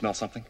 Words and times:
smell 0.00 0.14
something? 0.14 0.42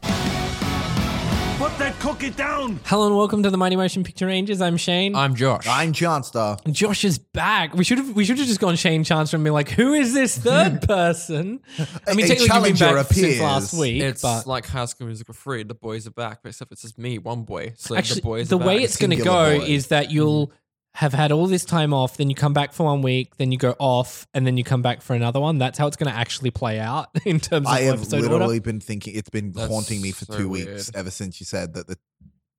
Put 1.58 1.76
that 1.78 1.96
cookie 1.98 2.30
down! 2.30 2.78
Hello 2.84 3.08
and 3.08 3.16
welcome 3.16 3.42
to 3.42 3.50
the 3.50 3.56
Mighty 3.56 3.74
Motion 3.74 4.04
Picture 4.04 4.26
Rangers. 4.26 4.60
I'm 4.62 4.76
Shane. 4.76 5.16
I'm 5.16 5.34
Josh. 5.34 5.66
I'm 5.66 5.92
Chanstar. 5.92 6.58
Josh 6.72 7.04
is 7.04 7.18
back. 7.18 7.74
We 7.74 7.82
should 7.82 7.98
have 7.98 8.14
we 8.14 8.24
should 8.24 8.38
have 8.38 8.46
just 8.46 8.60
gone 8.60 8.76
Shane 8.76 9.02
Chance 9.02 9.34
and 9.34 9.42
been 9.42 9.52
like, 9.52 9.68
who 9.68 9.92
is 9.92 10.14
this 10.14 10.38
third 10.38 10.82
person? 10.88 11.60
I 12.06 12.14
mean, 12.14 12.26
A 12.26 12.28
technically 12.28 12.28
you've 12.28 12.38
been 12.38 12.46
challenger 12.46 12.94
back 12.94 13.06
since 13.06 13.18
appears. 13.18 13.40
last 13.40 13.74
week, 13.74 14.02
it's 14.02 14.22
but 14.22 14.46
like 14.46 14.66
High 14.66 14.84
School 14.84 15.08
Musical 15.08 15.34
3. 15.34 15.64
The 15.64 15.74
boys 15.74 16.06
are 16.06 16.12
back, 16.12 16.44
but 16.44 16.50
except 16.50 16.70
it's 16.70 16.82
just 16.82 16.96
me, 16.96 17.18
one 17.18 17.42
boy. 17.42 17.74
So 17.76 17.96
actually 17.96 18.20
the 18.20 18.26
boys 18.26 18.48
the 18.50 18.56
are 18.56 18.64
way 18.64 18.76
back. 18.76 18.84
it's 18.84 18.96
going 18.98 19.10
to 19.10 19.16
Singular 19.16 19.54
go 19.54 19.58
boy. 19.58 19.66
is 19.66 19.88
that 19.88 20.12
you'll 20.12 20.46
mm. 20.46 20.52
Have 20.94 21.12
had 21.12 21.30
all 21.32 21.46
this 21.46 21.64
time 21.64 21.94
off, 21.94 22.16
then 22.16 22.28
you 22.28 22.34
come 22.34 22.52
back 22.52 22.72
for 22.72 22.84
one 22.84 23.00
week, 23.00 23.36
then 23.36 23.52
you 23.52 23.58
go 23.58 23.74
off, 23.78 24.26
and 24.34 24.46
then 24.46 24.56
you 24.56 24.64
come 24.64 24.82
back 24.82 25.02
for 25.02 25.14
another 25.14 25.40
one. 25.40 25.58
That's 25.58 25.78
how 25.78 25.86
it's 25.86 25.96
going 25.96 26.10
to 26.12 26.16
actually 26.18 26.50
play 26.50 26.78
out 26.80 27.08
in 27.24 27.38
terms 27.40 27.68
of 27.68 27.72
the 27.72 27.78
thing. 27.78 27.78
I 27.78 27.80
have 27.82 27.94
episode 28.00 28.22
literally 28.22 28.56
order. 28.56 28.60
been 28.60 28.80
thinking 28.80 29.14
it's 29.14 29.30
been 29.30 29.52
That's 29.52 29.68
haunting 29.68 30.02
me 30.02 30.12
for 30.12 30.24
so 30.24 30.36
two 30.36 30.48
weird. 30.48 30.68
weeks 30.68 30.90
ever 30.94 31.10
since 31.10 31.40
you 31.40 31.46
said 31.46 31.74
that 31.74 31.86
the 31.86 31.96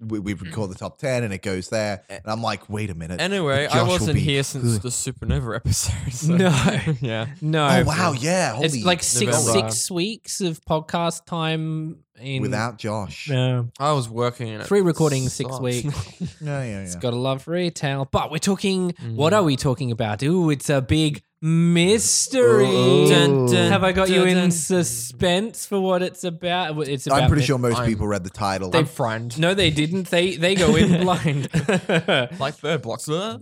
we, 0.02 0.20
we 0.20 0.34
record 0.34 0.70
the 0.72 0.76
top 0.76 0.98
ten 0.98 1.23
and 1.23 1.34
it 1.34 1.41
goes 1.41 1.70
there, 1.70 2.04
and 2.09 2.22
I'm 2.26 2.42
like, 2.42 2.70
wait 2.70 2.90
a 2.90 2.96
minute. 2.96 3.22
Anyway, 3.22 3.68
Josh 3.68 3.76
I 3.76 3.84
wasn't 3.84 4.16
be 4.16 4.20
here 4.22 4.44
since 4.44 4.73
good. 4.73 4.82
the 4.82 4.90
Supernova 4.90 5.55
episode. 5.58 6.12
so- 6.12 6.36
No. 6.36 6.50
yeah. 7.02 7.28
No, 7.42 7.68
oh 7.68 7.84
wow, 7.84 8.14
yeah, 8.14 8.54
holy, 8.54 8.66
it's 8.66 8.84
like 8.84 9.04
six 9.04 9.32
November. 9.45 9.70
six 9.72 9.92
weeks 9.92 10.42
of 10.42 10.59
podcast 10.66 11.26
time 11.26 11.98
in 12.20 12.42
without 12.42 12.78
Josh. 12.78 13.30
Yeah, 13.30 13.64
I 13.80 13.94
was 13.94 14.09
working 14.09 14.48
in 14.48 14.62
it. 14.62 14.68
Three 14.68 14.82
recordings, 14.82 15.34
six 15.34 15.50
sucked. 15.50 15.64
weeks. 15.64 15.86
Yeah, 16.42 16.64
yeah, 16.64 16.80
It's 16.81 16.95
yeah. 16.95 17.00
got 17.02 17.14
a 17.14 17.18
love 17.18 17.44
for 17.44 17.52
retail. 17.52 18.08
But 18.12 18.31
we're 18.31 18.38
talking, 18.40 18.92
Mm. 18.94 19.16
what 19.16 19.34
are 19.34 19.44
we 19.44 19.56
talking 19.56 19.92
about? 19.92 20.22
Ooh, 20.23 20.50
it's 20.50 20.70
a 20.70 20.81
big 20.81 21.22
mystery. 21.42 22.66
Dun, 23.09 23.45
dun, 23.47 23.72
Have 23.72 23.84
I 23.84 23.92
got 23.92 24.09
you 24.09 24.20
dun, 24.20 24.28
in 24.30 24.36
dun. 24.38 24.52
suspense 24.52 25.66
for 25.66 25.80
what 25.80 26.02
it's 26.02 26.23
about? 26.23 26.75
Well, 26.75 26.88
It's 26.88 27.08
about 27.08 27.23
I'm 27.23 27.28
pretty 27.30 27.42
my- 27.42 27.45
sure 27.45 27.58
most 27.58 27.78
I'm- 27.78 27.88
people 27.89 28.08
read 28.08 28.23
the 28.23 28.30
title. 28.30 28.70
I'm 28.75 28.86
friend. 28.86 29.38
No, 29.39 29.53
they 29.53 29.72
didn't. 29.72 30.09
They 30.09 30.36
they 30.36 30.56
go 30.56 30.75
in 30.75 31.02
blind. 31.03 31.50
and 31.53 32.30
Like 32.39 32.56
third 32.56 32.81
blocks. 32.81 33.09
Uh, 33.09 33.38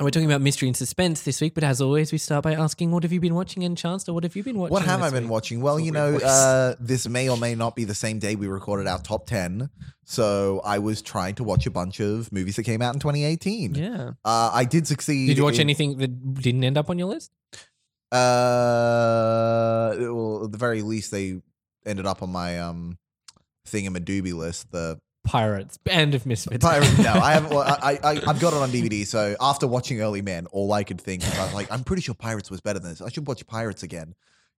we're 0.00 0.10
talking 0.10 0.26
about 0.26 0.40
mystery 0.40 0.68
and 0.68 0.76
suspense 0.76 1.22
this 1.22 1.40
week. 1.40 1.54
But 1.54 1.64
as 1.64 1.80
always, 1.80 2.12
we 2.12 2.18
start 2.18 2.42
by 2.44 2.54
asking, 2.54 2.90
what 2.90 3.02
have 3.02 3.12
you 3.12 3.20
been 3.20 3.34
watching? 3.34 3.64
And 3.64 3.76
Chancellor, 3.76 4.14
what 4.14 4.24
have 4.24 4.36
you 4.36 4.42
been 4.42 4.58
watching? 4.58 4.72
What 4.72 4.84
have 4.84 5.00
I 5.00 5.04
this 5.04 5.12
been 5.12 5.24
week? 5.24 5.32
watching? 5.32 5.60
Well, 5.60 5.80
you 5.80 5.92
know, 5.92 6.16
uh, 6.16 6.74
this 6.78 7.08
may 7.08 7.28
or 7.28 7.36
may 7.36 7.54
not 7.54 7.74
be 7.76 7.84
the 7.84 7.94
same 7.94 8.18
day 8.18 8.34
we 8.36 8.46
recorded 8.46 8.86
our 8.86 8.98
top 8.98 9.26
10. 9.26 9.70
So 10.06 10.60
I 10.64 10.78
was 10.78 11.00
trying 11.02 11.34
to 11.36 11.44
watch 11.44 11.66
a 11.66 11.70
bunch 11.70 12.00
of 12.00 12.30
movies 12.32 12.56
that 12.56 12.64
came 12.64 12.82
out 12.82 12.94
in 12.94 13.00
2018. 13.00 13.74
yeah. 13.74 14.10
Uh, 14.24 14.50
I 14.52 14.64
did 14.64 14.86
succeed. 14.86 15.26
Did 15.28 15.36
you 15.38 15.44
watch 15.44 15.54
in- 15.54 15.60
anything 15.62 15.98
that 15.98 16.34
didn't 16.42 16.62
end 16.64 16.76
up 16.78 16.90
on 16.90 16.98
your 16.98 17.08
list? 17.08 17.30
Uh, 18.12 19.94
well, 19.98 20.44
at 20.44 20.52
the 20.52 20.58
very 20.58 20.82
least, 20.82 21.10
they 21.10 21.40
ended 21.86 22.06
up 22.06 22.22
on 22.22 22.30
my 22.30 22.58
um 22.60 22.98
thingamadoobie 23.68 24.34
list. 24.34 24.70
The 24.72 24.98
Pirates, 25.24 25.78
Band 25.78 26.14
of 26.14 26.26
Misfits. 26.26 26.64
Pirate. 26.64 26.98
no, 26.98 27.12
I 27.14 27.32
haven't. 27.32 27.50
Well, 27.50 27.62
I, 27.62 27.98
I 28.04 28.10
I've 28.26 28.40
got 28.40 28.52
it 28.52 28.58
on 28.58 28.70
DVD. 28.70 29.06
So 29.06 29.36
after 29.40 29.66
watching 29.66 30.00
Early 30.00 30.22
Man, 30.22 30.46
all 30.52 30.72
I 30.72 30.84
could 30.84 31.00
think 31.00 31.22
was 31.22 31.54
like, 31.54 31.70
I'm 31.72 31.82
pretty 31.84 32.02
sure 32.02 32.14
Pirates 32.14 32.50
was 32.50 32.60
better 32.60 32.78
than 32.78 32.90
this. 32.90 33.00
I 33.00 33.08
should 33.08 33.26
watch 33.26 33.46
Pirates 33.46 33.82
again. 33.82 34.14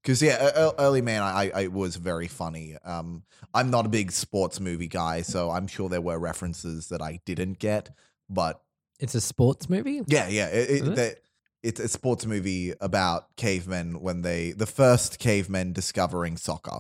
Because 0.06 0.22
yeah, 0.22 0.70
Early 0.78 1.02
Man, 1.02 1.20
I, 1.20 1.50
I 1.52 1.60
it 1.62 1.72
was 1.72 1.96
very 1.96 2.28
funny. 2.28 2.76
Um, 2.84 3.24
I'm 3.52 3.70
not 3.70 3.86
a 3.86 3.88
big 3.88 4.12
sports 4.12 4.60
movie 4.60 4.86
guy, 4.86 5.22
so 5.22 5.50
I'm 5.50 5.66
sure 5.66 5.88
there 5.88 6.00
were 6.00 6.16
references 6.18 6.88
that 6.90 7.02
I 7.02 7.18
didn't 7.24 7.58
get. 7.58 7.90
But 8.30 8.60
It's 9.00 9.16
a 9.16 9.20
sports 9.20 9.68
movie. 9.68 10.02
yeah, 10.06 10.28
yeah, 10.28 10.46
it, 10.46 10.70
it, 10.70 10.94
that- 10.94 11.16
it's 11.64 11.80
a 11.80 11.88
sports 11.88 12.24
movie 12.24 12.72
about 12.80 13.34
cavemen 13.36 14.00
when 14.00 14.22
they 14.22 14.52
the 14.52 14.66
first 14.66 15.18
cavemen 15.18 15.72
discovering 15.72 16.36
soccer. 16.36 16.78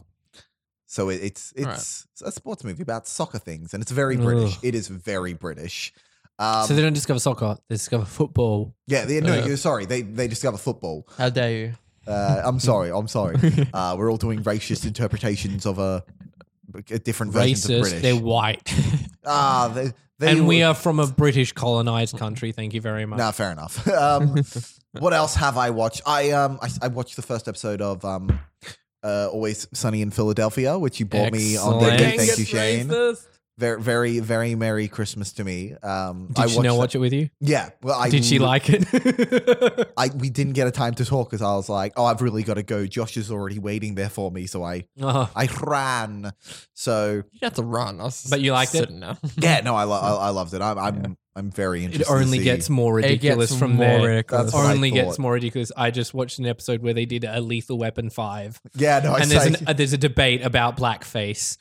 So 0.86 1.08
it, 1.08 1.20
it's 1.24 1.52
it's 1.56 2.06
Right. 2.22 2.28
a 2.28 2.30
sports 2.32 2.62
movie 2.62 2.82
about 2.84 3.08
soccer 3.08 3.40
things, 3.40 3.74
and 3.74 3.82
it's 3.82 3.90
very 3.90 4.16
British. 4.16 4.52
Ugh. 4.58 4.60
It 4.64 4.74
is 4.76 4.86
very 4.86 5.32
British. 5.34 5.92
Um, 6.38 6.64
so 6.68 6.74
they 6.74 6.82
don't 6.82 6.92
discover 6.92 7.18
soccer; 7.18 7.56
they 7.68 7.74
discover 7.74 8.04
football. 8.04 8.76
yeah, 8.86 9.04
they, 9.04 9.20
no, 9.20 9.32
Uh. 9.40 9.46
you're 9.46 9.56
sorry. 9.56 9.86
They 9.86 10.02
they 10.02 10.28
discover 10.28 10.58
football. 10.58 11.08
How 11.18 11.30
dare 11.30 11.50
you? 11.50 11.72
Uh, 12.06 12.42
I'm 12.44 12.60
sorry. 12.60 12.90
I'm 12.90 13.08
sorry. 13.08 13.36
Uh, 13.74 13.94
we're 13.98 14.10
all 14.10 14.16
doing 14.16 14.42
racist 14.42 14.86
interpretations 14.86 15.66
of 15.66 15.78
a, 15.78 16.04
a 16.90 16.98
different 16.98 17.32
versions 17.32 17.64
of 17.64 17.70
Racist. 17.70 17.80
British. 17.82 18.02
They're 18.02 18.16
white, 18.16 18.74
ah, 19.26 19.70
they, 19.74 19.92
they 20.18 20.30
and 20.32 20.46
we 20.46 20.60
were- 20.60 20.66
are 20.66 20.74
from 20.74 20.98
a 21.00 21.06
British 21.06 21.52
colonized 21.52 22.16
country. 22.18 22.52
Thank 22.52 22.74
you 22.74 22.80
very 22.80 23.06
much. 23.06 23.18
Nah, 23.18 23.32
fair 23.32 23.50
enough. 23.52 23.86
Um, 23.92 24.36
what 24.98 25.12
else 25.12 25.34
have 25.34 25.58
I 25.58 25.70
watched? 25.70 26.02
I 26.06 26.30
um 26.30 26.58
I, 26.62 26.68
I 26.82 26.88
watched 26.88 27.16
the 27.16 27.22
first 27.22 27.48
episode 27.48 27.82
of 27.82 28.02
um 28.04 28.38
uh 29.02 29.28
Always 29.30 29.68
Sunny 29.74 30.00
in 30.00 30.10
Philadelphia, 30.10 30.78
which 30.78 30.98
you 31.00 31.06
bought 31.06 31.32
me 31.32 31.56
on 31.58 31.74
Excellent. 31.84 31.92
DVD. 31.94 31.98
Dang, 31.98 32.16
Thank 32.18 32.38
you, 32.38 32.42
it's 32.42 32.50
Shane. 32.50 32.88
racist. 32.88 33.26
Very 33.58 33.80
very 33.80 34.18
very 34.18 34.54
merry 34.54 34.86
Christmas 34.86 35.32
to 35.34 35.44
me. 35.44 35.74
Um, 35.82 36.26
Did 36.28 36.38
I 36.38 36.46
Chanel 36.46 36.76
watched 36.76 36.78
watch 36.90 36.94
it 36.96 36.98
with 36.98 37.12
you? 37.14 37.30
Yeah. 37.40 37.70
Well, 37.82 37.98
I 37.98 38.10
Did 38.10 38.24
she 38.24 38.38
like 38.38 38.64
it? 38.68 39.88
I 39.96 40.08
we 40.14 40.28
didn't 40.28 40.52
get 40.52 40.66
a 40.66 40.70
time 40.70 40.94
to 40.96 41.04
talk 41.06 41.30
because 41.30 41.40
I 41.40 41.54
was 41.54 41.68
like, 41.70 41.94
oh, 41.96 42.04
I've 42.04 42.20
really 42.20 42.42
got 42.42 42.54
to 42.54 42.62
go. 42.62 42.86
Josh 42.86 43.16
is 43.16 43.30
already 43.30 43.58
waiting 43.58 43.94
there 43.94 44.10
for 44.10 44.30
me, 44.30 44.46
so 44.46 44.62
I 44.62 44.84
Oh, 45.00 45.30
I 45.34 45.48
ran. 45.64 46.32
So 46.74 47.22
You 47.32 47.38
had 47.42 47.54
to 47.54 47.62
run. 47.62 47.96
Was 47.98 48.26
But 48.28 48.40
you 48.42 48.52
liked 48.52 48.74
it? 48.74 48.78
sitting 48.78 49.00
there. 49.00 49.16
yeah, 49.38 49.60
no, 49.60 49.74
I 49.74 49.84
lo- 49.84 50.00
I, 50.00 50.26
I 50.26 50.28
loved 50.30 50.52
it. 50.52 50.60
I'm 50.60 50.78
I'm 50.78 51.16
I'm 51.34 51.50
very 51.50 51.84
interested. 51.84 52.10
it 52.10 52.14
only 52.14 52.38
to 52.38 52.44
see- 52.44 52.44
gets 52.44 52.68
more 52.70 52.98
It 52.98 53.02
gets 53.02 53.12
ridiculous 53.22 53.58
from 53.58 53.72
more 53.76 53.86
there. 53.86 54.08
ridiculous. 54.08 54.52
That's 54.52 54.54
Only 54.66 54.90
gets 54.90 55.18
more 55.18 55.32
ridiculous. 55.32 55.72
I 55.76 55.90
just 55.90 56.12
watched 56.14 56.38
an 56.38 56.46
episode 56.46 56.82
where 56.82 56.94
they 56.94 57.04
did 57.06 57.24
a 57.24 57.40
Lethal 57.40 57.78
Weapon 57.78 58.10
Five, 58.10 58.60
Yeah, 58.74 59.00
no, 59.02 59.12
I 59.14 59.20
and 59.20 59.30
there's 59.30 59.42
say, 59.42 59.48
an, 59.60 59.68
uh, 59.68 59.72
there's 59.72 59.92
a 59.94 59.98
debate 59.98 60.42
about 60.42 60.76
blackface 60.78 61.56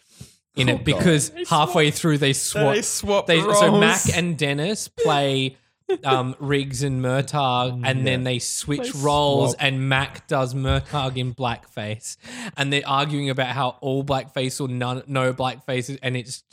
in 0.56 0.70
Oh, 0.70 0.74
it 0.76 0.84
because 0.84 1.32
halfway 1.50 1.92
through 1.92 2.18
they 2.20 2.34
swap 2.34 2.76
They 2.76 2.82
swap. 2.82 3.28
They, 3.28 3.40
so 3.40 3.68
roles. 3.68 3.80
Mac 3.80 4.02
and 4.18 4.38
Dennis 4.38 4.88
play 5.04 5.58
um, 6.04 6.36
Riggs 6.40 6.82
and 6.82 7.04
Murtaugh, 7.04 7.82
and 7.86 8.08
then 8.08 8.24
they 8.24 8.40
switch 8.40 8.92
They 8.92 9.00
roles, 9.00 9.52
swap. 9.52 9.64
and 9.64 9.88
Mac 9.88 10.28
does 10.28 10.54
Murtaugh 10.56 11.16
in 11.16 11.36
blackface, 11.36 12.18
and 12.58 12.74
they're 12.74 12.88
arguing 12.88 13.30
about 13.30 13.50
how 13.50 13.78
all 13.82 14.04
blackface 14.04 14.60
or 14.60 14.68
none, 14.68 15.04
no 15.06 15.32
blackface, 15.34 15.96
and 16.02 16.18
it's 16.18 16.44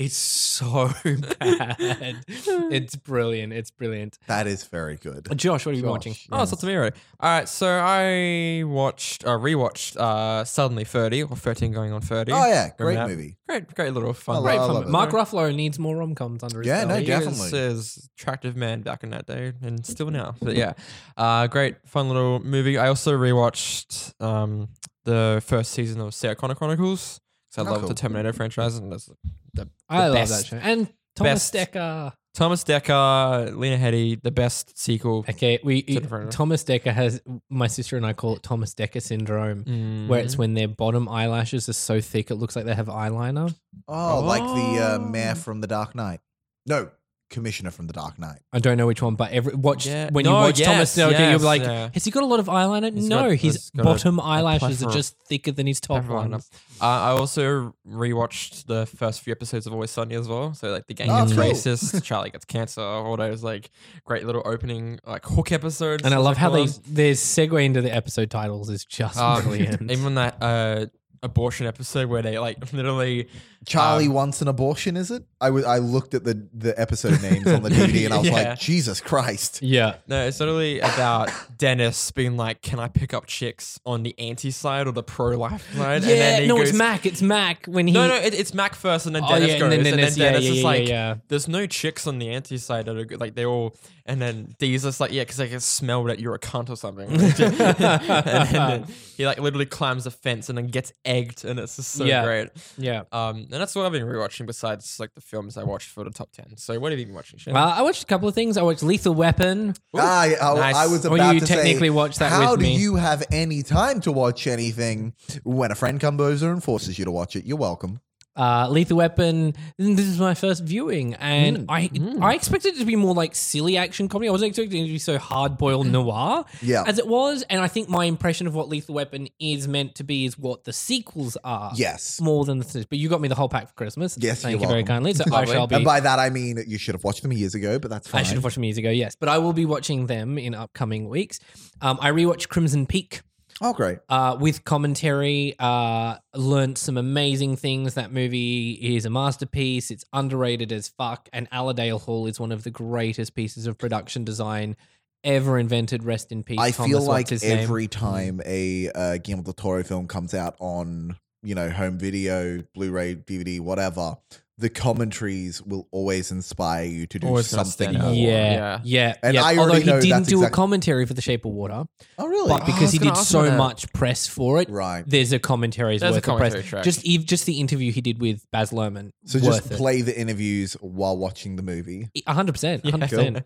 it's 0.00 0.16
so 0.16 0.90
bad. 1.38 2.24
it's 2.26 2.96
brilliant. 2.96 3.52
It's 3.52 3.70
brilliant. 3.70 4.18
that 4.28 4.46
is 4.46 4.64
very 4.64 4.96
good. 4.96 5.28
Josh, 5.36 5.66
what 5.66 5.72
are 5.72 5.76
you 5.76 5.82
Josh, 5.82 5.90
watching? 5.90 6.14
Oh, 6.32 6.42
it's 6.42 6.52
up 6.54 6.58
to. 6.60 6.82
All 6.84 6.90
right, 7.22 7.46
so 7.48 7.68
I 7.68 8.62
watched, 8.64 9.24
uh, 9.26 9.30
rewatched 9.38 9.96
uh, 9.98 10.44
Suddenly 10.44 10.84
30 10.84 11.24
or 11.24 11.36
13 11.36 11.72
going 11.72 11.92
on 11.92 12.00
30. 12.00 12.32
Oh 12.32 12.46
yeah, 12.46 12.70
great 12.78 12.94
Remember 12.94 13.08
that? 13.10 13.16
movie. 13.16 13.36
Great, 13.46 13.74
great 13.74 13.92
little 13.92 14.14
fun. 14.14 14.38
I 14.38 14.40
Great 14.40 14.58
I 14.58 14.66
fun. 14.66 14.82
it. 14.84 14.88
Mark 14.88 15.10
Ruffalo 15.10 15.54
needs 15.54 15.78
more 15.78 15.96
rom 15.96 16.14
coms 16.14 16.42
under 16.42 16.60
his 16.60 16.68
belt. 16.68 16.78
Yeah, 16.78 16.84
no, 16.84 16.88
belt. 16.94 17.00
He 17.00 17.06
definitely. 17.06 17.40
was 17.40 17.50
his 17.50 18.08
attractive 18.16 18.56
man 18.56 18.80
back 18.80 19.02
in 19.02 19.10
that 19.10 19.26
day 19.26 19.52
and 19.60 19.84
still 19.84 20.10
now. 20.10 20.34
But 20.40 20.56
yeah, 20.56 20.72
uh, 21.18 21.46
great, 21.48 21.76
fun 21.86 22.08
little 22.08 22.40
movie. 22.40 22.78
I 22.78 22.88
also 22.88 23.12
rewatched 23.18 24.14
um, 24.22 24.68
the 25.04 25.42
first 25.44 25.72
season 25.72 26.00
of 26.00 26.14
Sarah 26.14 26.36
Connor 26.36 26.54
Chronicles. 26.54 27.20
So 27.50 27.62
I 27.64 27.66
Oh, 27.68 27.70
love 27.72 27.80
cool. 27.80 27.88
the 27.88 27.94
Terminator 27.94 28.32
franchise, 28.32 28.76
and 28.76 28.90
that's 28.92 29.10
the, 29.54 29.68
I 29.88 30.02
the 30.02 30.04
love 30.08 30.14
best. 30.14 30.40
that 30.42 30.46
show. 30.46 30.56
And 30.56 30.88
Thomas 31.16 31.50
best- 31.50 31.72
Dekker. 31.72 32.12
Thomas 32.32 32.62
Dekker, 32.62 33.56
Lena 33.58 33.76
Headey, 33.76 34.22
the 34.22 34.30
best 34.30 34.78
sequel. 34.78 35.24
Okay, 35.28 35.58
we 35.64 35.82
Set 35.82 36.04
in 36.04 36.08
front 36.08 36.22
of 36.24 36.28
us. 36.28 36.34
Thomas 36.36 36.62
Dekker 36.62 36.92
has 36.92 37.20
my 37.50 37.66
sister 37.66 37.96
and 37.96 38.06
I 38.06 38.12
call 38.12 38.36
it 38.36 38.44
Thomas 38.44 38.72
Dekker 38.72 39.02
syndrome, 39.02 39.64
Mm. 39.64 40.06
where 40.06 40.20
it's 40.20 40.38
when 40.38 40.54
their 40.54 40.68
bottom 40.68 41.08
eyelashes 41.08 41.68
are 41.68 41.72
so 41.72 42.00
thick 42.00 42.30
it 42.30 42.36
looks 42.36 42.54
like 42.54 42.66
they 42.66 42.74
have 42.76 42.86
eyeliner. 42.86 43.52
Oh, 43.88 44.20
like 44.24 44.42
the 44.44 44.78
uh, 44.94 44.98
mayor 45.00 45.32
Oh. 45.32 45.40
from 45.40 45.60
The 45.60 45.66
Dark 45.66 45.96
Knight. 45.96 46.20
No, 46.66 46.90
commissioner 47.30 47.70
from 47.70 47.86
The 47.86 47.92
Dark 47.92 48.18
Knight. 48.18 48.40
I 48.52 48.58
don't 48.58 48.76
know 48.76 48.86
which 48.86 49.00
one, 49.00 49.14
but 49.14 49.30
every 49.32 49.54
watch 49.54 49.86
Yeah. 49.86 50.10
when 50.10 50.24
you 50.24 50.30
No, 50.30 50.38
watch 50.40 50.60
Thomas 50.60 50.96
yes, 50.96 50.98
you'll 50.98 51.12
yes, 51.12 51.38
be 51.40 51.44
like, 51.44 51.62
yeah. 51.62 51.88
has 51.94 52.04
he 52.04 52.10
got 52.10 52.22
a 52.22 52.26
lot 52.26 52.40
of 52.40 52.46
eyeliner? 52.46 52.92
He's 52.92 53.08
no, 53.08 53.22
got- 53.22 53.30
his 53.30 53.40
he's 53.40 53.70
got 53.70 53.80
a- 53.80 53.84
bottom 53.84 54.18
a 54.18 54.22
eyelashes 54.22 54.82
are 54.82 54.86
plethora. 54.86 54.92
just 54.92 55.14
thicker 55.28 55.52
than 55.52 55.66
his 55.66 55.80
top 55.80 55.98
Everyone 55.98 56.32
ones. 56.32 56.50
Uh, 56.80 56.84
I 56.86 57.10
also 57.10 57.74
rewatched 57.88 58.66
the 58.66 58.86
first 58.86 59.20
few 59.20 59.30
episodes 59.32 59.66
of 59.66 59.72
Always 59.72 59.90
Sunny 59.90 60.14
as 60.16 60.26
well. 60.28 60.54
So 60.54 60.70
like 60.70 60.86
the 60.86 60.94
gang 60.94 61.08
Oh, 61.10 61.20
gets 61.24 61.32
cool. 61.34 61.44
racist, 61.44 62.02
Charlie 62.02 62.30
gets 62.30 62.44
cancer, 62.44 62.80
all 62.80 63.16
those 63.16 63.42
like 63.44 63.70
great 64.04 64.24
little 64.26 64.42
opening 64.44 64.98
like 65.06 65.24
hook 65.24 65.52
episodes. 65.52 66.02
And 66.04 66.12
I 66.14 66.18
as 66.18 66.24
love 66.24 66.36
how 66.36 66.48
call 66.50 66.64
they 66.64 66.66
them. 66.70 66.82
their 66.88 67.12
segue 67.14 67.64
into 67.64 67.80
the 67.82 67.94
episode 67.94 68.30
titles 68.30 68.68
is 68.70 68.84
just 68.84 69.16
Um, 69.18 69.42
brilliant. 69.42 69.90
even 69.90 70.14
that 70.16 70.36
uh, 70.42 70.86
abortion 71.22 71.66
episode 71.66 72.08
where 72.08 72.22
they 72.22 72.38
like 72.38 72.72
literally 72.72 73.28
Charlie 73.66 74.06
Um, 74.06 74.14
wants 74.14 74.40
an 74.40 74.48
abortion, 74.48 74.96
is 74.96 75.10
it? 75.10 75.22
I 75.38 75.50
wa- 75.50 75.60
I 75.66 75.78
looked 75.78 76.14
at 76.14 76.24
the, 76.24 76.48
the 76.54 76.78
episode 76.80 77.20
names 77.20 77.46
on 77.46 77.62
the 77.62 77.68
DVD 77.70 78.06
and 78.06 78.14
I 78.14 78.18
was 78.18 78.26
Yeah. 78.28 78.32
like, 78.32 78.58
Jesus 78.58 79.02
Christ. 79.02 79.60
yeah. 79.62 79.96
no, 80.08 80.26
it's 80.26 80.40
literally 80.40 80.80
about 80.80 81.30
Dennis 81.58 82.10
being 82.10 82.38
like, 82.38 82.62
"Can 82.62 82.78
I 82.78 82.88
pick 82.88 83.12
up 83.12 83.26
chicks 83.26 83.78
on 83.84 84.02
the 84.02 84.18
anti 84.18 84.50
side 84.50 84.86
or 84.86 84.92
the 84.92 85.02
pro 85.02 85.36
life 85.36 85.70
side?" 85.76 86.04
Yeah, 86.04 86.10
and 86.10 86.20
then 86.20 86.48
no, 86.48 86.56
goes, 86.56 86.70
it's 86.70 86.78
Mac. 86.78 87.04
It's 87.04 87.20
Mac 87.20 87.66
when 87.66 87.86
he. 87.86 87.92
No, 87.92 88.08
no, 88.08 88.14
it, 88.14 88.32
it's 88.32 88.54
Mac 88.54 88.74
first, 88.74 89.04
and 89.04 89.14
then 89.14 89.24
Oh, 89.24 89.28
Dennis 89.28 89.48
yeah, 89.48 89.52
and 89.54 89.60
goes, 89.60 89.70
then 89.70 89.78
and 89.80 89.86
then 89.86 89.96
Dennis- 89.98 90.16
Dennis, 90.16 90.42
yeah, 90.42 90.48
yeah, 90.48 90.52
is 90.52 90.58
yeah, 90.62 90.64
like, 90.64 90.88
yeah. 90.88 91.14
"There's 91.28 91.48
no 91.48 91.66
chicks 91.66 92.06
on 92.06 92.18
the 92.18 92.30
anti 92.30 92.56
side 92.56 92.86
that 92.86 92.96
are 92.96 93.04
good. 93.04 93.20
like 93.20 93.34
they 93.34 93.44
all." 93.44 93.76
And 94.10 94.20
then 94.20 94.54
D's 94.58 94.82
just 94.82 94.98
like, 94.98 95.12
"Yeah, 95.12 95.22
because 95.22 95.38
I 95.40 95.46
can 95.46 95.60
smell 95.60 96.02
that 96.04 96.18
you're 96.18 96.34
a 96.34 96.38
cunt 96.40 96.68
or 96.68 96.76
something." 96.76 97.08
and 97.10 98.48
then 98.48 98.86
he 99.16 99.24
like 99.24 99.38
literally 99.38 99.66
climbs 99.66 100.04
a 100.06 100.10
fence 100.10 100.48
and 100.48 100.58
then 100.58 100.66
gets 100.66 100.92
egged, 101.04 101.44
and 101.44 101.58
it's 101.60 101.76
just 101.76 101.92
so 101.92 102.04
Yeah. 102.04 102.24
great. 102.24 102.48
Yeah. 102.76 103.02
Um, 103.12 103.36
and 103.50 103.52
that's 103.52 103.74
what 103.76 103.86
I've 103.86 103.92
been 103.92 104.02
rewatching 104.06 104.46
besides 104.46 104.98
like 104.98 105.14
the 105.14 105.20
films 105.20 105.56
I 105.56 105.62
watched 105.64 105.88
for 105.90 106.02
the 106.04 106.10
top 106.10 106.32
ten. 106.32 106.56
So 106.56 106.78
what 106.80 106.90
have 106.92 106.98
you 106.98 107.06
been 107.06 107.14
watching? 107.14 107.38
Shane? 107.38 107.54
Well, 107.54 107.68
I 107.68 107.82
watched 107.82 108.02
a 108.02 108.06
couple 108.06 108.28
of 108.28 108.34
things. 108.34 108.56
I 108.56 108.62
watched 108.62 108.82
Lethal 108.82 109.14
Weapon. 109.14 109.74
Ah, 109.94 110.24
yeah, 110.24 110.48
I, 110.50 110.54
Nice. 110.54 110.74
I 110.76 110.86
was 110.88 111.06
Or 111.06 111.14
about 111.14 111.34
you 111.34 111.40
to 111.40 111.46
technically 111.46 111.86
say, 111.88 111.90
watched 111.90 112.18
that 112.18 112.32
how 112.32 112.50
with 112.52 112.60
do 112.60 112.66
me. 112.66 112.76
you 112.76 112.96
have 112.96 113.22
any 113.30 113.62
time 113.62 114.00
to 114.00 114.12
watch 114.12 114.46
anything 114.46 115.14
when 115.44 115.70
a 115.70 115.74
friend 115.74 116.00
comes 116.00 116.20
over 116.20 116.50
and 116.52 116.62
forces 116.64 116.98
you 116.98 117.04
to 117.04 117.10
watch 117.12 117.36
it? 117.36 117.44
You're 117.44 117.56
welcome. 117.58 118.00
Uh, 118.40 118.66
Lethal 118.70 118.96
Weapon. 118.96 119.52
This 119.76 120.06
is 120.06 120.18
my 120.18 120.32
first 120.32 120.64
viewing, 120.64 121.12
and 121.14 121.66
I 121.68 121.90
I 122.22 122.34
expected 122.34 122.74
it 122.74 122.78
to 122.78 122.86
be 122.86 122.96
more 122.96 123.12
like 123.14 123.34
silly 123.34 123.76
action 123.76 124.08
comedy. 124.08 124.28
I 124.28 124.32
wasn't 124.32 124.48
expecting 124.48 124.82
it 124.82 124.86
to 124.86 124.92
be 124.92 124.98
so 124.98 125.18
hard 125.18 125.58
boiled 125.58 125.86
noir 125.88 126.46
Yeah. 126.62 126.84
as 126.86 126.98
it 126.98 127.06
was. 127.06 127.44
And 127.50 127.60
I 127.60 127.68
think 127.68 127.90
my 127.90 128.06
impression 128.06 128.46
of 128.46 128.54
what 128.54 128.70
Lethal 128.70 128.94
Weapon 128.94 129.28
is 129.38 129.68
meant 129.68 129.94
to 129.96 130.04
be 130.04 130.24
is 130.24 130.38
what 130.38 130.64
the 130.64 130.72
sequels 130.72 131.36
are. 131.44 131.72
Yes. 131.74 132.18
More 132.20 132.46
than 132.46 132.60
the 132.60 132.86
but 132.88 132.98
you 132.98 133.10
got 133.10 133.20
me 133.20 133.28
the 133.28 133.34
whole 133.34 133.50
pack 133.50 133.68
for 133.68 133.74
Christmas. 133.74 134.16
Yes, 134.18 134.40
thank 134.40 134.58
you 134.58 134.66
very 134.66 134.84
kindly. 134.84 135.12
So 135.12 135.24
I 135.34 135.44
shall 135.44 135.66
be. 135.66 135.74
And 135.74 135.84
by 135.84 136.00
that 136.00 136.18
I 136.18 136.30
mean 136.30 136.64
you 136.66 136.78
should 136.78 136.94
have 136.94 137.04
watched 137.04 137.20
them 137.22 137.32
years 137.34 137.54
ago, 137.54 137.78
but 137.78 137.90
that's 137.90 138.08
fine. 138.08 138.20
I 138.20 138.22
should 138.22 138.36
have 138.36 138.44
watched 138.44 138.56
them 138.56 138.64
years 138.64 138.78
ago, 138.78 138.90
yes, 138.90 139.16
but 139.16 139.28
I 139.28 139.36
will 139.36 139.52
be 139.52 139.66
watching 139.66 140.06
them 140.06 140.38
in 140.38 140.54
upcoming 140.54 141.10
weeks. 141.10 141.40
Um, 141.82 141.98
I 142.00 142.10
rewatched 142.10 142.48
Crimson 142.48 142.86
Peak. 142.86 143.20
Oh, 143.60 143.72
great. 143.74 143.98
uh, 144.08 144.36
with 144.40 144.64
commentary. 144.64 145.54
Uh, 145.58 146.16
learned 146.34 146.78
some 146.78 146.96
amazing 146.96 147.56
things. 147.56 147.94
That 147.94 148.12
movie 148.12 148.72
is 148.72 149.04
a 149.04 149.10
masterpiece. 149.10 149.90
It's 149.90 150.04
underrated 150.12 150.72
as 150.72 150.88
fuck. 150.88 151.28
And 151.32 151.46
Allerdale 151.52 151.98
Hall 151.98 152.26
is 152.26 152.40
one 152.40 152.52
of 152.52 152.64
the 152.64 152.70
greatest 152.70 153.34
pieces 153.34 153.66
of 153.66 153.76
production 153.76 154.24
design 154.24 154.76
ever 155.24 155.58
invented. 155.58 156.04
Rest 156.04 156.32
in 156.32 156.42
peace. 156.42 156.58
I 156.58 156.70
Thomas, 156.70 156.90
feel 156.90 157.02
like 157.02 157.28
his 157.28 157.42
name? 157.42 157.58
every 157.58 157.86
time 157.86 158.40
a 158.46 158.90
uh, 158.94 159.18
Guillermo 159.18 159.42
del 159.42 159.52
Toro 159.52 159.82
film 159.82 160.06
comes 160.06 160.32
out 160.32 160.56
on, 160.58 161.16
you 161.42 161.54
know, 161.54 161.68
home 161.68 161.98
video, 161.98 162.62
Blu-ray, 162.74 163.16
DVD, 163.16 163.60
whatever, 163.60 164.16
the 164.60 164.68
commentaries 164.68 165.62
will 165.62 165.88
always 165.90 166.30
inspire 166.30 166.84
you 166.84 167.06
to 167.06 167.18
do 167.18 167.26
Always 167.26 167.50
gonna 167.50 167.64
something 167.64 167.88
stand 167.94 167.98
more. 167.98 168.10
out. 168.10 168.16
Yeah, 168.16 168.52
Yeah. 168.52 168.80
yeah, 168.84 169.14
And 169.22 169.34
yeah. 169.34 169.42
I 169.42 169.56
Although 169.56 169.74
he 169.74 169.84
know 169.84 170.00
didn't 170.00 170.10
that's 170.10 170.28
do 170.28 170.36
a 170.36 170.40
exact- 170.42 170.54
commentary 170.54 171.06
for 171.06 171.14
The 171.14 171.22
Shape 171.22 171.44
of 171.44 171.52
Water, 171.52 171.84
Oh, 172.18 172.26
really? 172.26 172.48
but 172.48 172.66
because 172.66 172.82
was 172.82 172.92
he 172.92 172.98
gonna 172.98 173.10
did 173.12 173.18
ask 173.18 173.30
so 173.30 173.40
about 173.40 173.50
that. 173.50 173.56
much 173.58 173.92
press 173.92 174.26
for 174.26 174.60
it, 174.60 174.68
right. 174.70 175.02
there's 175.06 175.32
a 175.32 175.38
commentary's 175.38 176.00
There's 176.02 176.12
a 176.12 176.16
worth 176.16 176.28
of 176.28 176.36
press. 176.52 176.64
track. 176.64 176.84
Just 176.84 177.06
ev- 177.08 177.24
just 177.24 177.46
the 177.46 177.58
interview 177.58 177.90
he 177.90 178.00
did 178.00 178.20
with 178.20 178.44
Baz 178.52 178.70
Luhrmann. 178.70 179.10
So 179.24 179.38
worth 179.38 179.46
just 179.62 179.70
it. 179.72 179.76
play 179.78 180.02
the 180.02 180.18
interviews 180.18 180.74
while 180.80 181.16
watching 181.16 181.56
the 181.56 181.62
movie. 181.62 182.08
A 182.26 182.34
hundred 182.34 182.52
percent, 182.52 182.84
a 182.84 182.90
hundred 182.90 183.08
percent. 183.10 183.44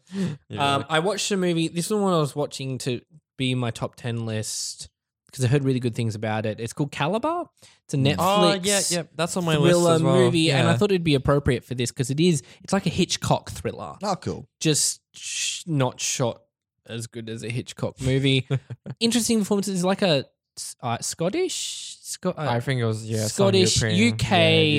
Yeah. 0.49 0.75
Um, 0.77 0.85
I 0.89 0.99
watched 0.99 1.31
a 1.31 1.37
movie. 1.37 1.69
This 1.69 1.87
is 1.87 1.93
one 1.93 2.13
I 2.13 2.19
was 2.19 2.35
watching 2.37 2.79
to 2.79 3.01
be 3.39 3.53
in 3.53 3.59
my 3.59 3.71
top 3.71 3.95
ten 3.97 4.27
list 4.27 4.89
because 5.35 5.45
I 5.45 5.49
heard 5.49 5.65
really 5.65 5.81
good 5.81 5.97
things 5.97 6.15
about 6.15 6.47
it. 6.47 6.61
It's 6.61 6.73
called 6.73 6.93
Caliber. 6.93 7.45
It's 7.85 7.95
a 7.95 7.97
Netflix. 7.97 8.17
oh 8.21 8.61
yeah, 8.63 8.81
yeah, 8.89 9.03
that's 9.17 9.37
on 9.37 9.45
my 9.45 9.57
list 9.57 9.73
Thriller 9.75 9.95
as 9.97 10.03
well. 10.03 10.15
movie, 10.15 10.53
and 10.53 10.69
I 10.69 10.77
thought 10.77 10.93
it'd 10.93 11.03
be 11.03 11.17
appropriate 11.17 11.65
for 11.65 11.75
this 11.75 11.91
because 11.91 12.11
it 12.11 12.21
is. 12.21 12.43
It's 12.63 12.73
like 12.73 12.87
a 12.87 12.91
Hitchcock 12.91 13.51
thriller, 13.51 13.97
Oh, 14.03 14.15
cool. 14.17 14.47
just 14.61 15.01
sh- 15.13 15.65
not 15.67 16.01
shot 16.01 16.41
as 16.87 17.07
good 17.09 17.29
as 17.29 17.43
a 17.43 17.49
Hitchcock 17.51 18.01
movie. 18.01 18.47
Interesting 19.01 19.41
performances. 19.41 19.75
It's 19.75 19.85
like 19.85 20.03
a 20.03 20.25
uh, 20.83 20.99
Scottish, 21.01 21.97
Scot- 22.01 22.39
uh, 22.39 22.43
I 22.49 22.61
think 22.61 22.81
it 22.81 22.85
was 22.85 23.05
yeah, 23.05 23.27
Scottish, 23.27 23.83
European- 23.83 24.15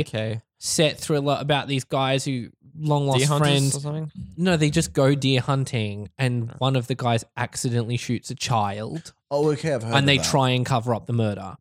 UK, 0.05 0.13
yeah, 0.13 0.31
UK 0.35 0.41
set 0.57 0.97
thriller 0.97 1.37
about 1.39 1.67
these 1.67 1.83
guys 1.83 2.23
who 2.23 2.47
long 2.77 3.07
lost 3.07 3.27
friends. 3.37 3.85
No, 4.37 4.57
they 4.57 4.69
just 4.69 4.93
go 4.93 5.15
deer 5.15 5.41
hunting, 5.41 6.09
and 6.17 6.51
one 6.59 6.75
of 6.75 6.87
the 6.87 6.95
guys 6.95 7.23
accidentally 7.37 7.97
shoots 7.97 8.29
a 8.31 8.35
child, 8.35 9.13
Oh, 9.35 9.51
okay. 9.51 9.73
I've 9.73 9.83
heard 9.83 9.93
and 9.95 10.07
they 10.07 10.17
that. 10.17 10.25
try 10.25 10.51
and 10.51 10.65
cover 10.65 10.93
up 10.95 11.05
the 11.05 11.13
murder 11.13 11.55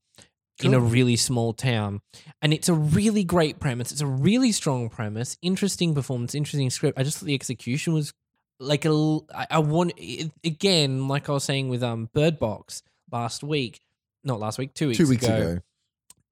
in 0.62 0.72
a 0.72 0.80
really 0.80 1.16
small 1.16 1.52
town. 1.52 2.00
And 2.40 2.52
it's 2.54 2.68
a 2.68 2.74
really 2.74 3.24
great 3.24 3.58
premise. 3.60 3.90
It's 3.92 4.00
a 4.00 4.06
really 4.06 4.52
strong 4.52 4.88
premise, 4.88 5.36
interesting 5.42 5.94
performance, 5.94 6.34
interesting 6.34 6.70
script. 6.70 6.98
I 6.98 7.02
just 7.02 7.18
thought 7.18 7.26
the 7.26 7.34
execution 7.34 7.92
was 7.92 8.12
like 8.60 8.84
a. 8.84 9.18
I, 9.34 9.46
I 9.50 9.58
want 9.58 9.92
it- 9.96 10.30
again, 10.44 11.08
like 11.08 11.28
I 11.28 11.32
was 11.32 11.44
saying 11.44 11.68
with 11.68 11.82
um 11.82 12.08
Bird 12.14 12.38
Box 12.38 12.82
last 13.10 13.42
week, 13.42 13.80
not 14.22 14.38
last 14.40 14.58
week, 14.58 14.74
two 14.74 14.88
weeks 14.88 14.98
Two 14.98 15.08
weeks 15.08 15.24
ago 15.24 15.36
ago. 15.36 15.58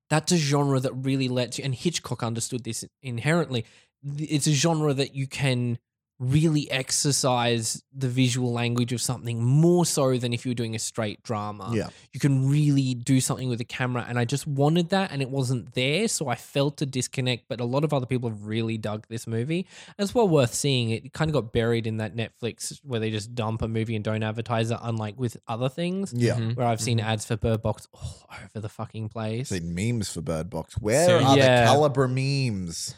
that's 0.08 0.30
a 0.32 0.36
genre 0.36 0.78
that 0.80 0.92
really 0.92 1.28
lets 1.28 1.58
you 1.58 1.64
and 1.64 1.74
hitchcock 1.74 2.22
understood 2.22 2.62
this 2.64 2.84
inherently 3.02 3.64
it's 4.18 4.46
a 4.48 4.52
genre 4.52 4.92
that 4.92 5.14
you 5.14 5.26
can 5.28 5.78
really 6.22 6.70
exercise 6.70 7.82
the 7.92 8.08
visual 8.08 8.52
language 8.52 8.92
of 8.92 9.02
something 9.02 9.42
more 9.42 9.84
so 9.84 10.16
than 10.16 10.32
if 10.32 10.46
you 10.46 10.50
were 10.50 10.54
doing 10.54 10.74
a 10.76 10.78
straight 10.78 11.20
drama 11.24 11.70
Yeah. 11.74 11.88
you 12.12 12.20
can 12.20 12.48
really 12.48 12.94
do 12.94 13.20
something 13.20 13.48
with 13.48 13.58
the 13.58 13.64
camera 13.64 14.06
and 14.08 14.18
i 14.20 14.24
just 14.24 14.46
wanted 14.46 14.90
that 14.90 15.10
and 15.10 15.20
it 15.20 15.28
wasn't 15.30 15.74
there 15.74 16.06
so 16.06 16.28
i 16.28 16.36
felt 16.36 16.80
a 16.80 16.86
disconnect 16.86 17.46
but 17.48 17.60
a 17.60 17.64
lot 17.64 17.82
of 17.82 17.92
other 17.92 18.06
people 18.06 18.28
have 18.30 18.46
really 18.46 18.78
dug 18.78 19.04
this 19.08 19.26
movie 19.26 19.66
and 19.88 20.04
it's 20.04 20.14
well 20.14 20.28
worth 20.28 20.54
seeing 20.54 20.90
it 20.90 21.12
kind 21.12 21.28
of 21.28 21.32
got 21.34 21.52
buried 21.52 21.86
in 21.88 21.96
that 21.96 22.14
netflix 22.14 22.78
where 22.84 23.00
they 23.00 23.10
just 23.10 23.34
dump 23.34 23.60
a 23.60 23.66
movie 23.68 23.96
and 23.96 24.04
don't 24.04 24.22
advertise 24.22 24.70
it 24.70 24.78
unlike 24.82 25.18
with 25.18 25.36
other 25.48 25.68
things 25.68 26.12
Yeah. 26.16 26.36
Mhm. 26.36 26.56
where 26.56 26.68
i've 26.68 26.80
seen 26.80 27.00
ads 27.00 27.24
for 27.26 27.36
bird 27.36 27.62
box 27.62 27.88
all 27.92 28.26
over 28.44 28.60
the 28.60 28.68
fucking 28.68 29.08
place 29.08 29.48
Seen 29.48 29.74
memes 29.74 30.10
for 30.12 30.20
Bird 30.20 30.48
Box. 30.50 30.74
Where 30.78 31.06
So, 31.06 31.16
are 31.24 31.36
yeah. 31.36 31.62
the 31.62 31.66
caliber 31.66 32.06
memes? 32.08 32.94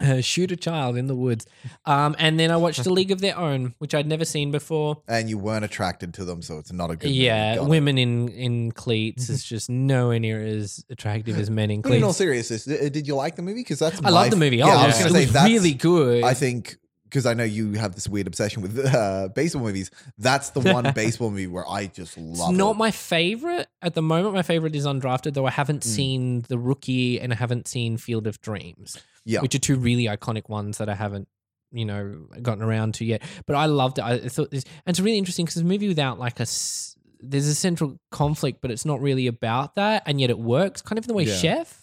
Uh, 0.00 0.20
shoot 0.20 0.50
a 0.52 0.56
child 0.56 0.96
in 0.96 1.06
the 1.06 1.14
woods. 1.14 1.46
Um, 1.86 2.16
and 2.18 2.38
then 2.40 2.50
I 2.50 2.56
watched 2.56 2.86
A 2.86 2.90
League 2.90 3.10
of 3.10 3.20
Their 3.20 3.36
Own, 3.36 3.74
which 3.78 3.94
I'd 3.94 4.06
never 4.06 4.24
seen 4.24 4.50
before. 4.50 5.02
And 5.08 5.28
you 5.28 5.38
weren't 5.38 5.64
attracted 5.64 6.14
to 6.14 6.24
them, 6.24 6.42
so 6.42 6.58
it's 6.58 6.72
not 6.72 6.90
a 6.90 6.96
good 6.96 7.08
movie. 7.08 7.18
yeah, 7.18 7.56
Got 7.56 7.64
it. 7.64 7.68
women 7.68 7.98
in 7.98 8.28
in 8.28 8.72
cleats 8.72 9.28
is 9.28 9.44
just 9.44 9.68
nowhere 9.70 10.18
near 10.18 10.40
as 10.44 10.84
attractive 10.90 11.38
as 11.38 11.50
men 11.50 11.70
in 11.70 11.80
But 11.82 11.92
in 11.92 12.02
all 12.02 12.08
cleats. 12.08 12.18
seriousness, 12.18 12.66
uh, 12.68 12.88
did 12.90 13.06
you 13.06 13.14
like 13.14 13.36
the 13.36 13.42
movie? 13.42 13.60
Because 13.60 13.78
that's 13.78 13.98
I 13.98 14.02
my 14.04 14.10
love 14.10 14.30
the 14.30 14.36
movie. 14.36 14.62
Oh, 14.62 14.68
I 14.68 14.86
was 14.86 14.98
going 14.98 15.12
to 15.12 15.18
it 15.18 15.20
say 15.20 15.24
was 15.26 15.32
that's 15.32 15.48
really 15.50 15.74
good. 15.74 16.24
I 16.24 16.34
think 16.34 16.78
because 17.10 17.26
I 17.26 17.34
know 17.34 17.44
you 17.44 17.72
have 17.72 17.94
this 17.94 18.08
weird 18.08 18.26
obsession 18.28 18.62
with 18.62 18.78
uh, 18.78 19.28
baseball 19.34 19.62
movies. 19.62 19.90
That's 20.16 20.50
the 20.50 20.60
one 20.60 20.90
baseball 20.94 21.30
movie 21.30 21.48
where 21.48 21.68
I 21.68 21.86
just 21.88 22.16
love. 22.16 22.50
it's 22.50 22.58
not 22.58 22.76
it. 22.76 22.78
my 22.78 22.90
favorite 22.92 23.66
at 23.82 23.94
the 23.94 24.02
moment. 24.02 24.34
My 24.34 24.42
favorite 24.42 24.74
is 24.76 24.86
Undrafted, 24.86 25.34
though 25.34 25.46
I 25.46 25.50
haven't 25.50 25.80
Mm. 25.82 25.84
seen 25.84 26.42
The 26.48 26.58
Rookie 26.58 27.20
and 27.20 27.32
I 27.32 27.36
haven't 27.36 27.66
seen 27.68 27.96
Field 27.96 28.26
of 28.26 28.40
Dreams. 28.40 28.96
Yeah. 29.24 29.40
which 29.42 29.54
are 29.54 29.58
two 29.58 29.76
really 29.76 30.04
iconic 30.04 30.48
ones 30.48 30.78
that 30.78 30.88
I 30.88 30.94
haven't, 30.94 31.28
you 31.72 31.84
know, 31.84 32.26
gotten 32.40 32.62
around 32.64 32.94
to 32.94 33.04
yet. 33.04 33.22
But 33.46 33.54
I 33.56 33.66
loved 33.66 33.98
it. 33.98 34.04
I 34.04 34.18
thought 34.28 34.50
this, 34.50 34.64
and 34.86 34.92
it's 34.94 35.00
really 35.00 35.18
interesting 35.18 35.44
because 35.44 35.56
it's 35.58 35.64
a 35.64 35.68
movie 35.68 35.88
without 35.88 36.18
like 36.18 36.40
a. 36.40 36.46
There's 37.22 37.46
a 37.46 37.54
central 37.54 37.98
conflict, 38.10 38.60
but 38.62 38.70
it's 38.70 38.86
not 38.86 39.00
really 39.02 39.26
about 39.26 39.74
that, 39.74 40.04
and 40.06 40.18
yet 40.20 40.30
it 40.30 40.38
works, 40.38 40.80
kind 40.80 40.98
of 40.98 41.04
in 41.04 41.08
the 41.08 41.14
way 41.14 41.24
Yeah. 41.24 41.34
Chef. 41.36 41.79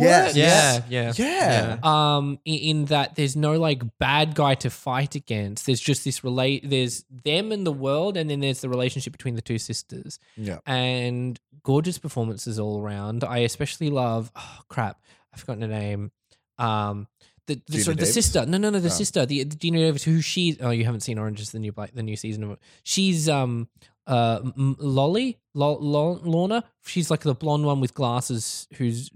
Yes, 0.00 0.26
works. 0.26 0.88
Yeah, 0.90 1.12
yeah, 1.18 1.76
Yeah. 1.76 1.76
Um, 1.82 2.38
in, 2.44 2.54
in 2.54 2.84
that 2.86 3.14
there's 3.16 3.36
no 3.36 3.58
like 3.58 3.82
bad 3.98 4.34
guy 4.34 4.54
to 4.56 4.70
fight 4.70 5.14
against. 5.14 5.66
There's 5.66 5.80
just 5.80 6.04
this 6.04 6.22
relate. 6.24 6.68
There's 6.68 7.04
them 7.24 7.52
and 7.52 7.66
the 7.66 7.72
world, 7.72 8.16
and 8.16 8.28
then 8.30 8.40
there's 8.40 8.60
the 8.60 8.68
relationship 8.68 9.12
between 9.12 9.34
the 9.34 9.42
two 9.42 9.58
sisters 9.58 10.18
Yeah. 10.36 10.58
and 10.66 11.38
gorgeous 11.62 11.98
performances 11.98 12.58
all 12.58 12.80
around. 12.82 13.22
I 13.24 13.38
especially 13.38 13.90
love 13.90 14.30
oh 14.34 14.58
crap, 14.68 15.00
I've 15.32 15.40
forgotten 15.40 15.62
her 15.62 15.68
name. 15.68 16.10
Um 16.58 17.06
the 17.46 17.60
the, 17.66 17.78
sorry, 17.80 17.96
the 17.96 18.06
sister. 18.06 18.46
No, 18.46 18.58
no, 18.58 18.70
no, 18.70 18.78
the 18.80 18.88
Oh. 18.88 18.90
sister. 18.90 19.26
The, 19.26 19.42
the 19.44 19.56
Geena 19.56 19.78
Davis 19.78 20.04
who 20.04 20.20
she 20.20 20.56
oh 20.60 20.70
you 20.70 20.84
haven't 20.84 21.00
seen 21.00 21.18
Orange 21.18 21.40
is 21.40 21.50
the 21.50 21.58
New 21.58 21.72
Black 21.72 21.92
the 21.94 22.02
new 22.02 22.16
season 22.16 22.44
of 22.44 22.50
it. 22.52 22.58
She's 22.84 23.28
um 23.28 23.68
uh 24.06 24.40
M- 24.56 24.76
Lolly 24.78 25.38
Lo- 25.54 25.78
Lo- 25.80 26.20
Lorna. 26.22 26.64
She's 26.84 27.10
like 27.10 27.20
the 27.20 27.34
blonde 27.34 27.64
one 27.66 27.80
with 27.80 27.92
glasses 27.94 28.68
who's 28.74 29.10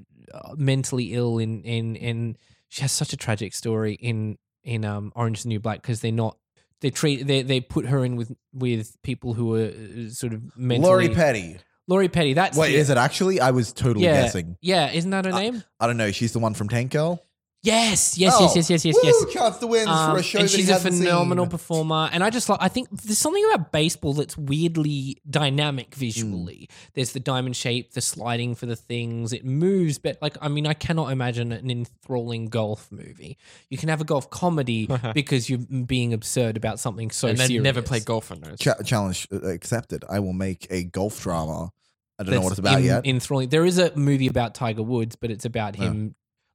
mentally 0.57 1.15
ill 1.15 1.39
in 1.39 1.63
in 1.63 1.97
in 1.97 2.37
she 2.69 2.83
has 2.83 2.93
such 2.93 3.13
a 3.13 3.17
tragic 3.17 3.55
story 3.55 3.95
in 3.95 4.39
in 4.63 4.85
um 4.85 5.13
Orange 5.15 5.39
is 5.39 5.43
the 5.45 5.51
New 5.51 5.61
Black 5.61 5.83
because 5.83 6.01
they're 6.01 6.13
not 6.13 6.37
they 6.81 6.91
treat 6.91 7.27
they 7.27 7.43
they 7.43 7.61
put 7.61 7.87
her 7.87 8.05
in 8.05 8.17
with 8.17 8.33
with 8.53 8.97
people 9.03 9.35
who 9.35 9.55
are 9.55 9.67
uh, 9.69 10.11
sort 10.11 10.33
of 10.33 10.57
mentally 10.57 10.89
Lori 10.89 11.09
Petty. 11.09 11.59
Lori 11.87 12.09
Petty. 12.09 12.33
That's 12.33 12.57
Wait, 12.57 12.73
the- 12.73 12.79
is 12.79 12.91
it 12.91 12.97
actually? 12.97 13.41
I 13.41 13.51
was 13.51 13.73
totally 13.73 14.07
yeah, 14.07 14.23
guessing. 14.23 14.57
Yeah, 14.61 14.91
isn't 14.91 15.11
that 15.11 15.27
her 15.27 15.33
name? 15.33 15.63
I 15.79 15.87
don't 15.87 15.97
know. 15.97 16.13
She's 16.13 16.33
the 16.33 16.39
one 16.39 16.55
from 16.55 16.69
Tank 16.69 16.93
Girl. 16.93 17.23
Yes, 17.65 18.19
yes, 18.19 18.35
Oh, 18.37 18.43
yes, 18.43 18.57
yes, 18.57 18.71
yes, 18.71 18.85
yes, 18.85 18.97
yes. 19.03 19.15
Woo, 19.25 19.33
Chance 19.33 19.57
to 19.59 19.67
win 19.67 19.89
Um, 19.89 20.11
for 20.13 20.19
a 20.19 20.23
show 20.23 20.39
and 20.39 20.49
that 20.49 20.51
he 20.53 20.59
she's 20.59 20.69
a 20.69 20.75
hasn't 20.75 20.97
phenomenal 20.99 21.47
seen. 21.47 21.51
performer. 21.51 22.11
And 22.13 22.23
I 22.23 22.29
just 22.29 22.49
like, 22.51 22.59
I 22.61 22.69
think 22.69 22.91
there's 22.91 23.17
something 23.17 23.43
about 23.55 23.73
baseball 23.73 24.13
that's 24.13 24.37
weirdly 24.37 25.17
dynamic 25.29 25.95
visually. 25.95 26.69
Hmm. 26.71 26.75
There's 26.93 27.13
the 27.13 27.21
diamond 27.21 27.57
shape, 27.57 27.93
the 27.95 28.03
sliding 28.03 28.55
for 28.55 28.67
the 28.67 28.77
things, 28.77 29.33
it 29.33 29.47
moves. 29.47 29.99
But 29.99 30.19
like, 30.21 30.37
I 30.43 30.49
mean, 30.49 30.67
I 30.67 30.75
cannot 30.75 31.11
imagine 31.11 31.53
an 31.53 31.71
enthralling 31.71 32.47
golf 32.49 32.93
movie. 32.93 33.39
You 33.71 33.79
can 33.79 33.89
have 33.89 34.03
a 34.03 34.05
golf 34.05 34.29
comedy 34.29 34.87
because 35.15 35.49
you're 35.49 35.59
being 35.87 36.13
absurd 36.13 36.59
about 36.59 36.79
something 36.81 37.11
so 37.11 37.29
and 37.29 37.39
then 37.39 37.47
serious. 37.47 37.65
never 37.65 37.81
play 37.81 38.01
golf 38.01 38.31
on 38.31 38.41
those. 38.41 38.59
Cha- 38.59 38.83
challenge 38.83 39.27
uh, 39.33 39.41
accepted. 39.47 40.05
I 40.11 40.21
will 40.21 40.35
make 40.35 40.67
a 40.69 40.85
golf 40.85 41.23
drama. 41.23 41.71
I 42.19 42.25
don't 42.25 42.35
know 42.35 42.41
what 42.43 42.51
it's 42.51 42.59
about 42.59 42.77
en- 42.77 42.85
yet. 42.85 43.07
Enthralling. 43.07 43.49
There 43.49 43.65
is 43.65 43.79
a 43.79 43.95
movie 43.97 44.27
about 44.27 44.55
Tiger 44.55 44.83
Woods, 44.83 45.17
but 45.17 45.31
it's 45.31 45.47
about 45.47 45.79
Yeah. 45.79 45.85
him 45.87 46.15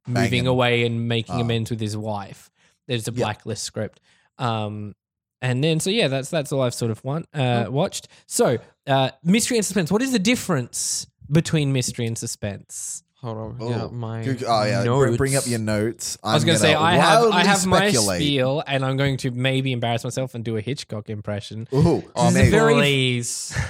moving 0.09 0.29
Banging. 0.29 0.47
away 0.47 0.85
and 0.85 1.07
making 1.07 1.35
Ah. 1.35 1.41
amends 1.41 1.69
with 1.69 1.79
his 1.79 1.95
wife. 1.95 2.49
There's 2.87 3.07
a 3.07 3.11
Yeah. 3.11 3.23
blacklist 3.25 3.63
script. 3.63 3.99
Um, 4.37 4.95
and 5.41 5.63
then 5.63 5.79
so 5.79 5.89
yeah, 5.89 6.07
that's 6.09 6.29
that's 6.29 6.51
all 6.51 6.61
I've 6.61 6.73
sort 6.73 6.91
of 6.91 7.03
want, 7.03 7.27
uh, 7.33 7.67
watched. 7.69 8.07
So 8.27 8.57
uh, 8.87 9.11
mystery 9.23 9.57
and 9.57 9.65
suspense. 9.65 9.91
What 9.91 10.01
is 10.01 10.11
the 10.11 10.19
difference 10.19 11.07
between 11.31 11.71
mystery 11.71 12.07
and 12.07 12.17
suspense? 12.17 13.03
Hold 13.21 13.37
on. 13.37 13.57
Oh, 13.59 13.69
yeah, 13.69 13.87
my 13.91 14.23
Good- 14.23 14.43
oh 14.47 14.63
yeah, 14.63 14.83
br- 14.85 15.15
bring 15.17 15.35
up 15.35 15.45
your 15.45 15.59
notes. 15.59 16.17
I 16.23 16.33
was 16.33 16.45
going 16.45 16.55
to 16.57 16.61
say 16.61 16.73
I 16.73 16.95
have 16.95 17.25
I 17.31 17.43
have 17.43 17.65
my 17.65 17.89
speculate. 17.91 18.21
spiel, 18.21 18.63
and 18.65 18.83
I'm 18.85 18.95
going 18.95 19.17
to 19.17 19.31
maybe 19.31 19.73
embarrass 19.73 20.05
myself 20.05 20.35
and 20.35 20.43
do 20.45 20.55
a 20.55 20.61
Hitchcock 20.61 21.09
impression. 21.09 21.67
Ooh, 21.73 22.01
Oh, 22.15 22.23
This 22.23 22.27
is 22.29 22.33
maybe. 22.33 22.49
very- 22.51 22.73
please. 22.75 23.53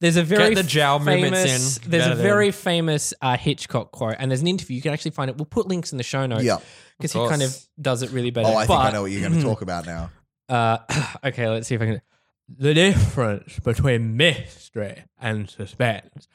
There's 0.00 0.16
a 0.16 0.22
very 0.22 0.54
the 0.54 0.62
jowl 0.62 0.98
movements 0.98 1.42
famous, 1.42 1.76
in. 1.78 1.90
There's 1.90 2.04
Get 2.04 2.16
a 2.16 2.20
it 2.20 2.22
very 2.22 2.46
in. 2.48 2.52
famous 2.52 3.14
uh, 3.22 3.36
Hitchcock 3.36 3.92
quote, 3.92 4.16
and 4.18 4.30
there's 4.30 4.42
an 4.42 4.46
interview. 4.46 4.76
You 4.76 4.82
can 4.82 4.92
actually 4.92 5.12
find 5.12 5.30
it. 5.30 5.38
We'll 5.38 5.46
put 5.46 5.66
links 5.68 5.92
in 5.92 5.98
the 5.98 6.04
show 6.04 6.26
notes. 6.26 6.44
yeah. 6.44 6.58
because 6.98 7.14
Of 7.14 7.22
he 7.22 7.28
kind 7.28 7.42
of 7.42 7.56
does 7.80 8.02
it 8.02 8.10
really 8.10 8.30
better. 8.30 8.48
Oh, 8.48 8.56
I 8.56 8.66
think 8.66 8.78
I 8.78 8.90
know 8.90 9.02
what 9.02 9.10
you're 9.10 9.26
going 9.26 9.40
to 9.40 9.42
talk 9.42 9.62
about 9.62 9.86
now. 9.86 10.10
Uh, 10.48 10.78
okay, 11.24 11.48
let's 11.48 11.66
see 11.68 11.76
if 11.76 11.82
I 11.82 11.86
can. 11.86 12.02
The 12.48 12.74
difference 12.74 13.58
between 13.58 14.16
mystery 14.16 15.04
and 15.20 15.48
suspense. 15.50 16.28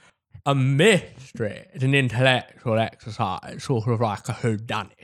A 0.45 0.55
mystery 0.55 1.67
is 1.73 1.83
an 1.83 1.93
intellectual 1.93 2.79
exercise, 2.79 3.63
sort 3.63 3.87
of 3.87 4.01
like 4.01 4.27
a 4.27 4.33
whodunit. 4.33 5.00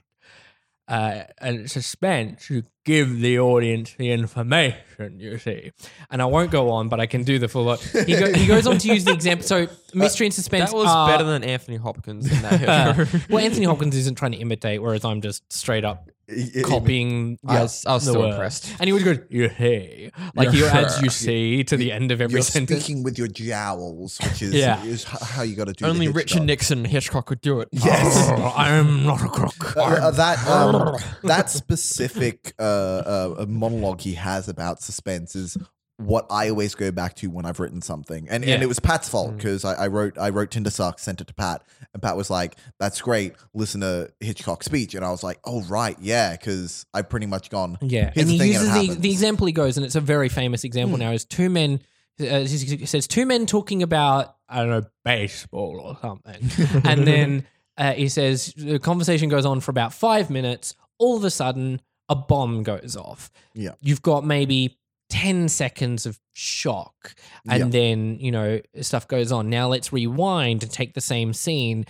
Uh, 0.88 1.24
and 1.40 1.70
suspense, 1.70 2.50
you 2.50 2.64
give 2.86 3.20
the 3.20 3.38
audience 3.38 3.94
the 3.98 4.10
information, 4.12 5.20
you 5.20 5.38
see. 5.38 5.74
And 6.10 6.22
I 6.22 6.26
won't 6.26 6.50
go 6.50 6.70
on, 6.72 6.88
but 6.88 7.02
I 7.02 7.06
can 7.08 7.24
do 7.24 7.40
the 7.40 7.50
full. 7.50 7.76
He, 7.76 8.16
go, 8.16 8.34
he 8.34 8.48
goes 8.48 8.66
on 8.66 8.78
to 8.78 8.88
use 8.88 9.04
the 9.04 9.12
example. 9.12 9.46
So, 9.46 9.68
mystery 9.94 10.28
and 10.28 10.34
suspense. 10.34 10.72
That 10.72 10.78
was 10.78 10.88
are- 10.88 11.10
better 11.10 11.26
than 11.26 11.44
Anthony 11.44 11.76
Hopkins 11.76 12.32
in 12.32 12.42
that. 12.42 12.58
Uh, 12.68 13.06
well, 13.30 13.44
Anthony 13.44 13.66
Hopkins 13.66 13.96
isn't 13.96 14.16
trying 14.18 14.32
to 14.32 14.38
imitate, 14.38 14.82
whereas 14.82 15.04
I'm 15.06 15.22
just 15.22 15.52
straight 15.52 15.84
up 15.86 16.10
I- 16.30 16.52
I- 16.60 16.62
copying. 16.64 17.40
I 17.48 17.62
was, 17.62 17.86
I 17.86 17.94
was 17.94 18.04
so 18.04 18.20
word. 18.20 18.32
impressed. 18.32 18.70
And 18.80 18.88
he 18.88 18.94
would 18.94 19.04
go, 19.06 19.16
you 19.30 19.50
see. 19.50 20.12
Like 20.36 20.50
he 20.52 20.64
adds 20.66 21.02
you 21.02 21.10
see 21.26 21.64
to 21.64 21.78
the 21.78 21.92
end 21.92 22.12
of 22.12 22.20
every 22.20 22.34
You're 22.34 22.42
sentence. 22.42 22.84
speaking 22.84 23.04
with 23.04 23.18
your 23.18 23.28
jowls, 23.30 24.18
which 24.22 24.42
is, 24.42 24.54
Yeah. 24.54 24.84
is 24.84 25.06
how 25.06 25.44
you 25.44 25.56
got 25.56 25.68
to 25.68 25.74
do 25.74 25.86
Only 25.86 26.10
Richard. 26.10 26.44
Nixon 26.44 26.84
Hitchcock 26.86 27.28
could 27.28 27.40
do 27.42 27.62
it. 27.62 27.70
Yes. 27.72 28.28
Oh, 28.38 28.54
I 28.56 28.72
am 28.72 29.06
not 29.06 29.22
a 29.24 29.30
crook. 29.30 29.78
Uh, 29.78 29.82
uh, 29.82 30.12
that 30.12 30.46
um, 30.48 30.98
that 31.24 31.50
specific 31.50 32.54
uh, 32.60 32.64
uh, 32.64 33.46
monologue 33.48 34.02
he 34.02 34.14
has 34.16 34.48
about 34.50 34.82
suspense 34.82 35.36
is 35.36 35.58
what 35.98 36.28
I 36.30 36.50
always 36.50 36.76
go 36.76 36.92
back 36.92 37.16
to 37.18 37.28
when 37.28 37.46
I've 37.46 37.60
written 37.60 37.82
something, 37.82 38.28
and 38.30 38.46
Yeah. 38.46 38.54
and 38.56 38.64
it 38.64 38.68
was 38.68 38.80
Pat's 38.80 39.10
fault 39.10 39.32
Mm. 39.34 39.38
because 39.38 39.66
I, 39.66 39.74
I 39.74 39.88
wrote 39.88 40.18
I 40.18 40.30
wrote 40.30 40.52
Tinder 40.52 40.70
sucks, 40.70 41.02
sent 41.02 41.22
it 41.22 41.28
to 41.28 41.34
Pat, 41.34 41.64
and 41.94 42.02
Pat 42.04 42.16
was 42.16 42.30
like, 42.30 42.56
"That's 42.80 43.02
great, 43.02 43.34
listen 43.56 43.82
to 43.82 44.12
Hitchcock's 44.20 44.68
speech," 44.68 44.94
and 44.94 45.04
I 45.04 45.10
was 45.10 45.24
like, 45.24 45.40
"Oh 45.44 45.62
right, 45.64 45.98
yeah," 46.00 46.34
because 46.34 46.86
I've 46.94 47.10
pretty 47.10 47.26
much 47.26 47.50
gone. 47.50 47.78
Yeah, 47.82 48.12
Here's 48.14 48.24
and 48.24 48.28
the 48.30 48.34
he 48.34 48.40
thing, 48.40 48.56
and 48.56 48.78
uses 48.78 48.96
the, 48.96 49.02
the 49.02 49.12
example 49.12 49.48
he 49.48 49.54
goes, 49.54 49.76
and 49.78 49.86
it's 49.86 49.96
a 49.96 50.02
very 50.02 50.30
famous 50.30 50.64
example 50.64 50.98
now. 50.98 51.12
Is 51.12 51.26
two 51.26 51.50
men. 51.50 51.82
Uh, 52.20 52.40
he 52.42 52.86
says 52.86 53.08
two 53.08 53.26
men 53.26 53.46
talking 53.46 53.82
about 53.84 54.36
I 54.50 54.58
don't 54.60 54.70
know 54.70 54.86
baseball 55.04 55.80
or 55.84 55.98
something, 56.02 56.82
and 56.88 57.08
then 57.08 57.48
uh, 57.78 57.94
he 57.94 58.08
says 58.10 58.54
the 58.56 58.78
conversation 58.80 59.30
goes 59.30 59.46
on 59.48 59.62
for 59.62 59.72
about 59.72 59.94
five 59.94 60.30
minutes. 60.30 60.76
All 61.00 61.18
of 61.18 61.24
a 61.24 61.30
sudden, 61.32 61.82
a 62.10 62.16
bomb 62.16 62.64
goes 62.64 62.96
off. 62.96 63.32
Yeah. 63.54 63.72
you've 63.82 64.02
got 64.02 64.26
maybe 64.26 64.78
10 65.10 65.48
seconds 65.50 66.06
of 66.06 66.20
shock 66.34 67.16
and 67.50 67.60
Yeah. 67.66 67.70
then 67.70 68.18
you 68.20 68.32
know 68.32 68.60
stuff 68.82 69.08
goes 69.08 69.32
on 69.32 69.50
now 69.50 69.68
let's 69.70 69.92
rewind 69.94 70.62
and 70.64 70.72
take 70.72 70.94
the 70.94 71.02
same 71.02 71.34
scene 71.34 71.86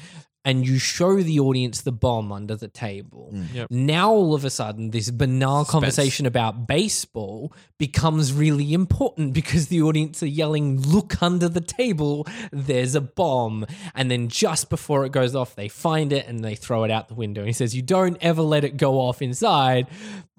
and 0.48 0.66
you 0.68 0.77
show 0.80 1.12
the 1.22 1.38
audience 1.48 1.82
the 1.82 1.92
bomb 1.92 2.32
under 2.32 2.56
the 2.56 2.68
table 2.70 3.30
Mm. 3.34 3.54
Yep. 3.54 3.72
now 3.72 4.08
all 4.12 4.34
of 4.34 4.44
a 4.46 4.50
sudden 4.50 4.92
this 4.92 5.12
banal 5.12 5.66
Suspense. 5.66 5.72
conversation 5.72 6.25
about 6.25 6.66
baseball 6.68 7.51
becomes 7.77 8.32
really 8.44 8.74
important 8.74 9.34
because 9.34 9.68
the 9.68 9.82
audience 9.82 10.24
are 10.24 10.34
yelling 10.42 10.80
look 10.82 11.22
under 11.22 11.50
the 11.50 11.62
table 11.62 12.25
there's 12.51 12.96
a 12.96 13.01
bomb 13.01 13.66
and 13.94 14.10
then 14.10 14.30
just 14.30 14.70
before 14.70 15.06
it 15.06 15.12
goes 15.12 15.36
off 15.36 15.56
they 15.56 15.68
find 15.68 16.13
it 16.13 16.25
and 16.27 16.44
they 16.44 16.56
throw 16.56 16.84
it 16.86 16.92
out 16.92 17.08
the 17.10 17.13
window 17.25 17.42
and 17.42 17.50
he 17.50 17.54
says 17.62 17.75
you 17.75 17.82
don't 17.82 18.18
ever 18.22 18.42
let 18.42 18.63
it 18.63 18.77
go 18.77 18.92
off 19.08 19.22
inside 19.22 19.88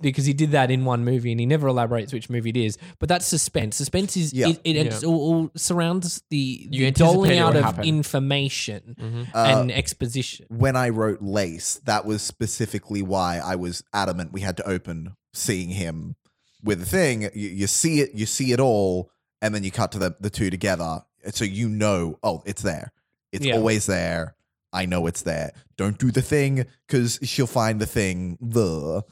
because 0.00 0.25
he 0.27 0.33
did 0.33 0.53
that 0.53 0.71
in 0.71 0.85
one 0.85 1.05
movie 1.05 1.33
and 1.33 1.41
he 1.41 1.47
never 1.47 1.67
elaborates 1.69 2.12
which 2.12 2.31
movie 2.31 2.50
it 2.50 2.57
is 2.57 2.79
but 3.00 3.09
that's 3.09 3.27
suspense 3.27 3.77
suspense 3.77 4.17
is 4.17 4.33
Yeah. 4.33 4.49
it, 4.49 4.61
it 4.65 4.77
it's 4.77 5.05
all, 5.05 5.21
all 5.35 5.50
surrounds 5.57 6.23
the, 6.31 6.69
You 6.71 6.87
the 6.87 6.91
doling 6.93 7.38
out 7.38 7.57
of 7.57 7.65
happen. 7.65 7.85
information 7.85 8.97
Mhm. 8.99 9.27
and 9.35 9.71
exposition 10.00 10.47
when 10.49 10.76
I 10.76 10.88
wrote 10.90 11.21
Lace, 11.23 11.81
that 11.85 12.05
was 12.05 12.23
specifically 12.23 13.02
why 13.02 13.40
I 13.45 13.57
was 13.57 13.83
adamant 13.93 14.33
we 14.33 14.40
had 14.40 14.57
to 14.59 14.69
open 14.69 15.17
seeing 15.33 15.71
him 15.71 16.17
with 16.62 16.81
the 16.81 16.87
thing. 16.87 17.23
You, 17.35 17.49
you 17.49 17.67
see 17.67 18.00
it, 18.00 18.14
you 18.14 18.26
see 18.26 18.52
it 18.52 18.61
all, 18.61 19.11
and 19.43 19.55
then 19.55 19.64
you 19.64 19.71
cut 19.71 19.93
to 19.93 19.99
the, 19.99 20.14
the 20.21 20.31
two 20.31 20.50
together. 20.50 21.02
So 21.31 21.45
you 21.45 21.69
know, 21.69 22.19
oh, 22.23 22.43
it's 22.47 22.62
there. 22.62 22.93
It's 23.33 23.45
Yeah. 23.45 23.55
always 23.55 23.87
there. 23.87 24.35
I 24.73 24.87
know 24.87 25.07
it's 25.07 25.23
there. 25.23 25.52
Don't 25.76 25.99
do 25.99 26.11
the 26.11 26.23
thing 26.23 26.67
because 26.87 27.19
she'll 27.23 27.47
find 27.47 27.81
the 27.81 27.87
thing. 27.87 28.37
The 28.40 29.02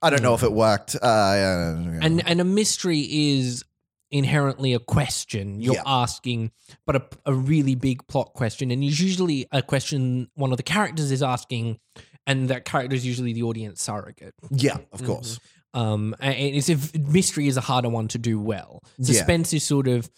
I 0.00 0.10
don't 0.10 0.22
know 0.22 0.34
if 0.34 0.42
it 0.42 0.52
worked. 0.52 0.96
Uh, 1.00 1.74
and 2.00 2.22
and 2.28 2.40
a 2.40 2.44
mystery 2.44 3.00
is 3.10 3.64
inherently 4.10 4.72
a 4.74 4.78
question 4.78 5.60
you're 5.60 5.74
Yeah. 5.74 5.82
asking 5.86 6.50
but 6.86 6.96
a, 6.96 7.02
a 7.26 7.34
really 7.34 7.74
big 7.74 8.06
plot 8.08 8.32
question 8.34 8.70
and 8.70 8.82
it's 8.82 8.98
usually 9.00 9.46
a 9.52 9.62
question 9.62 10.28
one 10.34 10.50
of 10.50 10.56
the 10.56 10.62
characters 10.62 11.10
is 11.10 11.22
asking 11.22 11.78
and 12.26 12.48
that 12.48 12.64
character 12.64 12.94
is 12.96 13.04
usually 13.06 13.32
the 13.32 13.42
audience 13.42 13.82
surrogate 13.82 14.34
yeah, 14.50 14.78
of 14.92 15.04
course. 15.04 15.38
um 15.74 16.14
and 16.20 16.34
it's 16.34 16.70
a 16.70 16.78
mystery 16.98 17.48
is 17.48 17.56
a 17.58 17.60
harder 17.60 17.88
one 17.90 18.08
to 18.08 18.18
do 18.18 18.40
well 18.40 18.82
Yeah. 18.98 19.06
suspense 19.06 19.52
is 19.52 19.62
sort 19.64 19.88
of 19.88 20.08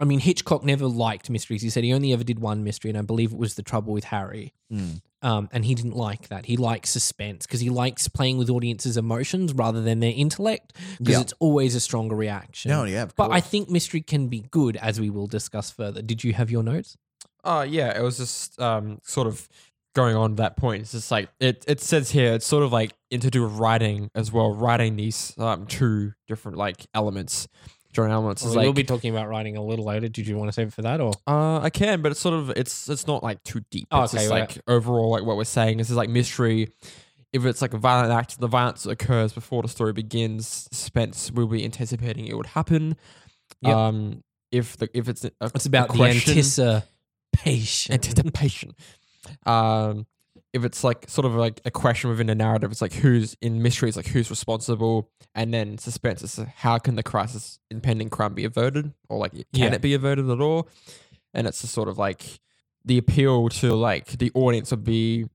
I 0.00 0.04
mean, 0.04 0.18
Hitchcock 0.18 0.64
never 0.64 0.86
liked 0.86 1.30
mysteries. 1.30 1.62
He 1.62 1.70
said 1.70 1.84
he 1.84 1.92
only 1.92 2.12
ever 2.12 2.24
did 2.24 2.40
one 2.40 2.64
mystery, 2.64 2.90
and 2.90 2.98
I 2.98 3.02
believe 3.02 3.32
it 3.32 3.38
was 3.38 3.54
The 3.54 3.62
Trouble 3.62 3.92
with 3.92 4.04
Harry. 4.04 4.52
Mm. 4.72 5.00
Um, 5.22 5.48
and 5.52 5.64
he 5.64 5.74
didn't 5.74 5.96
like 5.96 6.28
that. 6.28 6.46
He 6.46 6.56
likes 6.56 6.90
suspense 6.90 7.46
because 7.46 7.60
he 7.60 7.70
likes 7.70 8.08
playing 8.08 8.36
with 8.36 8.50
audiences' 8.50 8.96
emotions 8.96 9.52
rather 9.54 9.80
than 9.80 10.00
their 10.00 10.12
intellect 10.14 10.74
because 10.98 11.14
Yeah. 11.14 11.20
it's 11.20 11.32
always 11.38 11.74
a 11.74 11.80
stronger 11.80 12.16
reaction. 12.16 12.70
No, 12.70 12.84
yeah, 12.84 13.04
of 13.04 13.14
But 13.14 13.30
I 13.30 13.40
think 13.40 13.70
mystery 13.70 14.00
can 14.02 14.26
be 14.28 14.40
good, 14.50 14.76
as 14.76 15.00
we 15.00 15.10
will 15.10 15.28
discuss 15.28 15.70
further. 15.70 16.02
Did 16.02 16.24
you 16.24 16.32
have 16.34 16.50
your 16.50 16.62
notes? 16.62 16.96
Oh 17.44 17.62
yeah, 17.62 17.96
it 17.96 18.02
was 18.02 18.16
just 18.18 18.60
um 18.60 19.00
sort 19.04 19.26
of 19.26 19.48
going 19.94 20.16
on 20.16 20.34
that 20.36 20.56
point. 20.56 20.82
It's 20.82 20.92
just 20.92 21.10
like 21.10 21.28
it 21.40 21.64
it 21.68 21.80
says 21.80 22.10
here, 22.10 22.32
it's 22.34 22.46
sort 22.46 22.64
of 22.64 22.72
like 22.72 22.92
into 23.10 23.30
do 23.30 23.44
with 23.44 23.52
writing 23.52 24.10
as 24.14 24.32
well, 24.32 24.52
writing 24.54 24.96
these 24.96 25.34
um 25.38 25.66
two 25.66 26.12
different 26.26 26.58
like 26.58 26.86
elements. 26.94 27.46
Drawing 27.94 28.10
elements 28.10 28.42
is 28.44 28.50
we 28.50 28.56
like 28.56 28.66
will 28.66 28.72
be 28.72 28.84
talking 28.84 29.10
about 29.14 29.28
writing 29.28 29.56
a 29.56 29.62
little 29.64 29.84
later. 29.84 30.08
Did 30.08 30.26
you 30.26 30.36
want 30.36 30.48
to 30.48 30.52
save 30.52 30.66
it 30.68 30.72
for 30.74 30.82
that, 30.82 31.00
or 31.00 31.12
uh 31.26 31.60
I 31.60 31.70
can, 31.70 32.02
but 32.02 32.10
it's 32.12 32.20
sort 32.20 32.34
of 32.34 32.50
it's 32.50 32.88
it's 32.88 33.06
not 33.06 33.22
like 33.22 33.42
too 33.44 33.62
deep. 33.70 33.86
Oh, 33.92 34.02
it's 34.02 34.14
okay, 34.14 34.28
right. 34.28 34.40
like 34.40 34.58
overall 34.66 35.10
like 35.10 35.22
what 35.22 35.36
we're 35.36 35.44
saying. 35.44 35.78
This 35.78 35.90
is 35.90 35.96
like 35.96 36.08
mystery. 36.10 36.72
If 37.32 37.44
it's 37.46 37.62
like 37.62 37.72
a 37.72 37.78
violent 37.78 38.12
act, 38.12 38.38
the 38.40 38.46
violence 38.48 38.84
occurs 38.84 39.32
before 39.32 39.62
the 39.62 39.68
story 39.68 39.92
begins. 39.92 40.68
Suspense 40.72 41.30
will 41.30 41.46
be 41.46 41.64
anticipating 41.64 42.26
it 42.26 42.36
would 42.36 42.46
happen. 42.46 42.96
Yep. 43.60 43.74
Um, 43.76 44.24
if 44.50 44.76
the 44.76 44.88
if 44.92 45.08
it's 45.08 45.24
a, 45.24 45.30
it's 45.40 45.66
about 45.66 45.88
the 45.88 45.94
question- 45.94 46.30
anticipation? 46.30 47.92
anticipation. 47.94 48.74
Um, 49.46 50.06
if 50.54 50.64
it's 50.64 50.82
like 50.84 51.04
sort 51.10 51.24
of 51.26 51.34
like 51.34 51.60
a 51.64 51.70
question 51.70 52.08
within 52.08 52.30
a 52.30 52.34
narrative, 52.34 52.70
it's 52.72 52.80
like 52.80 52.92
who's 52.94 53.36
in 53.42 53.60
mystery, 53.60 53.88
it's 53.88 53.96
like 53.96 54.06
who's 54.06 54.30
responsible, 54.30 55.10
and 55.34 55.52
then 55.52 55.76
suspense 55.78 56.22
is 56.22 56.36
how 56.56 56.78
can 56.78 56.94
the 56.94 57.02
crisis, 57.02 57.58
impending 57.70 58.08
crime, 58.08 58.34
be 58.34 58.44
averted, 58.44 58.94
or 59.08 59.18
like 59.18 59.32
can 59.32 59.44
Yeah. 59.52 59.74
it 59.74 59.82
be 59.82 59.94
averted 59.94 60.30
at 60.30 60.40
all? 60.40 60.68
And 61.34 61.46
it's 61.46 61.60
just 61.60 61.74
sort 61.74 61.88
of 61.88 61.98
like 61.98 62.38
the 62.84 62.96
appeal 62.98 63.48
to 63.48 63.74
like 63.74 64.06
the 64.18 64.30
audience 64.34 64.70
would 64.70 64.84
be 64.84 65.26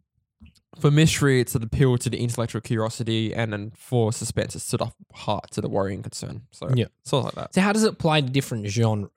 for 0.80 0.90
mystery, 0.92 1.42
it's 1.42 1.56
an 1.56 1.64
appeal 1.64 1.98
to 1.98 2.10
the 2.10 2.18
intellectual 2.18 2.62
curiosity, 2.62 3.34
and 3.34 3.52
then 3.52 3.72
for 3.76 4.14
suspense, 4.14 4.56
it's 4.56 4.68
to 4.70 4.78
the 4.78 4.88
heart, 5.14 5.52
to 5.52 5.60
the 5.62 5.68
worrying 5.68 6.02
concern. 6.02 6.44
So 6.52 6.70
Yeah. 6.74 6.86
sort 7.04 7.22
of 7.22 7.26
like 7.26 7.36
that. 7.36 7.54
So 7.56 7.62
how 7.62 7.74
does 7.74 7.84
it 7.84 7.92
apply 7.94 8.22
to 8.22 8.30
different 8.30 8.68
genres? 8.68 9.12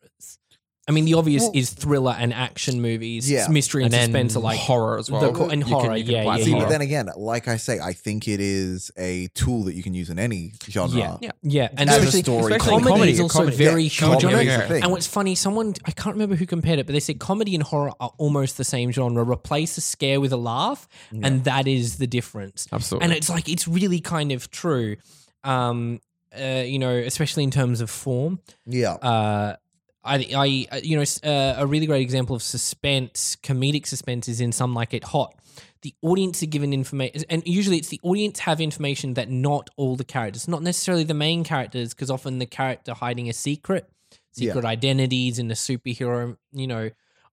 I 0.89 0.91
mean, 0.93 1.05
the 1.05 1.15
obvious 1.15 1.43
Well- 1.43 1.53
is 1.55 1.71
thriller 1.71 2.17
and 2.19 2.35
action 2.35 2.81
movies. 2.83 3.31
Yeah. 3.31 3.47
mystery 3.49 3.85
and, 3.85 3.95
And 3.95 4.05
suspense 4.05 4.35
are 4.37 4.41
like 4.41 4.59
horror 4.59 4.99
as 4.99 5.07
the 5.07 5.13
well. 5.13 5.33
co- 5.33 5.49
and 5.49 5.61
You 5.61 5.65
can- 5.67 5.73
horror, 5.75 5.97
you 5.97 6.05
can 6.05 6.13
yeah, 6.15 6.21
apply 6.23 6.39
yeah, 6.39 6.45
See, 6.45 6.51
yeah. 6.51 6.59
but 6.59 6.69
then 6.71 6.81
again, 6.81 7.09
like 7.17 7.47
I 7.47 7.57
say, 7.57 7.79
I 7.79 7.93
think 7.93 8.27
it 8.27 8.41
is 8.41 8.91
a 8.99 9.29
tool 9.35 9.63
that 9.65 9.75
you 9.75 9.83
can 9.85 9.95
use 9.95 10.11
in 10.11 10.19
any 10.19 10.53
genre. 10.69 10.99
Yeah. 10.99 11.17
Yeah. 11.21 11.31
Yeah, 11.43 11.69
and 11.77 11.89
As 11.89 11.97
a 11.97 11.99
especially, 12.01 12.23
story 12.23 12.59
comedy, 12.59 13.11
is 13.13 13.21
also 13.21 13.39
comedy. 13.39 13.57
very 13.57 13.83
Yeah, 13.85 13.89
huge 13.91 13.99
comedy 14.23 14.47
genre. 14.47 14.77
is. 14.77 14.83
And 14.83 14.91
what's 14.91 15.07
funny, 15.07 15.35
someone 15.37 15.75
I 15.85 15.93
can't 15.93 16.17
remember 16.17 16.35
who 16.35 16.47
compared 16.47 16.81
it, 16.81 16.87
but 16.87 16.95
they 16.95 17.01
said 17.01 17.21
comedy 17.21 17.55
and 17.55 17.63
horror 17.63 17.93
are 18.01 18.13
almost 18.19 18.57
the 18.57 18.65
same 18.65 18.91
genre. 18.91 19.23
Replace 19.25 19.79
a 19.79 19.81
scare 19.81 20.21
with 20.21 20.33
a 20.33 20.37
laugh, 20.37 20.89
and 21.23 21.45
that 21.45 21.69
is 21.69 21.99
the 21.99 22.09
difference. 22.09 22.67
Absolutely. 22.73 23.05
And 23.05 23.13
it's 23.15 23.29
like 23.31 23.49
it's 23.49 23.69
really 23.69 24.01
kind 24.01 24.33
of 24.33 24.51
true. 24.51 24.97
Um, 25.45 26.01
uh, 26.37 26.63
you 26.67 26.79
know, 26.79 26.91
especially 26.97 27.45
in 27.45 27.51
terms 27.51 27.81
of 27.81 27.91
form. 27.91 28.41
Yeah. 28.67 28.95
Uh, 28.95 29.57
I, 30.05 30.67
I, 30.73 30.81
you 30.83 30.97
know, 30.97 31.05
uh, 31.23 31.55
a 31.59 31.67
really 31.67 31.87
great 31.87 32.03
example 32.03 32.35
of 32.35 32.43
suspense, 32.43 33.37
comedic 33.43 33.87
suspense, 33.87 34.29
is 34.29 34.41
in 34.41 34.51
Some 34.53 34.75
Like 34.75 34.95
It 34.95 35.05
Hot. 35.05 35.35
The 35.83 35.95
audience 36.03 36.43
are 36.43 36.47
given 36.47 36.73
information, 36.73 37.23
and 37.29 37.43
usually 37.47 37.77
it's 37.79 37.89
the 37.89 38.01
audience 38.03 38.41
have 38.41 38.61
information 38.61 39.15
that 39.15 39.29
not 39.31 39.69
all 39.77 39.97
the 39.97 40.05
characters, 40.05 40.47
not 40.49 40.63
necessarily 40.63 41.05
the 41.05 41.15
main 41.15 41.45
characters, 41.45 41.93
because 41.95 42.11
often 42.11 42.39
the 42.39 42.47
character 42.47 42.95
hiding 42.95 43.29
a 43.29 43.33
secret, 43.33 43.89
Yeah. 44.35 44.53
secret 44.53 44.65
identities 44.65 45.39
in 45.39 45.49
the 45.49 45.55
superhero, 45.55 46.37
you 46.53 46.67
know, 46.67 46.91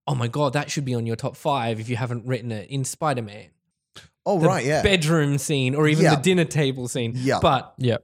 oh 0.08 0.16
my 0.16 0.28
god, 0.28 0.54
that 0.54 0.72
should 0.72 0.86
be 0.86 0.96
on 0.96 1.06
your 1.06 1.16
top 1.16 1.36
five 1.36 1.80
if 1.80 1.90
you 1.90 1.96
haven't 1.96 2.26
written 2.26 2.52
it 2.52 2.70
in 2.70 2.84
Spider 2.86 3.22
Man. 3.22 3.50
Oh 4.26 4.40
The 4.40 4.48
right, 4.48 4.66
yeah. 4.66 4.82
bedroom 4.84 5.38
scene 5.38 5.76
or 5.76 5.88
even 5.88 6.04
Yeah. 6.04 6.16
the 6.16 6.22
dinner 6.22 6.46
table 6.46 6.88
scene. 6.88 7.14
Yeah. 7.16 7.40
But 7.42 7.74
Yeah. 7.78 7.98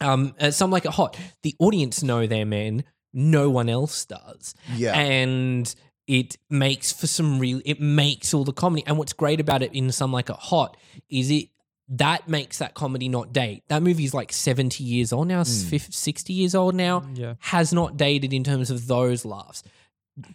um, 0.00 0.34
uh, 0.40 0.50
some 0.50 0.70
like 0.70 0.84
it 0.84 0.92
hot. 0.92 1.16
The 1.42 1.54
audience 1.58 2.02
know 2.02 2.26
their 2.26 2.44
men. 2.44 2.84
No 3.14 3.48
one 3.48 3.68
else 3.68 4.04
does. 4.04 4.54
Yeah. 4.76 4.94
And 4.98 5.72
it 6.06 6.36
makes 6.50 6.92
for 6.92 7.06
some 7.06 7.38
real. 7.38 7.62
It 7.64 7.80
makes 7.80 8.34
all 8.34 8.44
the 8.44 8.52
comedy. 8.52 8.82
And 8.86 8.98
what's 8.98 9.12
great 9.14 9.40
about 9.40 9.62
it 9.62 9.72
in 9.72 9.90
some 9.92 10.12
like 10.12 10.28
a 10.28 10.34
hot 10.34 10.76
is 11.08 11.30
it 11.30 11.48
that 11.88 12.28
makes 12.28 12.58
that 12.58 12.74
comedy 12.74 13.08
not 13.08 13.32
date. 13.32 13.62
That 13.68 13.82
movie 13.82 14.04
is 14.04 14.12
like 14.14 14.32
seventy 14.32 14.84
years 14.84 15.12
old 15.12 15.28
now. 15.28 15.42
Mm. 15.42 15.68
50, 15.70 15.92
Sixty 15.92 16.32
years 16.32 16.54
old 16.54 16.74
now. 16.74 17.04
Yeah. 17.14 17.34
Has 17.38 17.72
not 17.72 17.96
dated 17.96 18.32
in 18.32 18.42
terms 18.44 18.70
of 18.70 18.86
those 18.86 19.24
laughs. 19.24 19.62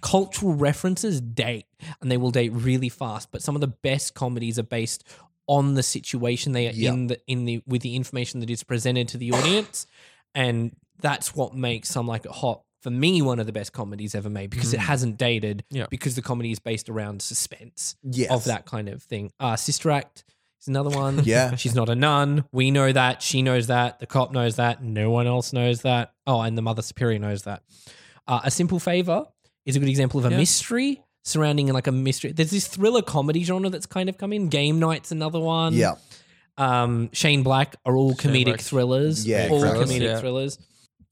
Cultural 0.01 0.53
references 0.53 1.21
date, 1.21 1.65
and 2.01 2.12
they 2.12 2.17
will 2.17 2.31
date 2.31 2.51
really 2.53 2.89
fast. 2.89 3.31
But 3.31 3.41
some 3.41 3.55
of 3.55 3.62
the 3.62 3.67
best 3.67 4.13
comedies 4.13 4.59
are 4.59 4.63
based 4.63 5.03
on 5.48 5.74
the 5.74 5.83
situation 5.83 6.51
they 6.51 6.67
are 6.67 6.71
Yeah. 6.74 6.93
in 6.93 7.07
the 7.07 7.19
in 7.27 7.45
the 7.45 7.62
with 7.65 7.81
the 7.81 7.95
information 7.95 8.39
that 8.41 8.50
is 8.50 8.63
presented 8.63 9.07
to 9.09 9.17
the 9.17 9.31
audience, 9.31 9.88
and 10.36 10.75
that's 11.00 11.33
what 11.36 11.55
makes 11.55 11.89
some 11.89 12.07
like 12.07 12.25
it 12.25 12.31
hot 12.31 12.62
for 12.81 12.89
me 12.89 13.21
one 13.21 13.39
of 13.39 13.45
the 13.45 13.51
best 13.51 13.74
comedies 13.74 14.15
ever 14.15 14.29
made 14.29 14.50
because 14.50 14.74
it 14.74 14.79
Mhm. 14.79 14.83
hasn't 14.83 15.17
dated 15.17 15.63
Yeah. 15.69 15.86
because 15.89 16.15
the 16.15 16.21
comedy 16.21 16.51
is 16.51 16.59
based 16.59 16.89
around 16.89 17.21
suspense 17.21 17.95
yes. 18.03 18.31
of 18.31 18.45
that 18.45 18.65
kind 18.65 18.88
of 18.89 19.03
thing. 19.03 19.31
Uh, 19.39 19.55
Sister 19.57 19.91
Act 19.91 20.24
is 20.62 20.67
another 20.67 20.89
one. 20.89 21.21
Yeah. 21.25 21.55
She's 21.55 21.75
not 21.75 21.89
a 21.89 21.95
nun. 21.95 22.45
We 22.51 22.71
know 22.71 22.91
that. 22.91 23.21
She 23.21 23.41
knows 23.41 23.67
that. 23.67 24.00
The 24.00 24.05
cop 24.07 24.31
knows 24.31 24.55
that. 24.55 24.81
No 24.83 25.09
one 25.12 25.27
else 25.27 25.51
knows 25.53 25.81
that. 25.81 26.13
Oh, 26.25 26.41
and 26.41 26.57
the 26.57 26.62
Mother 26.62 26.81
Superior 26.81 27.19
knows 27.19 27.43
that. 27.43 27.63
Uh, 28.27 28.41
a 28.43 28.51
Simple 28.51 28.79
Favor 28.79 29.25
is 29.65 29.75
a 29.75 29.79
good 29.79 29.89
example 29.89 30.19
of 30.19 30.25
a 30.25 30.29
Yeah. 30.31 30.38
mystery 30.38 31.01
surrounding 31.24 31.67
like 31.67 31.88
a 31.88 31.91
mystery. 31.91 32.31
There's 32.31 32.51
this 32.51 32.67
thriller 32.67 33.01
comedy 33.01 33.43
genre 33.43 33.69
that's 33.69 33.86
kind 33.86 34.07
of 34.09 34.17
come 34.17 34.31
in. 34.33 34.48
Game 34.50 34.79
Night's 34.79 35.12
another 35.12 35.39
one. 35.39 35.74
Yeah. 35.74 35.95
Um, 36.57 37.09
Shane 37.13 37.43
Black 37.43 37.75
are 37.86 37.95
all 37.95 38.15
Shane 38.17 38.31
comedic 38.33 38.45
Black. 38.45 38.62
thrillers. 38.62 39.25
Yeah, 39.25 39.48
all 39.50 39.63
exactly. 39.63 39.86
comedic 40.00 40.03
Yeah. 40.03 40.19
thrillers. 40.19 40.57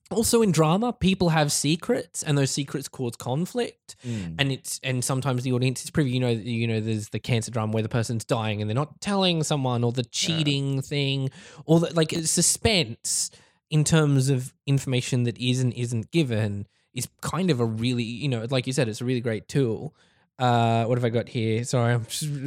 Also 0.10 0.42
in 0.42 0.52
drama, 0.52 0.94
people 0.94 1.30
have 1.30 1.52
secrets, 1.52 2.24
and 2.24 2.38
those 2.38 2.52
secrets 2.52 2.88
cause 2.88 3.16
conflict 3.18 3.96
Mm. 4.06 4.36
and 4.40 4.52
it's 4.52 4.80
and 4.84 5.04
sometimes 5.04 5.44
the 5.44 5.52
audience 5.52 5.84
is 5.84 5.90
privy. 5.90 6.12
You 6.12 6.20
know, 6.22 6.30
you 6.30 6.68
know, 6.68 6.80
there's 6.80 7.10
the 7.10 7.20
cancer 7.20 7.52
drama 7.52 7.74
where 7.74 7.84
the 7.84 7.90
person's 7.90 8.24
dying 8.24 8.62
and 8.62 8.70
they're 8.70 8.76
not 8.76 9.02
telling 9.02 9.44
someone, 9.44 9.84
or 9.84 9.92
the 9.92 10.04
cheating 10.06 10.82
thing, 10.82 11.30
or 11.66 11.80
the, 11.82 11.94
like 11.94 12.12
suspense 12.24 13.32
in 13.70 13.84
terms 13.84 14.30
of 14.30 14.54
information 14.66 15.24
that 15.24 15.38
is 15.38 15.60
and 15.60 15.74
isn't 15.74 16.12
given 16.12 16.68
is 16.94 17.08
kind 17.22 17.50
of 17.52 17.60
a 17.60 17.66
really, 17.66 18.04
you 18.04 18.30
know, 18.30 18.46
like 18.50 18.66
you 18.66 18.74
said, 18.74 18.88
it's 18.88 19.02
a 19.02 19.06
really 19.06 19.20
great 19.22 19.48
tool. 19.48 19.94
Uh, 20.40 20.86
what 20.86 20.98
have 20.98 21.06
I 21.06 21.10
got 21.10 21.28
here? 21.30 21.64
Sorry, 21.64 21.96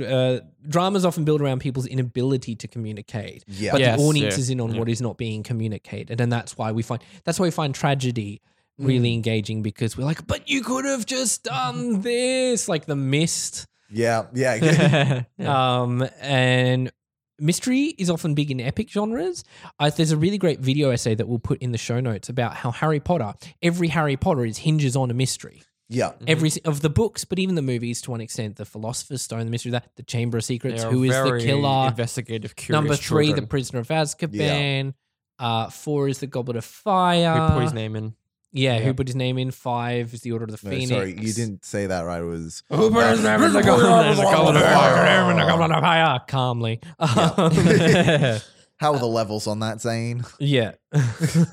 uh, 0.07 0.41
dramas 0.69 1.05
often 1.05 1.25
build 1.25 1.41
around 1.41 1.59
people's 1.61 1.87
inability 1.87 2.55
to 2.57 2.69
communicate, 2.69 3.45
Yeah. 3.49 3.73
but 3.73 3.81
Yes, 3.81 3.99
the 3.99 4.05
audience 4.07 4.35
yeah, 4.37 4.41
is 4.41 4.51
in 4.51 4.61
on 4.61 4.73
yeah. 4.75 4.79
what 4.79 4.89
is 4.89 5.01
not 5.01 5.19
being 5.19 5.43
communicated, 5.43 6.21
and 6.21 6.33
that's 6.33 6.57
why 6.57 6.71
we 6.73 6.83
find 6.83 7.03
that's 7.25 7.41
why 7.41 7.47
we 7.47 7.51
find 7.51 7.75
tragedy 7.75 8.41
really 8.79 9.13
engaging 9.13 9.61
because 9.63 9.99
we're 9.99 10.05
like, 10.05 10.27
but 10.27 10.49
you 10.49 10.63
could 10.63 10.87
have 10.87 11.05
just 11.05 11.43
done 11.45 12.01
this, 12.01 12.69
like 12.69 12.87
the 12.87 12.97
mist. 12.97 13.67
Yeah. 13.91 14.27
Yeah. 14.33 15.23
Um, 15.41 16.09
and 16.23 16.91
mystery 17.39 17.95
is 17.99 18.09
often 18.09 18.35
big 18.35 18.51
in 18.51 18.61
epic 18.61 18.89
genres. 18.89 19.45
Uh, 19.79 19.91
there's 19.91 20.13
a 20.13 20.17
really 20.17 20.39
great 20.39 20.61
video 20.61 20.91
essay 20.91 21.15
that 21.15 21.27
we'll 21.29 21.39
put 21.41 21.61
in 21.61 21.73
the 21.73 21.79
show 21.79 22.01
notes 22.01 22.29
about 22.29 22.55
how 22.55 22.71
Harry 22.71 23.01
Potter, 23.01 23.35
every 23.63 23.89
Harry 23.89 24.17
Potter 24.17 24.45
is 24.47 24.59
hinges 24.59 24.97
on 24.97 25.11
a 25.11 25.15
mystery. 25.15 25.63
Yeah. 25.91 26.13
Every 26.27 26.49
s- 26.49 26.57
of 26.65 26.81
the 26.81 26.89
books, 26.89 27.27
but 27.27 27.39
even 27.39 27.57
the 27.57 27.63
movies 27.63 28.01
to 28.03 28.11
one 28.13 28.21
extent, 28.23 28.57
the 28.57 28.65
Philosopher's 28.65 29.21
Stone, 29.21 29.45
the 29.45 29.51
mystery 29.51 29.71
of 29.71 29.83
that, 29.83 29.91
the 29.97 30.03
Chamber 30.03 30.39
of 30.39 30.45
Secrets, 30.45 30.81
They 30.83 30.89
are 30.89 30.91
who 30.93 31.03
is 31.05 31.11
the 31.11 31.39
killer, 31.45 31.89
Investigative, 31.89 32.57
curious 32.57 32.81
number 32.81 32.97
three, 32.97 33.33
the. 33.35 33.43
Prisoner 33.47 33.81
of 33.81 33.89
Azkaban. 33.89 34.95
Uh, 35.39 35.69
four 35.71 36.09
is 36.09 36.19
the 36.21 36.27
Goblet 36.27 36.57
of 36.57 36.65
Fire. 36.65 37.35
Who 37.49 37.55
put 37.55 37.63
his 37.65 37.73
name 37.75 37.97
in? 37.97 38.15
Yeah, 38.53 38.77
Yeah. 38.79 38.81
who 38.85 38.95
put 38.95 39.07
his 39.07 39.15
name 39.17 39.39
in? 39.39 39.51
Five 39.53 40.13
is 40.13 40.23
the 40.23 40.33
Order 40.33 40.45
of 40.47 40.51
the 40.51 40.59
No, 40.63 40.71
Phoenix. 40.71 40.91
sorry, 40.91 41.11
you 41.21 41.33
didn't 41.33 41.65
say 41.65 41.87
that 41.87 42.03
right. 42.03 42.21
It 42.21 42.25
was 42.25 42.63
Who 42.71 42.91
put 42.91 43.07
his 43.11 43.23
name 43.23 43.43
in 43.45 43.53
the 43.53 43.63
Goblet 43.63 43.87
of 44.07 44.17
Fire? 44.17 45.35
The 45.35 45.43
Goblet 45.47 45.71
of 45.73 45.81
Fire. 45.83 46.21
Calmly. 46.29 46.81
How 48.81 48.95
are 48.95 48.99
the 48.99 49.07
levels 49.07 49.47
on 49.47 49.61
that, 49.61 49.79
Zane? 49.83 50.25
yeah. 50.39 50.73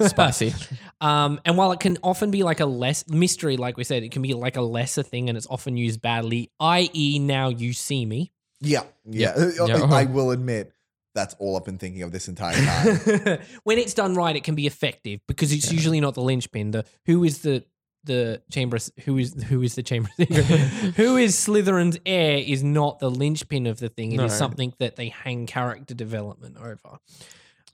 Spicy. 0.07 0.53
Um, 1.01 1.41
and 1.43 1.57
while 1.57 1.73
it 1.73 1.81
can 1.81 1.97
often 2.01 2.31
be 2.31 2.41
like 2.43 2.61
a 2.61 2.65
less 2.65 3.05
mystery, 3.09 3.57
like 3.57 3.75
we 3.75 3.83
said, 3.83 4.03
it 4.03 4.13
can 4.13 4.21
be 4.21 4.33
like 4.33 4.55
a 4.55 4.61
lesser 4.61 5.03
thing 5.03 5.27
and 5.27 5.37
it's 5.37 5.47
often 5.49 5.75
used 5.75 6.01
badly, 6.01 6.51
i.e., 6.61 7.19
now 7.19 7.49
you 7.49 7.73
see 7.73 8.05
me. 8.05 8.31
Yeah. 8.61 8.83
Yeah. 9.03 9.51
Yeah. 9.59 9.83
I 9.91 10.05
will 10.05 10.31
admit 10.31 10.71
that's 11.15 11.35
all 11.39 11.57
I've 11.57 11.65
been 11.65 11.77
thinking 11.77 12.03
of 12.03 12.13
this 12.13 12.29
entire 12.29 12.55
time. 12.65 13.39
when 13.65 13.77
it's 13.77 13.93
done 13.93 14.15
right, 14.15 14.35
it 14.35 14.45
can 14.45 14.55
be 14.55 14.65
effective 14.65 15.19
because 15.27 15.51
it's 15.51 15.69
usually 15.69 15.99
not 15.99 16.13
the 16.13 16.21
linchpin. 16.21 16.71
The 16.71 16.85
who 17.07 17.25
is 17.25 17.39
the 17.39 17.65
the 18.03 18.41
chamber 18.51 18.77
who 19.05 19.17
is 19.17 19.33
who 19.43 19.62
is 19.62 19.75
the 19.75 19.83
chamber 19.83 20.10
who 20.17 21.17
is 21.17 21.36
Slytherin's 21.36 21.99
heir 22.05 22.38
is 22.38 22.63
not 22.63 22.99
the 22.99 23.10
linchpin 23.12 23.67
of 23.67 23.79
the 23.79 23.89
thing. 23.89 24.12
It 24.13 24.15
is 24.21 24.31
No. 24.31 24.38
something 24.38 24.73
that 24.79 24.95
they 24.95 25.10
hang 25.10 25.45
character 25.45 25.93
development 25.93 26.57
over. 26.57 26.99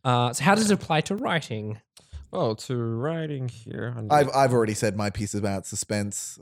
Uh, 0.03 0.33
so 0.33 0.43
how 0.43 0.55
does 0.55 0.69
it 0.69 0.73
apply 0.73 1.01
to 1.01 1.15
writing? 1.15 1.79
Well, 2.31 2.55
to 2.55 2.75
writing 2.75 3.47
here. 3.47 3.93
under- 3.95 4.13
I've 4.13 4.29
I've 4.35 4.53
already 4.53 4.73
said 4.73 4.97
my 4.97 5.09
piece 5.11 5.33
about 5.35 5.65
suspense. 5.67 6.39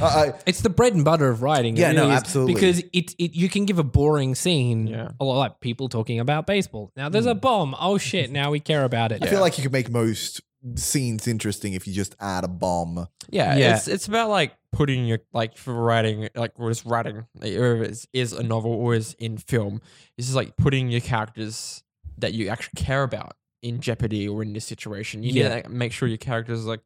I, 0.00 0.04
I, 0.04 0.32
It's 0.46 0.62
the 0.62 0.70
bread 0.70 0.94
and 0.94 1.04
butter 1.04 1.28
of 1.28 1.42
writing. 1.42 1.76
It 1.76 1.80
Yeah, 1.80 1.92
no, 1.92 2.02
really 2.02 2.14
is, 2.14 2.20
absolutely. 2.20 2.54
Because 2.54 2.78
it, 2.92 3.14
it 3.18 3.34
you 3.34 3.48
can 3.48 3.64
give 3.66 3.78
a 3.78 3.84
boring 3.84 4.34
scene, 4.34 4.86
Yeah. 4.86 5.10
a 5.20 5.24
lot 5.24 5.36
like 5.38 5.60
people 5.60 5.88
talking 5.88 6.18
about 6.18 6.46
baseball. 6.46 6.90
Now 6.96 7.08
there's 7.10 7.24
Hmm. 7.26 7.30
a 7.30 7.34
bomb. 7.34 7.76
Oh 7.78 7.98
shit! 7.98 8.30
Now 8.32 8.50
we 8.50 8.58
care 8.58 8.84
about 8.84 9.12
it. 9.12 9.22
I 9.22 9.26
feel 9.26 9.40
like 9.40 9.58
you 9.58 9.62
could 9.62 9.72
make 9.72 9.90
most 9.90 10.40
scenes 10.76 11.26
interesting 11.28 11.74
if 11.74 11.86
you 11.86 11.92
just 11.92 12.14
add 12.20 12.44
a 12.44 12.48
bomb. 12.48 13.06
yeah, 13.30 13.56
Yeah. 13.56 13.76
it's 13.76 13.88
it's 13.88 14.08
about 14.08 14.30
like 14.30 14.52
putting 14.72 15.04
your 15.06 15.20
like 15.32 15.56
for 15.56 15.72
writing 15.74 16.28
like 16.34 16.52
or 16.56 16.70
just 16.70 16.84
writing 16.84 17.26
like, 17.40 17.52
or 17.54 17.76
if 17.82 17.88
it's 17.90 18.06
is 18.12 18.32
a 18.32 18.42
novel 18.42 18.72
or 18.72 18.94
is 18.94 19.14
in 19.18 19.36
film. 19.38 19.80
This 20.16 20.28
is 20.28 20.34
like 20.34 20.56
putting 20.56 20.88
your 20.90 21.00
characters 21.00 21.82
that 22.18 22.32
you 22.34 22.48
actually 22.48 22.82
care 22.82 23.02
about 23.02 23.34
in 23.62 23.80
jeopardy 23.80 24.28
or 24.28 24.42
in 24.42 24.52
this 24.52 24.64
situation. 24.64 25.22
You 25.22 25.32
Yeah. 25.32 25.42
need 25.42 25.48
to 25.48 25.54
like, 25.56 25.70
make 25.70 25.92
sure 25.92 26.08
your 26.08 26.18
characters 26.18 26.64
like 26.64 26.80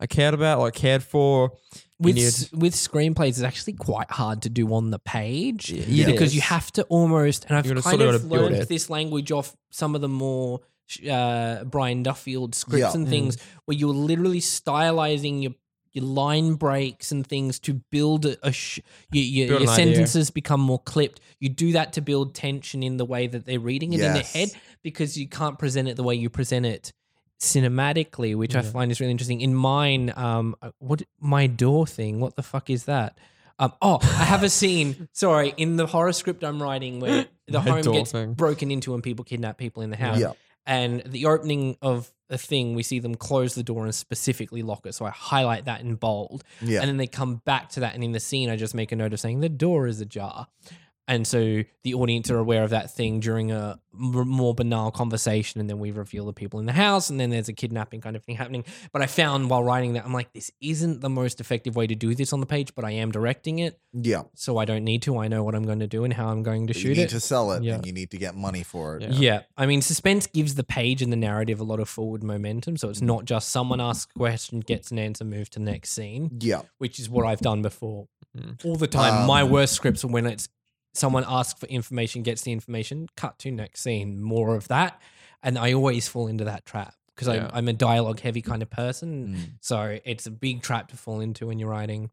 are 0.00 0.06
cared 0.06 0.34
about 0.34 0.58
or 0.58 0.70
cared 0.70 1.02
for. 1.02 1.52
With 1.98 2.14
need- 2.16 2.24
s- 2.26 2.52
with 2.52 2.74
screenplays, 2.74 3.28
it's 3.30 3.42
actually 3.42 3.74
quite 3.74 4.10
hard 4.10 4.40
to 4.42 4.48
do 4.50 4.72
on 4.74 4.90
the 4.90 4.98
page 4.98 5.70
Yeah, 5.70 6.06
because 6.06 6.34
you 6.34 6.40
have 6.40 6.72
to 6.72 6.82
almost. 6.84 7.44
And 7.46 7.56
I've 7.58 7.64
kind 7.64 7.82
sort 7.84 8.00
of 8.14 8.24
of 8.24 8.24
learned 8.30 8.56
this 8.68 8.88
language 8.90 9.30
off 9.30 9.54
some 9.70 9.94
of 9.94 10.00
the 10.00 10.08
more 10.08 10.60
uh, 11.08 11.64
Brian 11.64 12.02
Duffield 12.02 12.54
scripts 12.54 12.80
Yeah. 12.80 12.92
and 12.94 13.08
things, 13.08 13.36
where 13.66 13.76
you're 13.76 13.94
literally 13.94 14.40
stylizing 14.40 15.42
your 15.42 15.52
your 15.92 16.04
line 16.04 16.54
breaks 16.54 17.10
and 17.10 17.26
things 17.26 17.58
to 17.58 17.74
build 17.74 18.24
a, 18.24 18.52
sh- 18.52 18.78
your, 19.10 19.24
your, 19.24 19.48
Build 19.48 19.60
your 19.62 19.70
an 19.70 19.74
idea. 19.74 19.86
sentences 19.94 20.30
become 20.30 20.60
more 20.60 20.78
clipped. 20.78 21.20
You 21.40 21.48
do 21.48 21.72
that 21.72 21.94
to 21.94 22.00
build 22.00 22.32
tension 22.32 22.84
in 22.84 22.96
the 22.96 23.04
way 23.04 23.26
that 23.26 23.44
they're 23.44 23.58
reading 23.58 23.92
it 23.92 24.00
in 24.00 24.12
their 24.12 24.22
head 24.22 24.50
because 24.84 25.18
you 25.18 25.26
can't 25.26 25.58
present 25.58 25.88
it 25.88 25.96
the 25.96 26.04
way 26.04 26.14
you 26.14 26.30
present 26.30 26.64
it 26.64 26.92
cinematically, 27.40 28.36
which 28.36 28.54
I 28.54 28.62
find 28.62 28.90
is 28.90 29.00
really 29.00 29.10
interesting. 29.10 29.40
In 29.40 29.54
mine, 29.54 30.12
um, 30.16 30.54
uh, 30.62 30.70
what 30.78 31.02
my 31.20 31.46
door 31.46 31.86
thing? 31.86 32.20
What 32.20 32.36
the 32.36 32.42
fuck 32.44 32.70
is 32.70 32.84
that? 32.84 33.18
Um, 33.58 33.72
oh, 33.82 33.98
I 34.02 34.24
have 34.24 34.42
a 34.42 34.48
scene. 34.60 35.08
Sorry, 35.12 35.52
in 35.56 35.76
the 35.76 35.86
horror 35.86 36.12
script 36.12 36.44
I'm 36.44 36.62
writing 36.62 37.00
where 37.00 37.26
the 37.48 37.60
home 37.60 37.82
gets 37.82 38.12
thing. 38.12 38.34
broken 38.34 38.70
into 38.70 38.94
and 38.94 39.02
people 39.02 39.24
kidnap 39.24 39.58
people 39.58 39.82
in 39.82 39.90
the 39.90 39.96
house. 39.96 40.18
Yeah. 40.20 40.32
And 40.70 41.02
the 41.04 41.26
opening 41.26 41.76
of 41.82 42.12
a 42.30 42.38
thing, 42.38 42.76
we 42.76 42.84
see 42.84 43.00
them 43.00 43.16
close 43.16 43.56
the 43.56 43.64
door 43.64 43.82
and 43.82 43.92
specifically 43.92 44.62
lock 44.62 44.86
it. 44.86 44.94
So 44.94 45.04
I 45.04 45.10
highlight 45.10 45.64
that 45.64 45.80
in 45.80 45.96
bold. 45.96 46.44
Yeah. 46.62 46.78
And 46.78 46.88
then 46.88 46.96
they 46.96 47.08
come 47.08 47.42
back 47.44 47.70
to 47.70 47.80
that. 47.80 47.96
And 47.96 48.04
in 48.04 48.12
the 48.12 48.20
scene, 48.20 48.48
I 48.48 48.54
just 48.54 48.72
make 48.72 48.92
a 48.92 48.96
note 48.96 49.12
of 49.12 49.18
saying 49.18 49.40
the 49.40 49.48
door 49.48 49.88
is 49.88 50.00
ajar. 50.00 50.46
And 51.10 51.26
so 51.26 51.64
the 51.82 51.94
audience 51.94 52.30
are 52.30 52.38
aware 52.38 52.62
of 52.62 52.70
that 52.70 52.92
thing 52.92 53.18
during 53.18 53.50
a 53.50 53.80
more 53.92 54.54
banal 54.54 54.92
conversation. 54.92 55.60
And 55.60 55.68
then 55.68 55.80
we 55.80 55.90
reveal 55.90 56.24
the 56.24 56.32
people 56.32 56.60
in 56.60 56.66
the 56.66 56.72
house. 56.72 57.10
And 57.10 57.18
then 57.18 57.30
there's 57.30 57.48
a 57.48 57.52
kidnapping 57.52 58.00
kind 58.00 58.14
of 58.14 58.22
thing 58.22 58.36
happening. 58.36 58.64
But 58.92 59.02
I 59.02 59.06
found 59.06 59.50
while 59.50 59.64
writing 59.64 59.94
that, 59.94 60.04
I'm 60.04 60.12
like, 60.12 60.32
this 60.32 60.52
isn't 60.60 61.00
the 61.00 61.10
most 61.10 61.40
effective 61.40 61.74
way 61.74 61.88
to 61.88 61.96
do 61.96 62.14
this 62.14 62.32
on 62.32 62.38
the 62.38 62.46
page, 62.46 62.76
but 62.76 62.84
I 62.84 62.92
am 62.92 63.10
directing 63.10 63.58
it. 63.58 63.80
Yeah. 63.92 64.22
So 64.36 64.56
I 64.58 64.64
don't 64.64 64.84
need 64.84 65.02
to. 65.02 65.18
I 65.18 65.26
know 65.26 65.42
what 65.42 65.56
I'm 65.56 65.64
going 65.64 65.80
to 65.80 65.88
do 65.88 66.04
and 66.04 66.14
how 66.14 66.28
I'm 66.28 66.44
going 66.44 66.68
to 66.68 66.74
you 66.74 66.80
shoot 66.80 66.96
need 66.96 67.02
it. 67.02 67.10
to 67.10 67.18
sell 67.18 67.50
it 67.52 67.64
Yeah. 67.64 67.74
and 67.74 67.84
you 67.86 67.92
need 67.92 68.12
to 68.12 68.16
get 68.16 68.36
money 68.36 68.62
for 68.62 68.96
it. 68.98 69.02
Yeah. 69.02 69.18
Yeah. 69.18 69.40
I 69.56 69.66
mean, 69.66 69.82
suspense 69.82 70.28
gives 70.28 70.54
the 70.54 70.62
page 70.64 71.02
and 71.02 71.12
the 71.12 71.16
narrative 71.16 71.58
a 71.58 71.64
lot 71.64 71.80
of 71.80 71.88
forward 71.88 72.22
momentum. 72.22 72.76
So 72.76 72.88
it's 72.88 73.02
not 73.02 73.24
just 73.24 73.48
someone 73.48 73.80
asks 73.80 74.12
a 74.14 74.18
question, 74.18 74.60
gets 74.60 74.92
an 74.92 75.00
answer, 75.00 75.24
move 75.24 75.50
to 75.50 75.58
next 75.58 75.90
scene, 75.90 76.30
Yeah. 76.40 76.62
which 76.78 77.00
is 77.00 77.10
what 77.10 77.26
I've 77.26 77.40
done 77.40 77.62
before 77.62 78.06
Mhm. 78.38 78.64
all 78.64 78.76
the 78.76 78.86
time. 78.86 79.26
My 79.26 79.40
Um, 79.42 79.50
worst 79.50 79.72
scripts 79.74 80.04
are 80.04 80.08
when 80.08 80.24
it's 80.26 80.48
someone 80.92 81.24
asks 81.26 81.58
for 81.58 81.66
information, 81.66 82.22
gets 82.22 82.42
the 82.42 82.52
information, 82.52 83.08
cut 83.16 83.38
to 83.40 83.50
next 83.50 83.80
scene, 83.82 84.20
more 84.20 84.54
of 84.56 84.68
that. 84.68 85.00
And 85.42 85.58
I 85.58 85.72
always 85.72 86.08
fall 86.08 86.26
into 86.26 86.44
that 86.44 86.66
trap 86.66 86.94
because 87.14 87.28
Yeah. 87.28 87.44
I'm, 87.46 87.50
I'm 87.54 87.68
a 87.68 87.72
dialogue 87.72 88.20
heavy 88.20 88.42
kind 88.42 88.62
of 88.62 88.70
person. 88.70 89.28
Mm. 89.28 89.50
So 89.60 89.98
it's 90.04 90.26
a 90.26 90.30
big 90.30 90.62
trap 90.62 90.88
to 90.88 90.96
fall 90.96 91.20
into 91.20 91.46
when 91.46 91.58
you're 91.58 91.70
writing. 91.70 92.10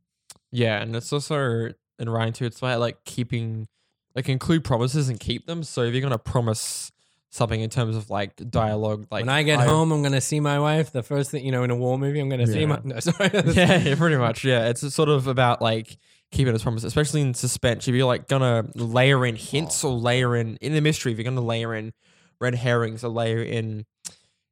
Yeah, 0.52 0.82
and 0.82 0.96
it's 0.96 1.12
also 1.12 1.74
in 2.00 2.10
writing 2.10 2.34
too. 2.34 2.46
It's 2.46 2.60
about 2.60 2.80
like 2.80 3.04
keeping, 3.04 3.68
like 4.16 4.30
include 4.30 4.64
promises 4.64 5.10
and 5.10 5.20
keep 5.20 5.46
them. 5.46 5.64
So 5.64 5.82
if 5.84 5.94
you're 5.94 6.02
gonna 6.02 6.18
promise 6.18 6.92
something 7.30 7.60
in 7.60 7.70
terms 7.70 7.98
of 7.98 8.10
like 8.10 8.36
dialogue, 8.50 9.08
like 9.12 9.24
when 9.24 9.30
I 9.30 9.44
get 9.44 9.60
home, 9.60 9.92
I'm 9.92 10.02
gonna 10.04 10.22
see 10.22 10.40
my 10.40 10.60
wife. 10.60 10.92
The 10.92 11.04
first 11.04 11.32
thing 11.32 11.44
you 11.46 11.52
know, 11.52 11.64
in 11.64 11.72
a 11.72 11.76
war 11.76 12.00
movie, 12.00 12.20
I'm 12.20 12.30
gonna 12.30 12.48
see 12.48 12.66
my. 12.66 12.80
No, 12.84 13.00
sorry. 13.00 13.30
yeah, 13.34 13.78
yeah, 13.78 13.96
pretty 13.98 14.16
much. 14.16 14.46
Yeah, 14.46 14.70
it's 14.70 14.94
sort 14.94 15.10
of 15.10 15.28
about 15.28 15.62
like 15.62 15.98
keeping 16.32 16.54
those 16.54 16.64
promises, 16.64 16.86
especially 16.86 17.22
in 17.22 17.34
suspense. 17.34 17.88
If 17.88 17.96
you're 17.96 18.06
like 18.08 18.28
gonna 18.28 18.70
layer 18.76 19.26
in 19.26 19.36
hints 19.36 19.84
or 19.84 19.94
layer 19.94 20.36
in 20.36 20.58
in 20.58 20.74
the 20.74 20.82
mystery, 20.82 21.12
if 21.12 21.18
you're 21.18 21.24
gonna 21.24 21.42
layer 21.42 21.74
in 21.74 21.94
red 22.40 22.56
herrings 22.56 23.04
or 23.04 23.10
layer 23.10 23.42
in 23.42 23.86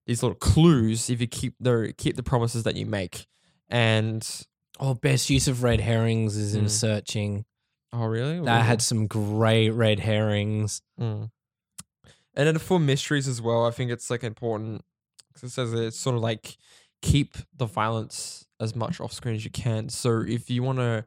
these 0.08 0.22
little 0.24 0.38
clues, 0.38 1.10
if 1.10 1.20
you 1.22 1.28
keep 1.28 1.56
the 1.60 1.94
keep 1.98 2.16
the 2.16 2.24
promises 2.24 2.64
that 2.64 2.76
you 2.76 2.86
make, 2.86 3.26
and 3.70 4.46
Oh, 4.78 4.94
best 4.94 5.30
use 5.30 5.48
of 5.48 5.64
red 5.64 5.80
herrings 5.80 6.36
is 6.36 6.54
in 6.54 6.66
Mm. 6.66 6.70
searching. 6.70 7.46
oh 7.94 8.06
really, 8.08 8.42
That 8.42 8.66
had 8.66 8.82
some 8.82 9.08
great 9.08 9.70
red 9.70 10.00
herrings. 10.02 10.82
Mm. 11.00 11.32
And 12.36 12.48
then 12.48 12.58
for 12.58 12.78
mysteries 12.80 13.28
as 13.30 13.42
well, 13.42 13.66
I 13.66 13.72
think 13.72 13.90
it's 13.90 14.10
like 14.10 14.24
important 14.24 14.84
because 15.34 15.50
it 15.50 15.54
says 15.54 15.74
it's 15.74 15.98
sort 15.98 16.18
of 16.18 16.22
like 16.22 16.58
keep 17.02 17.36
the 17.56 17.66
violence 17.66 18.46
as 18.60 18.76
much 18.76 19.00
off 19.00 19.14
screen 19.14 19.36
as 19.36 19.46
you 19.46 19.52
can. 19.52 19.88
So 19.90 20.22
if 20.28 20.50
you 20.50 20.62
want 20.62 20.80
to 20.80 21.06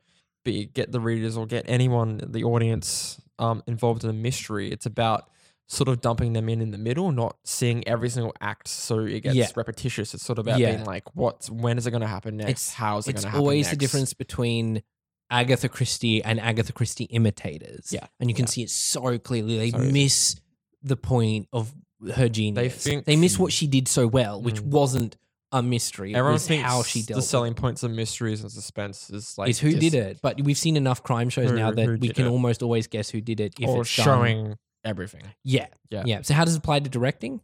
be 0.52 0.66
get 0.66 0.92
the 0.92 1.00
readers 1.00 1.36
or 1.36 1.46
get 1.46 1.64
anyone, 1.68 2.20
the 2.36 2.44
audience, 2.44 3.20
um, 3.38 3.62
involved 3.66 4.04
in 4.04 4.10
a 4.10 4.14
mystery, 4.28 4.70
it's 4.70 4.86
about 4.86 5.28
sort 5.70 5.88
of 5.88 6.00
dumping 6.00 6.32
them 6.32 6.48
in 6.48 6.60
in 6.62 6.70
the 6.70 6.78
middle, 6.78 7.12
not 7.12 7.36
seeing 7.44 7.86
every 7.86 8.08
single 8.08 8.32
act, 8.40 8.66
so 8.68 9.00
it 9.00 9.20
gets 9.22 9.36
Yeah. 9.36 9.48
repetitious. 9.54 10.14
It's 10.14 10.24
sort 10.24 10.38
of 10.38 10.46
about 10.46 10.58
Yeah. 10.60 10.72
being 10.74 10.84
like, 10.86 11.14
what's 11.14 11.50
when 11.50 11.76
is 11.78 11.86
it 11.86 11.90
going 11.90 12.00
to 12.00 12.06
happen 12.06 12.36
next? 12.38 12.50
It's- 12.50 12.70
How 12.72 12.96
is 12.98 13.06
it 13.06 13.10
It's 13.10 13.16
going 13.16 13.22
to 13.22 13.28
happen? 13.30 13.40
always 13.40 13.66
the 13.66 13.72
next? 13.72 13.80
difference 13.80 14.14
between 14.14 14.82
Agatha 15.30 15.68
Christie 15.68 16.22
and 16.24 16.40
Agatha 16.40 16.72
Christie 16.72 17.04
imitators. 17.04 17.92
Yeah, 17.92 18.06
and 18.18 18.30
you 18.30 18.34
can 18.34 18.44
yeah. 18.44 18.50
see 18.50 18.62
it 18.62 18.70
so 18.70 19.18
clearly. 19.18 19.58
They 19.58 19.70
So 19.70 19.82
easy. 19.82 19.92
miss 19.92 20.36
the 20.82 20.96
point 20.96 21.48
of 21.52 21.74
her 22.14 22.28
genius. 22.30 22.74
think- 22.82 23.04
they 23.04 23.16
miss 23.16 23.38
what 23.38 23.52
she 23.52 23.66
did 23.66 23.88
so 23.88 24.06
well, 24.06 24.40
which 24.40 24.62
Mm. 24.62 24.68
wasn't 24.68 25.16
a 25.52 25.62
mystery. 25.62 26.14
Everyone 26.14 26.38
thinks 26.38 26.68
how 26.68 26.82
she 26.82 27.02
dealt. 27.02 27.16
the 27.18 27.22
selling 27.22 27.54
points 27.54 27.82
of 27.82 27.90
mysteries 27.90 28.42
and 28.42 28.52
suspense 28.52 29.08
is 29.10 29.36
like 29.38 29.48
is 29.50 29.58
who 29.58 29.70
just- 29.70 29.80
did 29.80 29.94
it, 29.94 30.18
but 30.22 30.40
we've 30.42 30.58
seen 30.58 30.76
enough 30.76 31.02
crime 31.02 31.30
shows 31.30 31.50
Who- 31.50 31.56
now 31.56 31.70
that 31.70 32.00
we 32.00 32.08
can 32.10 32.26
it. 32.26 32.30
almost 32.30 32.62
always 32.62 32.86
guess 32.86 33.08
who 33.10 33.20
did 33.20 33.40
it 33.40 33.54
if 33.58 33.68
or 33.68 33.80
it's 33.82 33.96
done- 33.96 34.04
showing 34.04 34.58
everything. 34.84 35.22
Yeah, 35.44 35.66
Yeah. 35.90 36.02
yeah. 36.06 36.22
So 36.22 36.34
how 36.34 36.44
does 36.44 36.54
it 36.54 36.58
apply 36.58 36.80
to 36.80 36.90
directing? 36.90 37.40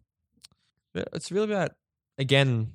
It's 0.95 1.33
really 1.33 1.51
about 1.53 1.73
again, 2.19 2.71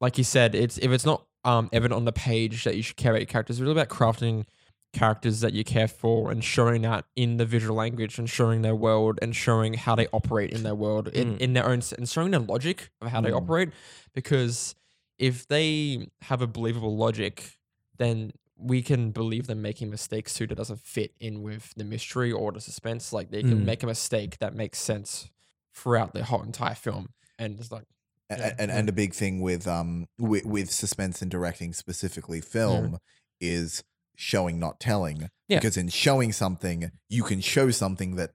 like 0.00 0.16
you 0.18 0.24
said, 0.24 0.54
it's 0.54 0.78
if 0.78 0.90
it's 0.90 1.04
not 1.04 1.26
um 1.44 1.68
evident 1.72 1.96
on 1.96 2.04
the 2.04 2.12
page 2.12 2.64
that 2.64 2.76
you 2.76 2.82
should 2.82 2.96
care 2.96 3.12
about 3.12 3.20
your 3.20 3.26
characters, 3.26 3.56
it's 3.56 3.60
really 3.60 3.72
about 3.72 3.88
crafting 3.88 4.44
characters 4.92 5.40
that 5.40 5.52
you 5.54 5.64
care 5.64 5.88
for 5.88 6.30
and 6.30 6.44
showing 6.44 6.82
that 6.82 7.04
in 7.16 7.38
the 7.38 7.46
visual 7.46 7.74
language 7.74 8.18
and 8.18 8.28
showing 8.28 8.62
their 8.62 8.74
world 8.74 9.18
and 9.22 9.34
showing 9.34 9.74
how 9.74 9.94
they 9.94 10.06
operate 10.12 10.50
in 10.50 10.62
their 10.62 10.74
world 10.74 11.08
in, 11.08 11.34
Mm. 11.34 11.38
in 11.38 11.52
their 11.54 11.64
own 11.66 11.80
and 11.96 12.08
showing 12.08 12.30
the 12.32 12.38
logic 12.38 12.90
of 13.00 13.08
how 13.08 13.20
they 13.20 13.30
Mm. 13.30 13.36
operate. 13.38 13.70
Because 14.12 14.74
if 15.18 15.46
they 15.48 16.08
have 16.22 16.42
a 16.42 16.46
believable 16.46 16.96
logic, 16.96 17.58
then 17.96 18.32
we 18.56 18.82
can 18.82 19.10
believe 19.10 19.46
them 19.46 19.62
making 19.62 19.90
mistakes 19.90 20.34
too 20.34 20.46
that 20.46 20.54
doesn't 20.56 20.80
fit 20.80 21.12
in 21.18 21.42
with 21.42 21.72
the 21.74 21.84
mystery 21.84 22.30
or 22.30 22.52
the 22.52 22.60
suspense. 22.60 23.12
Like 23.12 23.30
they 23.30 23.42
can 23.42 23.60
Mm. 23.62 23.64
make 23.64 23.82
a 23.82 23.86
mistake 23.86 24.38
that 24.38 24.54
makes 24.54 24.78
sense 24.78 25.30
throughout 25.74 26.12
the 26.12 26.24
whole 26.24 26.42
entire 26.42 26.74
film. 26.74 27.08
And 27.38 27.58
it's 27.58 27.72
like 27.72 27.84
Yeah, 28.30 28.54
and 28.58 28.70
and 28.70 28.88
a 28.88 28.92
big 28.92 29.14
thing 29.14 29.40
with 29.40 29.66
um 29.66 30.06
with, 30.18 30.44
with 30.44 30.70
suspense 30.70 31.22
and 31.22 31.30
directing 31.30 31.72
specifically 31.72 32.40
film 32.40 32.98
is 33.40 33.82
showing 34.22 34.58
not 34.60 34.78
telling 34.78 35.28
Yeah. 35.48 35.58
because 35.58 35.76
in 35.76 35.88
showing 35.88 36.32
something 36.32 36.90
you 37.08 37.24
can 37.24 37.40
show 37.40 37.70
something 37.72 38.14
that 38.16 38.30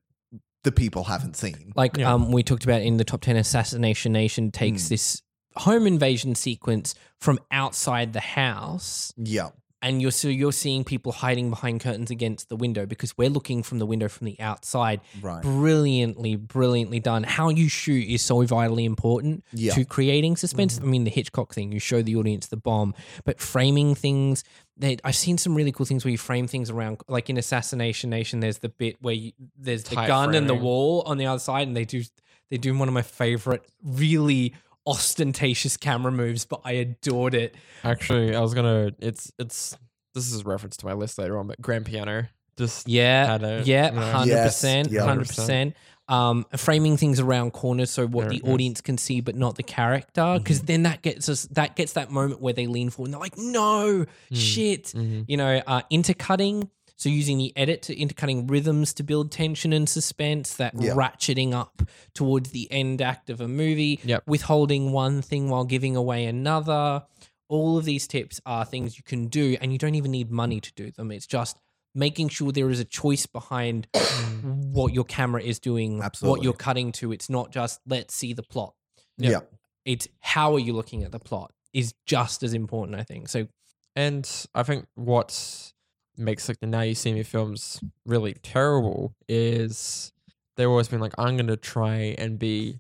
the 0.64 0.72
people 0.72 1.06
haven't 1.06 1.36
seen 1.38 1.72
Like 1.76 1.96
Yeah. 1.98 2.14
um, 2.14 2.32
we 2.34 2.44
talked 2.44 2.66
about 2.66 2.82
in 2.82 2.98
the 2.98 3.06
top 3.06 3.22
ten, 3.22 3.38
Assassination 3.38 4.12
Nation 4.12 4.52
takes 4.52 4.84
Mm. 4.86 4.90
this 4.90 5.22
home 5.56 5.88
invasion 5.88 6.36
sequence 6.36 6.94
from 7.22 7.40
outside 7.52 8.12
the 8.14 8.20
house 8.20 9.14
yeah 9.18 9.50
and 9.82 10.02
you're 10.02 10.12
so 10.12 10.28
you're 10.28 10.52
seeing 10.52 10.84
people 10.84 11.12
hiding 11.12 11.50
behind 11.50 11.82
curtains 11.82 12.10
against 12.10 12.50
the 12.50 12.56
window 12.56 12.86
because 12.86 13.18
we're 13.18 13.30
looking 13.30 13.62
from 13.64 13.78
the 13.80 13.86
window 13.86 14.08
from 14.08 14.26
the 14.26 14.40
outside. 14.40 15.02
right 15.22 15.44
Brilliantly, 15.44 16.36
brilliantly 16.36 17.00
done. 17.00 17.24
How 17.24 17.50
you 17.50 17.70
shoot 17.70 18.08
is 18.08 18.22
so 18.22 18.42
vitally 18.44 18.86
important 18.86 19.44
Yeah. 19.54 19.74
to 19.74 19.86
creating 19.86 20.36
suspense. 20.38 20.76
Mm-hmm. 20.78 20.88
I 20.88 20.90
mean, 20.90 21.04
the 21.04 21.12
Hitchcock 21.12 21.54
thing, 21.54 21.72
you 21.72 21.80
show 21.80 22.02
the 22.02 22.16
audience 22.16 22.48
the 22.48 22.58
bomb, 22.58 22.96
but 23.26 23.40
framing 23.40 23.96
things. 23.96 24.44
That 24.80 25.02
I've 25.04 25.16
seen 25.16 25.40
some 25.40 25.56
really 25.56 25.72
cool 25.72 25.88
things 25.88 26.06
where 26.06 26.12
you 26.12 26.20
frame 26.20 26.46
things 26.48 26.70
around, 26.70 27.02
like 27.08 27.32
in 27.32 27.38
Assassination 27.38 28.12
Nation. 28.12 28.42
There's 28.42 28.60
the 28.60 28.70
bit 28.70 28.98
where 29.02 29.16
you, 29.16 29.32
there's 29.58 29.84
the 29.84 29.96
Tight 29.96 30.08
gun 30.08 30.36
and 30.36 30.48
the 30.48 30.54
wall 30.54 31.02
on 31.08 31.18
the 31.18 31.26
other 31.26 31.40
side, 31.40 31.68
and 31.68 31.76
they 31.76 31.84
do 31.84 32.04
they 32.52 32.58
do 32.58 32.78
one 32.78 32.88
of 32.88 32.94
my 32.94 33.02
favorite, 33.02 33.64
really 33.84 34.54
ostentatious 34.88 35.78
camera 35.78 36.12
moves, 36.12 36.46
but 36.46 36.62
I 36.66 36.72
adored 36.74 37.34
it. 37.36 37.56
Actually, 37.84 38.36
I 38.36 38.40
was 38.42 38.54
gonna. 38.54 38.92
It's 39.00 39.32
it's. 39.38 39.78
This 40.16 40.32
is 40.34 40.42
a 40.42 40.44
reference 40.46 40.78
to 40.78 40.86
my 40.88 40.94
list 40.94 41.20
later 41.20 41.38
on, 41.38 41.46
but 41.48 41.62
grand 41.62 41.86
piano. 41.86 42.28
Just 42.58 42.88
Yeah, 42.90 43.28
had 43.28 43.44
a- 43.44 43.62
yeah, 43.66 43.92
hundred 43.92 44.42
percent 44.44 44.96
hundred 44.98 45.28
percent. 45.28 45.76
Um, 46.10 46.46
framing 46.56 46.96
things 46.96 47.20
around 47.20 47.52
corners 47.52 47.92
so 47.92 48.08
what 48.08 48.22
There 48.22 48.30
the 48.30 48.36
it 48.38 48.44
is. 48.48 48.50
audience 48.54 48.82
can 48.82 48.98
see, 48.98 49.20
but 49.20 49.36
not 49.36 49.56
the 49.58 49.64
character, 49.64 50.36
because 50.40 50.62
then 50.62 50.84
that 50.84 51.02
gets 51.02 51.28
us 51.28 51.44
that 51.52 51.76
gets 51.76 51.94
that 51.94 52.10
moment 52.10 52.42
where 52.42 52.54
they 52.54 52.66
lean 52.66 52.90
forward 52.90 53.08
and 53.08 53.14
they're 53.14 53.20
like, 53.20 53.38
"No, 53.38 54.06
shit," 54.32 54.86
Mhm. 54.96 55.26
you 55.28 55.36
know. 55.38 55.62
Uh, 55.68 55.82
intercutting, 55.90 56.70
so 56.98 57.08
using 57.10 57.38
the 57.38 57.56
edit 57.56 57.82
to 57.84 57.96
intercutting 57.98 58.48
rhythms 58.48 58.94
to 58.96 59.04
build 59.04 59.32
tension 59.32 59.72
and 59.72 59.88
suspense, 59.88 60.54
that 60.56 60.74
Yeah. 60.76 60.92
ratcheting 60.94 61.54
up 61.54 61.84
towards 62.14 62.50
the 62.52 62.70
end 62.72 63.02
act 63.02 63.30
of 63.30 63.40
a 63.40 63.48
movie, 63.48 64.00
Yep. 64.04 64.24
withholding 64.28 64.92
one 64.92 65.22
thing 65.22 65.50
while 65.50 65.64
giving 65.64 65.96
away 65.96 66.26
another. 66.26 67.06
All 67.48 67.78
of 67.78 67.86
these 67.86 68.08
tips 68.08 68.42
are 68.46 68.66
things 68.66 68.98
you 68.98 69.04
can 69.04 69.28
do, 69.28 69.56
and 69.62 69.72
you 69.72 69.78
don't 69.78 69.96
even 69.96 70.12
need 70.12 70.30
money 70.32 70.60
to 70.60 70.72
do 70.76 70.92
them. 70.92 71.12
It's 71.12 71.28
just 71.28 71.58
making 71.96 72.30
sure 72.30 72.52
there 72.52 72.70
is 72.70 72.80
a 72.80 72.86
choice 72.86 73.26
behind 73.26 73.88
what 74.44 74.94
your 74.94 75.06
camera 75.06 75.42
is 75.42 75.60
doing, 75.60 76.02
what 76.22 76.44
you're 76.44 76.54
cutting 76.54 76.92
to. 76.94 77.12
It's 77.12 77.30
not 77.30 77.52
just 77.52 77.80
let's 77.88 78.14
see 78.14 78.34
the 78.34 78.44
plot. 78.44 78.74
Yeah. 79.18 79.30
yeah 79.32 79.40
It's 79.86 80.08
how 80.20 80.54
are 80.54 80.60
you 80.60 80.74
looking 80.74 81.04
at 81.04 81.12
the 81.12 81.20
plot 81.20 81.54
is 81.74 81.94
just 82.06 82.44
as 82.44 82.54
important, 82.54 83.00
I 83.00 83.04
think. 83.04 83.30
So 83.30 83.48
And 83.96 84.30
I 84.54 84.64
think 84.64 84.88
what 84.96 85.74
makes 86.18 86.48
like 86.48 86.60
the 86.60 86.68
Now 86.68 86.82
You 86.82 86.96
See 86.96 87.14
Me 87.14 87.24
films 87.24 87.80
really 88.06 88.34
terrible 88.44 89.14
is 89.28 90.12
they've 90.56 90.68
always 90.70 90.88
been 90.88 91.00
like, 91.00 91.14
I'm 91.18 91.38
gonna 91.38 91.58
try 91.58 92.16
and 92.18 92.38
be. 92.40 92.80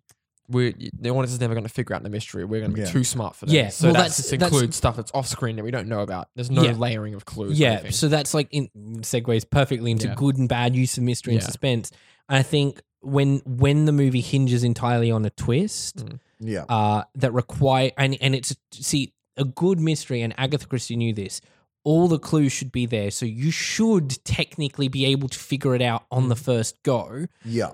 We 0.49 0.91
the 0.97 1.09
audience 1.09 1.33
is 1.33 1.41
never 1.41 1.53
going 1.53 1.65
to 1.65 1.69
figure 1.69 1.93
out 1.93 2.03
the 2.03 2.09
mystery. 2.09 2.45
We're 2.45 2.61
going 2.61 2.71
to 2.71 2.75
be 2.75 2.79
Yeah. 2.79 2.87
too 2.89 3.03
smart 3.03 3.35
for 3.35 3.45
them. 3.47 3.53
Yeah, 3.53 3.67
so 3.67 3.87
well, 3.87 3.93
that's, 3.95 4.15
that's- 4.15 4.17
just 4.17 4.29
that's- 4.31 4.49
include 4.53 4.73
stuff 4.73 4.95
that's 4.95 5.11
off 5.13 5.27
screen 5.27 5.57
that 5.57 5.63
we 5.65 5.71
don't 5.71 5.89
know 5.89 5.99
about. 5.99 6.29
There's 6.35 6.49
no 6.49 6.63
Yeah. 6.63 6.71
layering 6.71 7.15
of 7.15 7.25
clues. 7.25 7.51
or 7.51 7.55
yeah, 7.61 7.71
anything. 7.73 7.91
so 7.91 8.07
that's 8.07 8.33
like 8.33 8.47
in 8.51 8.69
segues 9.01 9.43
perfectly 9.49 9.91
into 9.91 10.07
Yeah. 10.07 10.15
good 10.15 10.37
and 10.37 10.47
bad 10.47 10.73
use 10.73 10.97
of 10.97 11.03
mystery 11.03 11.33
and 11.33 11.41
Yeah. 11.41 11.47
suspense. 11.47 11.91
And 12.29 12.37
I 12.37 12.43
think 12.43 12.81
when 13.01 13.39
when 13.45 13.83
the 13.83 13.91
movie 13.91 14.21
hinges 14.21 14.63
entirely 14.63 15.11
on 15.11 15.25
a 15.25 15.29
twist, 15.31 15.97
Mm. 15.97 16.19
yeah 16.39 16.63
uh, 16.69 17.03
that 17.15 17.33
require 17.33 17.91
and 17.97 18.17
and 18.21 18.33
it's 18.33 18.55
see 18.71 19.11
a 19.35 19.43
good 19.43 19.81
mystery 19.81 20.21
and 20.21 20.33
Agatha 20.39 20.65
Christie 20.65 20.95
knew 20.95 21.11
this. 21.13 21.41
All 21.89 22.07
the 22.09 22.19
clues 22.19 22.51
should 22.51 22.71
be 22.71 22.85
there, 22.85 23.11
so 23.11 23.25
you 23.25 23.49
should 23.51 24.09
technically 24.25 24.87
be 24.89 25.05
able 25.05 25.29
to 25.29 25.39
figure 25.39 25.73
it 25.73 25.81
out 25.81 26.03
on 26.11 26.27
the 26.27 26.35
Mm. 26.35 26.45
first 26.49 26.83
go. 26.83 27.27
yeah 27.45 27.71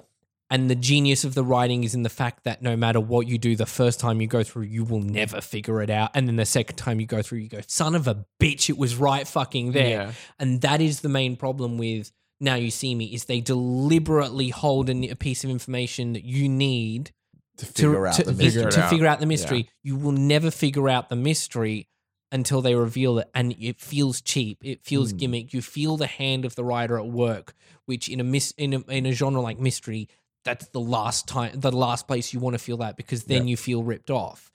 And 0.50 0.70
the 0.70 0.76
genius 0.92 1.24
of 1.24 1.34
the 1.34 1.44
writing 1.44 1.84
is 1.84 1.96
in 1.96 2.04
the 2.04 2.16
fact 2.22 2.44
that 2.44 2.62
no 2.62 2.76
matter 2.76 3.00
what 3.00 3.28
you 3.28 3.40
do, 3.40 3.56
the 3.56 3.66
first 3.82 4.00
time 4.00 4.22
you 4.22 4.28
go 4.28 4.44
through, 4.44 4.66
you 4.78 4.84
will 4.84 5.02
never 5.02 5.42
figure 5.42 5.82
it 5.82 5.90
out. 5.90 6.12
And 6.14 6.28
then 6.28 6.36
the 6.36 6.46
second 6.46 6.76
time 6.76 7.00
you 7.00 7.08
go 7.08 7.22
through, 7.24 7.40
you 7.40 7.50
go, 7.50 7.62
son 7.66 7.96
of 7.96 8.08
a 8.08 8.16
bitch, 8.40 8.70
it 8.70 8.78
was 8.78 8.96
right 8.96 9.28
fucking 9.28 9.72
there. 9.72 9.90
Yeah. 9.90 10.12
And 10.38 10.62
that 10.62 10.80
is 10.80 11.00
the 11.02 11.10
main 11.10 11.36
problem 11.38 11.80
with 11.80 12.12
Now 12.40 12.54
You 12.56 12.70
See 12.70 12.94
Me 12.94 13.06
is 13.16 13.26
they 13.26 13.42
deliberately 13.42 14.50
hold 14.50 14.90
a 14.92 15.16
piece 15.16 15.44
of 15.44 15.50
information 15.50 16.14
that 16.14 16.24
you 16.24 16.48
need 16.48 17.12
to 17.58 17.66
to, 17.66 17.72
figure 17.72 18.06
out 18.08 18.16
to, 18.16 18.24
the 18.24 18.34
mystery. 18.34 18.72
To 18.72 18.88
figure 18.90 19.08
out 19.08 19.20
the 19.20 19.26
mystery. 19.26 19.70
You 19.82 19.96
will 19.96 20.12
never 20.12 20.52
figure 20.52 20.88
out 20.90 21.10
the 21.10 21.16
mystery 21.16 21.88
until 22.34 22.62
they 22.62 22.76
reveal 22.76 23.20
it, 23.20 23.30
and 23.34 23.56
it 23.60 23.80
feels 23.80 24.20
cheap. 24.20 24.58
It 24.64 24.84
feels 24.84 25.14
Mm. 25.14 25.18
gimmick. 25.20 25.54
You 25.54 25.62
feel 25.62 25.96
the 25.96 26.08
hand 26.08 26.44
of 26.44 26.56
the 26.56 26.64
writer 26.66 26.98
at 26.98 27.08
work, 27.08 27.54
which 27.86 28.10
in 28.10 28.20
a 28.20 28.24
mis- 28.26 28.54
in 28.58 28.74
a, 28.74 28.80
in 28.92 29.06
a 29.06 29.14
genre 29.14 29.40
like 29.40 29.60
mystery, 29.60 30.10
that's 30.44 30.68
the 30.70 30.80
last 30.82 31.28
time, 31.28 31.58
the 31.60 31.72
last 31.72 32.08
place 32.08 32.34
you 32.34 32.40
want 32.42 32.56
to 32.56 32.60
feel 32.60 32.78
that 32.78 32.98
because 32.98 33.24
then 33.26 33.48
you 33.48 33.56
feel 33.56 33.84
ripped 33.84 34.10
off. 34.10 34.52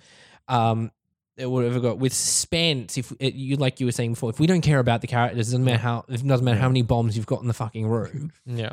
Um, 0.49 0.91
whatever 1.39 1.79
got 1.81 1.99
with 1.99 2.13
suspense. 2.13 2.99
If 2.99 3.13
it, 3.21 3.35
you 3.35 3.57
like 3.57 3.79
you 3.81 3.87
were 3.87 3.93
saying 3.93 4.13
before, 4.15 4.29
if 4.31 4.41
we 4.41 4.47
don't 4.49 4.61
care 4.61 4.81
about 4.81 5.01
the 5.03 5.07
characters, 5.07 5.39
it 5.49 5.53
doesn't 5.53 5.65
matter 5.65 5.79
how 5.79 6.05
it 6.09 6.27
doesn't 6.27 6.45
matter 6.45 6.59
how 6.59 6.69
many 6.69 6.83
bombs 6.83 7.17
you've 7.17 7.27
got 7.27 7.41
in 7.43 7.47
the 7.49 7.55
fucking 7.55 7.87
room 7.87 8.33
Yeah. 8.45 8.73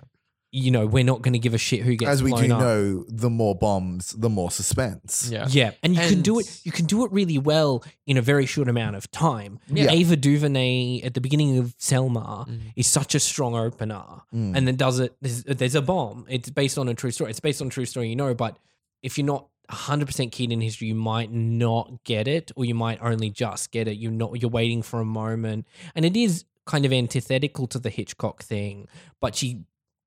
You 0.56 0.72
know, 0.72 0.86
we're 0.88 1.04
not 1.04 1.22
going 1.22 1.34
to 1.34 1.39
give 1.39 1.54
a 1.54 1.58
shit 1.58 1.82
who 1.82 1.96
gets 1.98 2.10
As 2.10 2.24
we 2.24 2.30
blown 2.32 2.48
do 2.48 2.54
up. 2.54 2.60
know, 2.62 3.04
the 3.10 3.30
more 3.30 3.56
bombs, 3.56 4.12
the 4.18 4.30
more 4.30 4.50
suspense. 4.50 5.28
Yeah. 5.30 5.48
Yeah, 5.50 5.72
and 5.84 5.94
you 5.94 6.00
can 6.02 6.22
do 6.22 6.39
it. 6.39 6.62
You 6.63 6.72
can 6.72 6.86
do 6.86 7.04
it 7.06 7.12
really 7.12 7.38
well 7.38 7.84
in 8.08 8.15
a 8.15 8.22
very 8.22 8.46
short 8.46 8.70
amount 8.70 8.96
of 8.96 9.12
time. 9.12 9.60
Yeah. 9.68 9.91
Ava 9.91 10.15
DuVernay 10.15 11.02
at 11.04 11.13
the 11.13 11.20
beginning 11.22 11.58
of 11.58 11.76
Selma 11.78 12.46
Mm. 12.48 12.60
is 12.78 12.88
such 12.88 13.15
a 13.15 13.20
strong 13.20 13.54
opener, 13.56 14.06
Mm. 14.34 14.56
and 14.56 14.65
then 14.68 14.76
does 14.78 15.00
it. 15.00 15.15
There's, 15.22 15.44
there's 15.44 15.76
a 15.76 15.82
bomb. 15.82 16.26
It's 16.30 16.50
based 16.50 16.78
on 16.78 16.88
a 16.88 16.94
true 16.94 17.12
story. 17.12 17.32
It's 17.32 17.41
based 17.41 17.62
on 17.62 17.68
a 17.68 17.72
true 17.72 17.86
story, 17.86 18.08
you 18.10 18.15
know. 18.15 18.34
But 18.34 18.58
if 19.04 19.18
you're 19.18 19.28
not 19.28 19.48
100 19.70 20.06
percent 20.06 20.32
keen 20.32 20.52
in 20.54 20.62
history, 20.62 20.88
you 20.88 20.96
might 20.96 21.32
not 21.34 22.04
get 22.06 22.28
it, 22.30 22.52
or 22.56 22.63
you 22.63 22.76
might 22.76 23.00
only 23.02 23.30
just 23.30 23.72
get 23.72 23.88
it. 23.89 23.98
You're 23.98 24.12
not. 24.12 24.39
You're 24.41 24.50
waiting 24.52 24.82
for 24.84 25.02
a 25.02 25.06
moment, 25.06 25.65
and 25.96 26.06
it 26.06 26.15
is 26.15 26.46
kind 26.65 26.86
of 26.86 26.94
antithetical 26.94 27.68
to 27.68 27.78
the 27.78 27.89
Hitchcock 27.89 28.41
thing, 28.41 28.88
but 29.20 29.36
she 29.36 29.63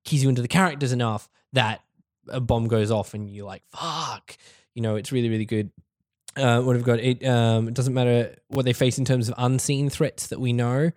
keys 0.08 0.22
you 0.22 0.28
into 0.28 0.42
the 0.42 0.48
characters 0.48 0.92
enough 0.92 1.28
that 1.52 1.82
a 2.28 2.40
bomb 2.40 2.68
goes 2.68 2.90
off 2.90 3.14
and 3.14 3.30
you're 3.30 3.46
like, 3.46 3.62
fuck. 3.70 4.36
You 4.74 4.82
know, 4.82 4.96
it's 4.96 5.12
really, 5.12 5.28
really 5.28 5.44
good. 5.44 5.70
Uh, 6.36 6.60
what 6.62 6.76
have 6.76 6.84
got? 6.84 7.00
It 7.00 7.24
um, 7.26 7.68
it 7.68 7.74
doesn't 7.74 7.94
matter 7.94 8.36
what 8.48 8.64
they 8.64 8.72
face 8.72 8.98
in 8.98 9.04
terms 9.04 9.28
of 9.28 9.34
unseen 9.38 9.90
threats 9.90 10.28
that 10.28 10.38
we 10.40 10.52
know. 10.52 10.90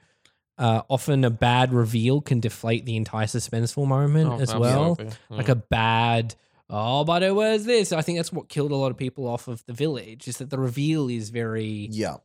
Uh, 0.58 0.82
often 0.90 1.24
a 1.24 1.32
bad 1.32 1.74
reveal 1.74 2.22
can 2.22 2.40
deflate 2.40 2.86
the 2.86 2.96
entire 2.96 3.26
suspenseful 3.26 3.88
moment 3.88 4.30
Oh, 4.30 4.40
as 4.40 4.54
well. 4.54 4.92
absolutely. 4.92 5.18
Like 5.30 5.50
a 5.50 5.56
bad, 5.56 6.36
oh, 6.70 7.04
but 7.06 7.24
it 7.24 7.34
was 7.34 7.66
this. 7.66 7.92
I 7.92 8.04
think 8.04 8.20
that's 8.20 8.32
what 8.32 8.50
killed 8.50 8.72
a 8.72 8.76
lot 8.76 8.92
of 8.92 8.98
people 8.98 9.26
off 9.28 9.48
of 9.48 9.66
the 9.66 9.74
village. 9.74 10.28
Is 10.28 10.38
that 10.38 10.52
the 10.52 10.60
reveal 10.60 11.10
is 11.10 11.32
very. 11.32 11.88
Yeah. 11.90 12.18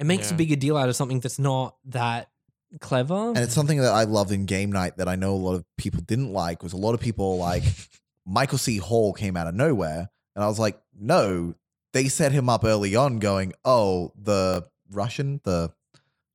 It 0.00 0.06
makes 0.06 0.32
a 0.32 0.34
bigger 0.34 0.56
deal 0.56 0.76
out 0.76 0.88
of 0.88 0.96
something 0.96 1.20
that's 1.20 1.38
not 1.38 1.76
that 1.84 2.28
clever. 2.80 3.28
And 3.28 3.38
it's 3.38 3.54
something 3.54 3.80
that 3.80 3.92
I 3.92 4.04
loved 4.04 4.32
in 4.32 4.46
game 4.46 4.72
night 4.72 4.96
that 4.98 5.08
I 5.08 5.16
know 5.16 5.34
a 5.34 5.36
lot 5.36 5.54
of 5.54 5.64
people 5.76 6.00
didn't 6.02 6.32
like 6.32 6.62
was 6.62 6.72
a 6.72 6.78
lot 6.78 6.94
of 6.94 7.00
people 7.00 7.38
like 7.38 7.64
Michael 8.26 8.58
C. 8.58 8.78
Hall 8.78 9.12
came 9.12 9.36
out 9.36 9.46
of 9.46 9.54
nowhere. 9.54 10.08
And 10.34 10.44
I 10.44 10.48
was 10.48 10.58
like, 10.58 10.80
no, 10.98 11.54
they 11.92 12.08
set 12.08 12.32
him 12.32 12.48
up 12.48 12.64
early 12.64 12.96
on 12.96 13.18
going, 13.18 13.52
oh, 13.64 14.12
the 14.20 14.66
Russian, 14.90 15.40
the 15.44 15.72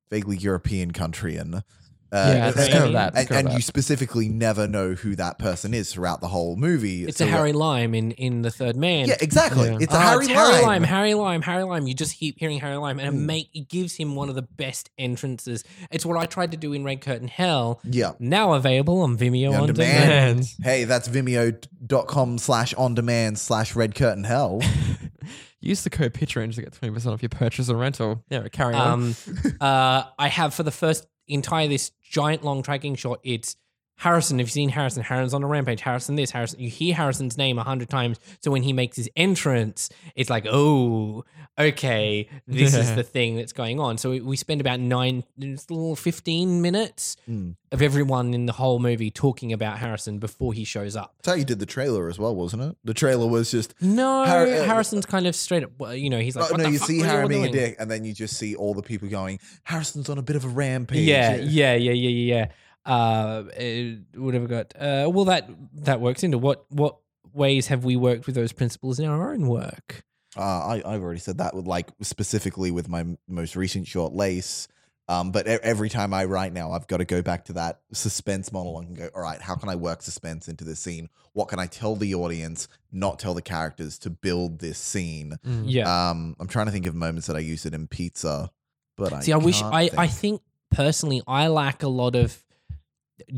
vaguely 0.10 0.38
European 0.38 0.92
country. 0.92 1.36
And 1.36 1.64
uh, 2.12 2.32
Yeah, 2.36 2.48
it's 2.50 2.58
and, 2.58 2.72
kind 2.72 2.86
of 2.86 2.94
that, 2.94 3.08
it's 3.10 3.20
and, 3.20 3.30
kind 3.30 3.48
and 3.48 3.56
you 3.56 3.62
specifically 3.62 4.28
never 4.30 4.68
know 4.68 4.94
who 4.94 5.16
that 5.16 5.38
person 5.40 5.74
is 5.74 5.94
throughout 5.94 6.22
the 6.22 6.28
whole 6.28 6.56
movie. 6.56 7.06
it's 7.06 7.18
So 7.18 7.26
a 7.26 7.28
what- 7.28 7.36
Harry 7.38 7.54
Lime 7.54 7.94
in, 7.94 8.12
in 8.12 8.42
the 8.42 8.52
third 8.52 8.76
man. 8.76 9.08
Yeah, 9.08 9.18
exactly. 9.22 9.70
Yeah. 9.70 9.78
It's 9.82 9.94
a 9.94 9.98
Ah, 9.98 10.02
Harry, 10.02 10.26
it's 10.26 10.34
Lime. 10.34 10.38
Harry 10.52 10.64
Lime, 10.64 10.84
Harry 10.84 11.14
Lime, 11.14 11.42
Harry 11.44 11.64
Lime. 11.64 11.88
You 11.88 11.94
just 11.94 12.18
keep 12.18 12.40
hearing 12.40 12.60
Harry 12.60 12.78
Lime, 12.78 13.00
and 13.00 13.08
it 13.16 13.20
Mm. 13.20 13.26
make 13.26 13.50
it 13.54 13.68
gives 13.70 13.96
him 13.96 14.16
one 14.16 14.30
of 14.30 14.36
the 14.36 14.42
best 14.44 14.90
entrances. 14.98 15.64
It's 15.92 16.06
what 16.06 16.18
I 16.18 16.26
tried 16.26 16.52
to 16.52 16.58
do 16.58 16.74
in 16.74 16.84
Red 16.84 17.02
Curtain 17.02 17.28
Hell. 17.28 17.80
Yeah. 17.84 18.12
Now 18.20 18.54
available 18.54 19.02
on 19.02 19.18
Vimeo 19.18 19.50
On 19.54 19.62
on, 19.62 19.68
demand. 19.68 20.04
demand. 20.38 20.46
Hey, 20.64 20.84
that's 20.86 21.08
vimeo.com 21.08 22.38
slash 22.38 22.74
on 22.74 22.96
demand 22.96 23.40
slash 23.40 23.76
red 23.76 23.96
curtain 23.96 24.24
hell. 24.24 24.62
Use 25.62 25.84
the 25.84 25.90
code 25.90 26.14
Pitch 26.14 26.36
Range 26.38 26.56
to 26.56 26.62
get 26.62 26.72
20% 26.72 27.12
off 27.12 27.22
your 27.22 27.30
purchase 27.30 27.70
or 27.70 27.76
rental. 27.76 28.24
Yeah, 28.30 28.48
carry 28.48 28.76
on. 28.76 28.92
Um, 29.04 29.16
uh, 29.62 30.04
I 30.18 30.30
have 30.30 30.54
for 30.54 30.64
the 30.64 30.72
first 30.72 31.06
entire 31.30 31.68
this 31.68 31.92
giant 32.02 32.44
long 32.44 32.62
tracking 32.62 32.96
shot. 32.96 33.20
It's 33.24 33.56
Harrison. 34.00 34.40
Have 34.40 34.48
you 34.48 34.52
seen 34.52 34.70
Harrison? 34.70 35.04
Harrison's 35.04 35.34
on 35.34 35.44
a 35.44 35.48
rampage. 35.48 35.82
Harrison, 35.82 36.16
this 36.16 36.32
Harrison. 36.32 36.60
You 36.60 36.70
hear 36.70 36.96
Harrison's 36.96 37.38
name 37.38 37.60
a 37.60 37.64
hundred 37.64 37.90
times. 37.90 38.18
So 38.42 38.50
when 38.50 38.64
he 38.64 38.74
makes 38.74 38.96
his 38.98 39.10
entrance, 39.16 39.90
it's 40.16 40.30
like, 40.30 40.46
oh, 40.50 41.26
okay, 41.60 42.30
this 42.48 42.74
is 42.74 42.96
the 42.96 43.04
thing 43.04 43.36
that's 43.36 43.52
going 43.54 43.80
on. 43.80 43.98
So 43.98 44.12
we- 44.12 44.38
spend 44.38 44.62
about 44.62 44.80
nine, 44.80 45.26
little 45.38 45.96
fifteen 45.98 46.62
minutes 46.62 47.18
Mm. 47.30 47.56
of 47.74 47.82
everyone 47.82 48.34
in 48.34 48.46
the 48.46 48.54
whole 48.54 48.80
movie 48.80 49.12
talking 49.12 49.52
about 49.52 49.78
Harrison 49.80 50.18
before 50.18 50.54
he 50.54 50.64
shows 50.64 50.96
up. 50.96 51.16
That's 51.18 51.28
how 51.28 51.34
you 51.38 51.44
did 51.44 51.60
the 51.60 51.66
trailer 51.66 52.08
as 52.08 52.18
well, 52.18 52.34
wasn't 52.34 52.64
it? 52.64 52.78
The 52.86 52.94
trailer 52.94 53.28
was 53.28 53.52
just 53.52 53.74
No, 53.82 54.24
Har- 54.26 54.48
uh, 54.48 54.64
Harrison's 54.64 55.06
kind 55.06 55.28
of 55.28 55.36
straight 55.36 55.64
up. 55.64 55.72
well, 55.78 55.94
You 55.94 56.10
know, 56.10 56.20
he's 56.20 56.36
like, 56.38 56.46
oh, 56.50 56.54
what 56.54 56.58
no, 56.60 56.64
the 56.64 56.72
you 56.72 56.80
fuck 56.80 56.88
see 56.88 57.00
Harry 57.02 57.28
being 57.28 57.46
a 57.46 57.52
dick, 57.52 57.76
and 57.80 57.92
then 57.92 58.06
you 58.06 58.14
just 58.14 58.38
see 58.38 58.56
all 58.56 58.74
the 58.74 58.82
people 58.82 59.10
going, 59.10 59.40
Harrison's 59.64 60.08
on 60.10 60.18
a 60.18 60.22
bit 60.24 60.38
of 60.38 60.46
a 60.46 60.48
rampage. 60.48 61.00
Yeah, 61.06 61.36
yeah, 61.36 61.76
yeah, 61.76 61.92
yeah, 61.92 62.10
yeah. 62.10 62.36
yeah. 62.36 62.46
Uh, 62.86 63.44
eh, 63.56 63.96
what 64.16 64.34
have 64.34 64.48
got? 64.48 64.74
Uh, 64.76 65.10
well, 65.12 65.26
that 65.26 65.50
that 65.74 66.02
works 66.02 66.24
into 66.24 66.38
what 66.38 66.66
what 66.70 66.98
ways 67.34 67.68
have 67.68 67.84
we 67.84 67.96
worked 67.96 68.26
with 68.26 68.36
those 68.36 68.52
principles 68.52 69.00
in 69.00 69.06
our 69.06 69.32
own 69.34 69.48
work? 69.48 70.04
Uh, 70.38 70.42
I, 70.42 70.84
I've 70.86 71.02
already 71.02 71.20
said 71.20 71.40
that 71.40 71.56
with 71.56 71.68
like 71.68 71.90
specifically 72.02 72.72
with 72.72 72.88
my 72.88 73.06
most 73.28 73.56
recent 73.56 73.88
short 73.88 74.14
lace. 74.14 74.68
Um, 75.08 75.32
but 75.32 75.48
every 75.48 75.90
time 75.90 76.14
I 76.14 76.26
write 76.26 76.54
now, 76.54 76.72
I've 76.72 76.86
got 76.86 76.98
to 76.98 77.06
go 77.06 77.24
back 77.24 77.46
to 77.46 77.54
that 77.54 77.80
suspense 77.92 78.54
monologue 78.54 78.86
and 78.86 78.96
go, 78.96 79.10
all 79.16 79.24
right, 79.24 79.42
how 79.42 79.56
can 79.56 79.68
I 79.68 79.76
work 79.76 80.04
suspense 80.04 80.48
into 80.48 80.64
this 80.64 80.80
scene? 80.80 81.10
What 81.34 81.48
can 81.48 81.58
I 81.58 81.66
tell 81.66 81.96
the 81.96 82.14
audience, 82.14 82.68
not 82.92 83.18
tell 83.18 83.34
the 83.34 83.42
characters 83.42 83.98
to 84.00 84.12
build 84.12 84.60
this 84.60 84.78
scene? 84.78 85.36
Mm. 85.44 85.64
Yeah. 85.66 86.10
Um, 86.10 86.36
I'm 86.40 86.48
trying 86.48 86.68
to 86.68 86.72
think 86.72 86.86
of 86.86 86.94
moments 86.94 87.26
that 87.26 87.36
I 87.36 87.40
used 87.40 87.66
it 87.66 87.74
in 87.74 87.88
pizza, 87.88 88.52
but 88.98 89.12
I 89.12 89.22
See, 89.22 89.34
I 89.34 89.38
wish 89.38 89.62
can't 89.62 89.74
I 89.74 89.90
I 89.98 90.06
think 90.06 90.44
personally 90.70 91.24
I 91.26 91.48
lack 91.48 91.82
a 91.82 91.88
lot 91.88 92.16
of 92.16 92.40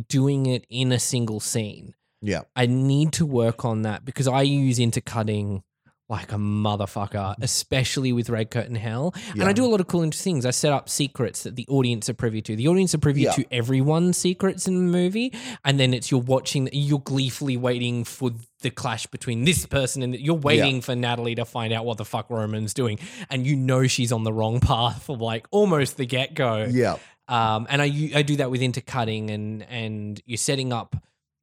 doing 0.07 0.45
it 0.45 0.65
in 0.69 0.91
a 0.91 0.99
single 0.99 1.39
scene. 1.39 1.93
Yeah. 2.21 2.41
I 2.55 2.67
need 2.67 3.13
to 3.13 3.25
work 3.25 3.65
on 3.65 3.81
that 3.83 4.05
because 4.05 4.27
I 4.27 4.43
use 4.43 4.79
intercutting 4.79 5.63
like 6.11 6.33
a 6.33 6.35
motherfucker, 6.35 7.13
mm-hmm. 7.13 7.41
especially 7.41 8.11
with 8.11 8.29
Red 8.29 8.51
Curtain 8.51 8.75
Hell. 8.75 9.15
And 9.31 9.43
I 9.43 9.53
do 9.53 9.65
a 9.65 9.67
lot 9.67 9.79
of 9.79 9.87
cool 9.87 10.03
interesting 10.03 10.35
things. 10.35 10.45
I 10.45 10.51
set 10.51 10.73
up 10.73 10.89
secrets 10.89 11.43
that 11.43 11.55
the 11.55 11.65
audience 11.69 12.09
are 12.09 12.13
privy 12.13 12.41
to. 12.41 12.55
The 12.55 12.67
audience 12.67 12.93
are 12.93 12.97
privy 12.97 13.21
Yeah. 13.21 13.31
to 13.31 13.45
everyone's 13.49 14.17
secrets 14.17 14.67
in 14.67 14.75
the 14.75 14.91
movie, 14.91 15.33
and 15.63 15.79
then 15.79 15.93
it's 15.93 16.11
you're 16.11 16.19
watching, 16.19 16.67
you're 16.73 16.99
gleefully 16.99 17.55
waiting 17.55 18.03
for 18.03 18.31
the 18.61 18.69
clash 18.69 19.07
between 19.07 19.45
this 19.45 19.65
person 19.65 20.03
and 20.03 20.13
you're 20.15 20.35
waiting 20.35 20.81
for 20.81 20.95
Natalie 20.95 21.35
to 21.35 21.45
find 21.45 21.73
out 21.73 21.85
what 21.85 21.97
the 21.97 22.05
fuck 22.05 22.29
Roman's 22.29 22.73
doing, 22.73 22.99
and 23.29 23.47
you 23.47 23.55
know 23.55 23.87
she's 23.87 24.11
on 24.11 24.25
the 24.25 24.33
wrong 24.33 24.59
path 24.59 25.03
from 25.03 25.19
like 25.19 25.47
almost 25.49 25.95
the 25.95 26.05
get 26.05 26.33
go. 26.33 26.67
Yeah. 26.69 26.97
Um, 27.31 27.65
and 27.69 27.81
I 27.81 28.21
do 28.23 28.35
that 28.37 28.51
with 28.51 28.61
intercutting 28.61 29.31
and 29.31 29.63
and 29.69 30.21
you're 30.25 30.37
setting 30.37 30.73
up 30.73 30.95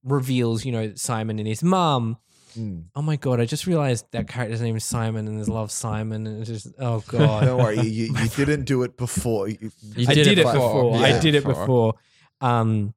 reveals. 0.05 0.65
You 0.65 0.73
know 0.73 0.93
Simon 0.95 1.39
and 1.39 1.49
his 1.49 1.63
mum. 1.63 2.19
Mm. 2.59 2.85
Oh 2.95 3.03
my 3.03 3.17
god! 3.17 3.41
I 3.41 3.45
just 3.47 3.67
realized 3.67 4.07
that 4.13 4.27
character's 4.29 4.61
name 4.61 4.77
is 4.77 4.85
Simon 4.85 5.27
and 5.29 5.37
there's 5.39 5.49
love 5.49 5.71
Simon 5.71 6.27
and 6.27 6.41
it's 6.41 6.49
just 6.51 6.75
oh 6.79 7.01
god. 7.09 7.45
Don't 7.45 7.59
worry, 7.59 7.77
you, 7.81 8.07
you, 8.07 8.15
you 8.23 8.29
didn't 8.37 8.65
do 8.65 8.83
it 8.83 8.97
before. 8.97 9.49
You, 9.49 9.71
You 9.97 10.07
I 10.09 10.15
did, 10.15 10.27
it 10.29 10.37
before. 10.45 10.53
before. 10.53 10.97
I 11.05 11.19
did 11.21 11.35
it 11.35 11.45
Before. 11.45 11.95
Um, 12.41 12.95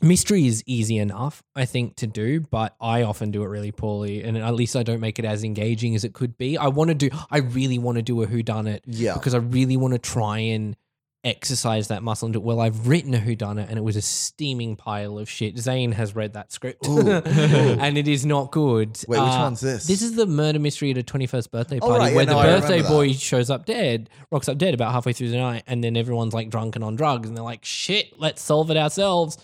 mystery 0.00 0.46
is 0.46 0.62
easy 0.66 0.98
enough, 0.98 1.42
I 1.54 1.64
think, 1.64 1.96
to 1.96 2.06
do, 2.06 2.40
but 2.40 2.74
I 2.80 3.02
often 3.02 3.30
do 3.30 3.42
it 3.42 3.46
really 3.48 3.72
poorly, 3.72 4.22
and 4.22 4.36
at 4.38 4.54
least 4.54 4.76
I 4.76 4.82
don't 4.82 5.00
make 5.00 5.18
it 5.18 5.24
as 5.24 5.44
engaging 5.44 5.94
as 5.94 6.04
it 6.04 6.12
could 6.12 6.36
be. 6.38 6.56
I 6.58 6.68
want 6.68 6.88
to 6.88 6.94
do. 6.94 7.10
I 7.30 7.38
really 7.38 7.78
want 7.78 7.96
to 7.96 8.02
do 8.02 8.20
a 8.22 8.26
who 8.26 8.42
done 8.42 8.66
it 8.66 8.82
Yeah. 8.86 9.14
because 9.14 9.34
I 9.34 9.38
really 9.38 9.76
want 9.76 9.92
to 9.94 9.98
try 9.98 10.38
and 10.38 10.76
exercise 11.24 11.88
that 11.88 12.02
muscle 12.02 12.26
and 12.26 12.32
do 12.32 12.40
it. 12.40 12.42
Well, 12.44 12.60
I've 12.60 12.88
written 12.88 13.14
a 13.14 13.18
who 13.18 13.36
done 13.36 13.58
it, 13.58 13.68
and 13.68 13.78
it 13.78 13.82
was 13.82 13.96
a 13.96 14.02
steaming 14.02 14.74
pile 14.76 15.18
of 15.18 15.28
shit. 15.30 15.56
Zane 15.58 15.92
has 15.92 16.16
read 16.16 16.32
that 16.32 16.50
script, 16.52 16.86
and 16.88 17.96
it 17.96 18.08
is 18.08 18.26
not 18.26 18.50
good. 18.50 18.98
Wait, 19.06 19.18
which 19.18 19.18
Uh, 19.20 19.38
one's 19.42 19.60
this? 19.60 19.86
This 19.86 20.02
is 20.02 20.16
the 20.16 20.26
murder 20.26 20.58
mystery 20.58 20.90
at 20.90 20.98
a 20.98 21.02
21st 21.02 21.50
birthday 21.50 21.78
Oh, 21.80 21.88
party 21.88 22.04
right, 22.06 22.14
where 22.14 22.26
no, 22.26 22.34
the 22.34 22.38
remember 22.46 22.66
birthday 22.66 22.82
boy 22.88 23.12
shows 23.12 23.50
up 23.50 23.66
dead, 23.66 24.10
rocks 24.30 24.48
up 24.48 24.58
dead 24.58 24.74
about 24.74 24.92
halfway 24.92 25.12
through 25.12 25.28
the 25.30 25.36
night, 25.38 25.62
and 25.66 25.82
then 25.84 25.96
everyone's 25.96 26.34
like 26.34 26.50
drunk 26.50 26.74
and 26.76 26.84
on 26.84 26.96
drugs, 26.96 27.28
and 27.28 27.36
they're 27.36 27.44
like, 27.44 27.64
"Shit, 27.64 28.18
let's 28.18 28.42
solve 28.42 28.70
it 28.70 28.76
ourselves." 28.76 29.38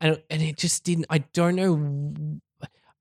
And 0.00 0.22
and 0.30 0.40
it 0.42 0.56
just 0.56 0.84
didn't. 0.84 1.06
I 1.10 1.18
don't 1.18 1.56
know. 1.56 2.40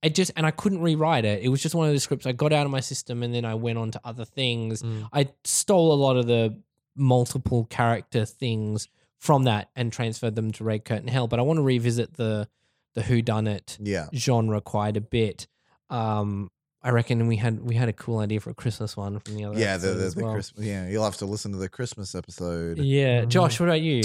it 0.03 0.13
just 0.15 0.31
and 0.35 0.45
I 0.45 0.51
couldn't 0.51 0.81
rewrite 0.81 1.25
it. 1.25 1.41
It 1.43 1.47
was 1.49 1.61
just 1.61 1.75
one 1.75 1.87
of 1.87 1.93
the 1.93 1.99
scripts 1.99 2.25
I 2.27 2.31
got 2.33 2.51
out 2.53 2.65
of 2.65 2.71
my 2.71 2.81
system, 2.81 3.23
and 3.23 3.33
then 3.33 3.45
I 3.45 3.53
went 3.55 3.77
on 3.77 3.91
to 3.91 4.01
other 4.03 4.25
things. 4.25 4.83
Mm. 4.83 5.07
I 5.13 5.29
stole 5.43 5.93
a 5.93 5.95
lot 5.95 6.17
of 6.17 6.27
the 6.27 6.57
multiple 6.97 7.65
character 7.69 8.25
things 8.25 8.87
from 9.19 9.43
that 9.43 9.69
and 9.75 9.91
transferred 9.93 10.35
them 10.35 10.51
to 10.53 10.63
Red 10.63 10.83
Curtain 10.85 11.07
Hell. 11.07 11.27
But 11.27 11.39
I 11.39 11.43
want 11.43 11.57
to 11.57 11.63
revisit 11.63 12.15
the 12.15 12.47
the 12.95 13.03
Who 13.03 13.21
Done 13.21 13.47
It 13.47 13.77
yeah. 13.79 14.07
genre 14.13 14.59
quite 14.59 14.97
a 14.97 15.01
bit. 15.01 15.47
Um, 15.89 16.49
I 16.81 16.89
reckon 16.91 17.27
we 17.27 17.35
had 17.37 17.61
we 17.61 17.75
had 17.75 17.89
a 17.89 17.93
cool 17.93 18.19
idea 18.19 18.39
for 18.39 18.49
a 18.49 18.53
Christmas 18.53 18.95
one 18.97 19.19
from 19.19 19.35
the 19.35 19.45
other 19.45 19.59
Yeah, 19.59 19.77
the, 19.77 19.89
the, 19.89 20.05
as 20.05 20.15
the 20.15 20.23
well. 20.23 20.33
Christmas. 20.33 20.65
Yeah, 20.65 20.87
you'll 20.87 21.03
have 21.03 21.17
to 21.17 21.25
listen 21.25 21.51
to 21.51 21.57
the 21.57 21.69
Christmas 21.69 22.15
episode. 22.15 22.77
Yeah, 22.79 23.21
Mhm. 23.23 23.29
Josh, 23.29 23.59
what 23.59 23.69
about 23.69 23.81
you? 23.81 24.01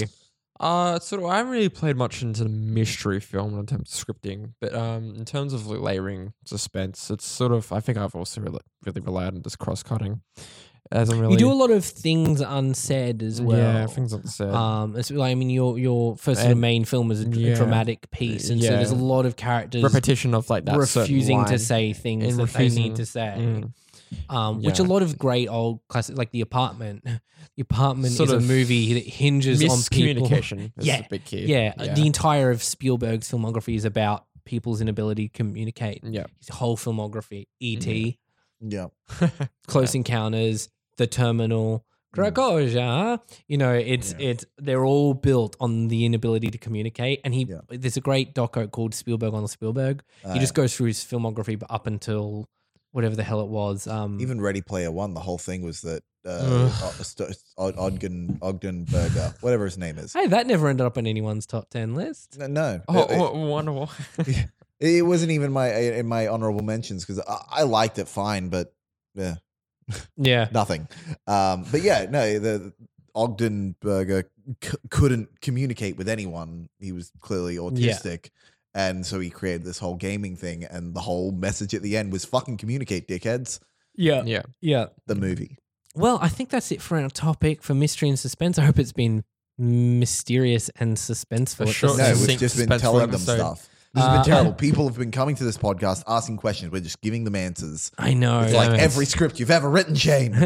Uh, 0.59 0.99
sort 0.99 1.21
of. 1.21 1.29
I 1.29 1.37
haven't 1.37 1.51
really 1.51 1.69
played 1.69 1.97
much 1.97 2.21
into 2.21 2.43
the 2.43 2.49
mystery 2.49 3.19
film 3.19 3.57
in 3.59 3.65
terms 3.65 3.91
of 3.93 4.05
scripting, 4.07 4.53
but 4.61 4.73
um, 4.73 5.15
in 5.15 5.25
terms 5.25 5.51
of 5.53 5.65
layering 5.67 6.33
suspense, 6.45 7.09
it's 7.09 7.25
sort 7.25 7.51
of. 7.51 7.71
I 7.71 7.79
think 7.79 7.97
I've 7.97 8.15
also 8.15 8.39
really, 8.41 8.59
really 8.85 9.01
relied 9.01 9.33
on 9.35 9.41
this 9.41 9.55
cross 9.55 9.81
cutting, 9.81 10.21
as 10.91 11.09
I'm 11.09 11.19
really. 11.19 11.33
You 11.33 11.39
do 11.39 11.51
a 11.51 11.53
lot 11.53 11.71
of 11.71 11.83
things 11.83 12.41
unsaid 12.41 13.23
as 13.23 13.41
well. 13.41 13.57
Yeah, 13.57 13.87
things 13.87 14.13
unsaid. 14.13 14.49
Um, 14.49 14.95
it's 14.95 15.11
like 15.11 15.31
I 15.31 15.35
mean, 15.35 15.49
your 15.49 15.77
your 15.79 16.15
first 16.17 16.41
sort 16.41 16.51
of 16.51 16.57
main 16.57 16.85
film 16.85 17.11
is 17.11 17.21
a, 17.21 17.25
dr- 17.25 17.37
yeah. 17.37 17.55
dramatic 17.55 18.09
piece, 18.11 18.49
and 18.49 18.61
so 18.61 18.69
there's 18.69 18.91
a 18.91 18.95
lot 18.95 19.25
of 19.25 19.35
characters 19.35 19.83
repetition 19.83 20.33
of 20.33 20.49
like 20.49 20.65
that 20.65 20.77
refusing 20.77 21.45
to 21.45 21.57
say 21.59 21.93
things 21.93 22.25
and 22.25 22.47
that 22.47 22.53
they 22.53 22.69
need 22.69 22.97
to 22.97 23.05
say. 23.05 23.35
Mm. 23.37 23.73
Um, 24.29 24.61
which 24.61 24.79
a 24.79 24.83
lot 24.83 25.01
of 25.01 25.17
great 25.17 25.47
old 25.47 25.79
classic, 25.87 26.17
like 26.17 26.31
The 26.31 26.41
Apartment. 26.41 27.03
The 27.55 27.61
Apartment 27.61 28.13
Sort 28.13 28.29
is 28.29 28.33
a 28.33 28.37
of 28.37 28.47
movie 28.47 28.93
that 28.93 29.05
hinges 29.05 29.63
on 29.63 29.77
is 30.77 30.85
Yeah, 30.85 31.01
big 31.09 31.25
key. 31.25 31.45
Yeah, 31.45 31.73
the 31.75 32.05
entire 32.05 32.51
of 32.51 32.63
Spielberg's 32.63 33.29
filmography 33.29 33.75
is 33.75 33.85
about 33.85 34.25
people's 34.45 34.81
inability 34.81 35.29
to 35.29 35.33
communicate. 35.33 36.01
Yeah. 36.03 36.25
His 36.39 36.49
whole 36.49 36.77
filmography, 36.77 37.47
E.T., 37.59 38.19
Yeah. 38.65 38.87
Close 39.67 39.93
Encounters, 39.95 40.69
The 40.97 41.07
Terminal, 41.07 41.85
Dragoja. 42.15 43.19
You 43.47 43.57
know, 43.57 43.73
it's 43.73 44.13
Yeah. 44.17 44.29
it's 44.29 44.45
they're 44.57 44.85
all 44.85 45.13
built 45.13 45.55
on 45.59 45.87
the 45.89 46.05
inability 46.05 46.47
to 46.51 46.57
communicate. 46.57 47.21
And 47.23 47.33
he 47.33 47.43
Yeah. 47.49 47.61
there's 47.69 47.97
a 47.97 48.01
great 48.01 48.33
doco 48.35 48.69
called 48.71 48.93
Spielberg 48.93 49.33
on 49.33 49.41
the 49.41 49.49
Spielberg. 49.49 50.03
Uh, 50.23 50.33
he 50.33 50.39
just 50.39 50.53
goes 50.53 50.75
through 50.75 50.87
his 50.87 50.99
filmography, 50.99 51.57
but 51.57 51.69
up 51.71 51.87
until 51.87 52.47
whatever 52.91 53.15
the 53.15 53.23
hell 53.23 53.41
it 53.41 53.47
was. 53.47 53.87
Um, 53.87 54.19
even 54.21 54.39
Ready 54.39 54.61
Player 54.61 54.91
One, 54.91 55.13
the 55.15 55.19
whole 55.21 55.39
thing 55.39 55.63
was 55.63 55.81
that 55.81 56.03
uh, 56.25 56.29
Ugh. 56.29 56.71
O- 56.83 57.03
St- 57.03 57.35
Od- 57.57 57.77
Ogden 57.77 58.37
Ogden 58.41 58.85
Burger, 58.85 59.33
whatever 59.41 59.65
his 59.65 59.77
name 59.77 59.97
is. 59.97 60.13
hey, 60.13 60.27
that 60.27 60.47
never 60.47 60.69
ended 60.69 60.85
up 60.85 60.97
on 60.97 61.05
anyone's 61.07 61.45
top 61.45 61.69
ten 61.69 61.95
list. 61.95 62.37
No, 62.39 62.47
no. 62.47 62.81
Oh, 62.87 63.03
It- 63.03 63.11
it- 63.11 63.17
oh, 63.19 63.45
wonder 63.47 63.71
why. 63.73 63.87
it, 64.85 65.01
wasn't 65.03 65.31
even 65.31 65.51
my 65.51 65.73
in 65.73 66.07
my 66.07 66.27
honorable 66.27 66.63
mentions 66.63 67.05
because 67.05 67.19
I, 67.27 67.61
I 67.61 67.63
liked 67.63 67.99
it 67.99 68.07
fine, 68.07 68.49
but 68.49 68.73
yeah, 69.15 69.35
Yeah. 70.17 70.49
nothing. 70.53 70.87
Um, 71.27 71.65
but 71.71 71.81
yeah, 71.81 72.07
no, 72.09 72.39
the 72.39 72.73
Ogden 73.15 73.75
Burger 73.79 74.29
c- 74.63 74.77
couldn't 74.89 75.41
communicate 75.41 75.97
with 75.97 76.09
anyone. 76.09 76.69
He 76.79 76.91
was 76.91 77.11
clearly 77.19 77.57
autistic. 77.57 78.29
And 78.75 79.05
so 79.05 79.19
he 79.19 79.29
created 79.29 79.63
this 79.63 79.77
whole 79.77 79.95
gaming 79.95 80.35
thing, 80.35 80.63
and 80.63 80.95
the 80.95 80.99
whole 80.99 81.31
message 81.31 81.75
at 81.75 81.83
the 81.83 81.95
end 81.95 82.11
was 82.11 82.25
"fucking 82.25 82.57
communicate, 82.57 83.07
dickheads." 83.07 83.59
Yeah. 83.95 84.23
yeah. 84.25 84.41
Yeah. 84.61 84.87
The 85.05 85.13
movie. 85.13 85.59
Well, 85.93 86.17
I 86.23 86.27
think 86.27 86.49
that's 86.49 86.71
it 86.71 86.81
for 86.81 86.99
our 86.99 87.09
topic 87.11 87.61
for 87.61 87.75
mystery 87.75 88.09
and 88.09 88.17
suspense. 88.17 88.57
I 88.57 88.65
hope 88.65 88.79
it's 88.79 88.91
been 88.91 89.23
mysterious 89.59 90.69
and 90.79 90.97
suspenseful. 90.97 91.67
For 91.67 91.73
sure. 91.73 91.97
No, 91.97 92.15
we've 92.27 92.39
just 92.39 92.57
been 92.57 92.79
telling 92.79 93.01
them 93.01 93.09
episode. 93.11 93.35
stuff. 93.35 93.69
This 93.93 94.03
has 94.03 94.09
Uh, 94.09 94.15
been 94.15 94.23
terrible. 94.31 94.53
People 94.53 94.87
have 94.87 94.97
been 94.97 95.11
coming 95.11 95.35
to 95.35 95.43
this 95.43 95.55
podcast 95.57 96.03
asking 96.07 96.37
questions. 96.37 96.71
We're 96.71 96.79
just 96.81 96.99
giving 97.01 97.25
them 97.25 97.35
answers. 97.35 97.91
I 97.97 98.15
know. 98.15 98.41
It's 98.41 98.53
like 98.53 98.79
every 98.79 99.05
script 99.05 99.39
you've 99.39 99.51
ever 99.51 99.69
written, 99.69 99.93
Shane. 99.93 100.33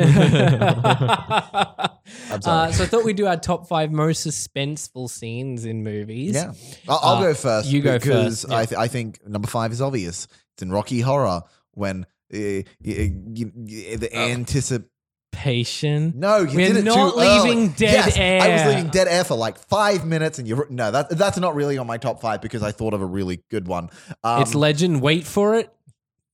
I'm 2.30 2.42
sorry. 2.42 2.70
Uh, 2.70 2.72
so 2.74 2.84
I 2.84 2.88
thought 2.88 3.06
we'd 3.06 3.16
do 3.16 3.26
our 3.28 3.38
top 3.38 3.68
five 3.68 3.92
most 3.92 4.26
suspenseful 4.28 5.10
scenes 5.10 5.64
in 5.66 5.84
movies. 5.84 6.36
Yeah, 6.36 6.52
I'll, 6.90 7.00
I'll 7.02 7.16
Uh, 7.18 7.22
go 7.22 7.34
first. 7.34 7.70
you 7.70 7.82
go 7.82 7.98
because 7.98 8.42
first, 8.42 8.52
I, 8.52 8.60
yeah. 8.62 8.66
th- 8.66 8.80
I 8.80 8.88
think 8.88 9.26
number 9.28 9.48
five 9.48 9.72
is 9.72 9.82
obvious. 9.82 10.28
It's 10.56 10.64
in 10.64 10.72
Rocky 10.72 11.00
Horror 11.02 11.42
when 11.72 12.04
uh, 12.34 12.64
the 12.82 14.10
anticip. 14.14 14.86
Patient. 15.32 16.16
No, 16.16 16.38
you 16.40 16.56
We're 16.56 16.68
did 16.70 16.78
it 16.78 16.86
not 16.86 17.14
too 17.14 17.20
early. 17.20 17.50
leaving 17.50 17.68
dead 17.74 17.94
yes, 18.16 18.18
I 18.18 18.66
was 18.66 18.76
leaving 18.76 18.90
dead 18.92 19.08
air 19.08 19.24
for 19.24 19.36
like 19.36 19.58
five 19.58 20.06
minutes, 20.06 20.40
and 20.40 20.48
you 20.48 20.66
no, 20.70 20.90
that 20.92 21.10
that's 21.12 21.38
not 21.38 21.54
really 21.56 21.78
on 21.78 21.86
my 21.86 21.98
top 21.98 22.22
five 22.22 22.42
because 22.42 22.64
I 22.64 22.72
thought 22.72 22.94
of 22.94 23.02
a 23.02 23.06
really 23.06 23.44
good 23.50 23.68
one. 23.68 23.90
Um, 24.24 24.42
it's 24.42 24.56
legend. 24.56 25.02
Wait 25.02 25.26
for 25.26 25.56
it. 25.56 25.72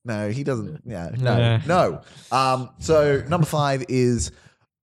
No, 0.06 0.30
he 0.30 0.44
doesn't. 0.44 0.82
Yeah, 0.86 1.12
no, 1.18 1.38
Yeah. 1.38 1.62
no. 1.66 2.02
Um, 2.32 2.70
so 2.80 3.24
number 3.28 3.46
five 3.48 3.86
is 3.90 4.32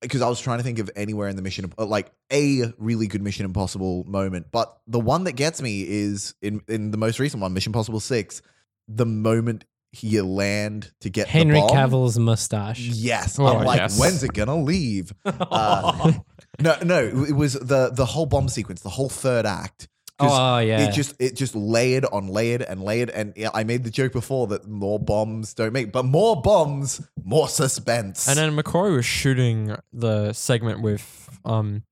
because 0.00 0.22
I 0.22 0.28
was 0.28 0.40
trying 0.40 0.58
to 0.58 0.64
think 0.64 0.78
of 0.78 0.90
anywhere 0.96 1.28
in 1.28 1.36
the 1.36 1.42
Mission, 1.42 1.72
like 1.78 2.10
a 2.32 2.62
really 2.78 3.06
good 3.06 3.22
Mission 3.22 3.44
Impossible 3.44 4.04
moment, 4.04 4.46
but 4.50 4.80
the 4.86 5.00
one 5.00 5.24
that 5.24 5.32
gets 5.32 5.60
me 5.62 5.82
is 5.86 6.34
in 6.42 6.62
in 6.68 6.90
the 6.90 6.98
most 6.98 7.18
recent 7.20 7.42
one, 7.42 7.52
Mission 7.54 7.70
Impossible 7.70 8.00
Six, 8.00 8.42
the 8.88 9.06
moment 9.06 9.64
you 10.00 10.24
land 10.24 10.90
to 11.00 11.10
get 11.10 11.26
Henry 11.28 11.54
the 11.60 11.66
bomb. 11.66 11.76
Cavill's 11.76 12.18
mustache. 12.18 12.80
Yes, 12.80 13.38
Oh, 13.38 13.46
I'm 13.46 13.64
like, 13.64 13.78
yes. 13.78 13.98
when's 13.98 14.22
it 14.22 14.32
gonna 14.32 14.56
leave? 14.56 15.12
Uh, 15.24 16.12
no, 16.60 16.76
no, 16.84 16.98
it 17.04 17.34
was 17.34 17.54
the 17.54 17.90
the 17.92 18.04
whole 18.06 18.26
bomb 18.26 18.48
sequence, 18.48 18.82
the 18.82 18.88
whole 18.88 19.08
third 19.08 19.46
act. 19.46 19.88
oh 20.22 20.58
yeah. 20.58 20.80
it 20.82 20.92
just 20.92 21.14
it 21.18 21.34
just 21.34 21.54
layered 21.56 22.04
on 22.12 22.28
layered 22.28 22.60
and 22.62 22.82
layered 22.84 23.08
and 23.10 23.32
yeah, 23.36 23.48
I 23.54 23.64
made 23.64 23.84
the 23.84 23.90
joke 23.90 24.12
before 24.12 24.46
that 24.48 24.68
more 24.68 24.98
bombs 25.00 25.54
don't 25.54 25.72
make 25.72 25.92
but 25.92 26.04
more 26.04 26.42
bombs 26.42 27.00
more 27.24 27.48
suspense 27.48 28.28
And 28.28 28.36
then 28.36 28.54
McCoy 28.54 28.94
was 28.94 29.06
shooting 29.06 29.74
the 29.94 30.34
segment 30.34 30.82
with 30.82 31.26
um 31.46 31.84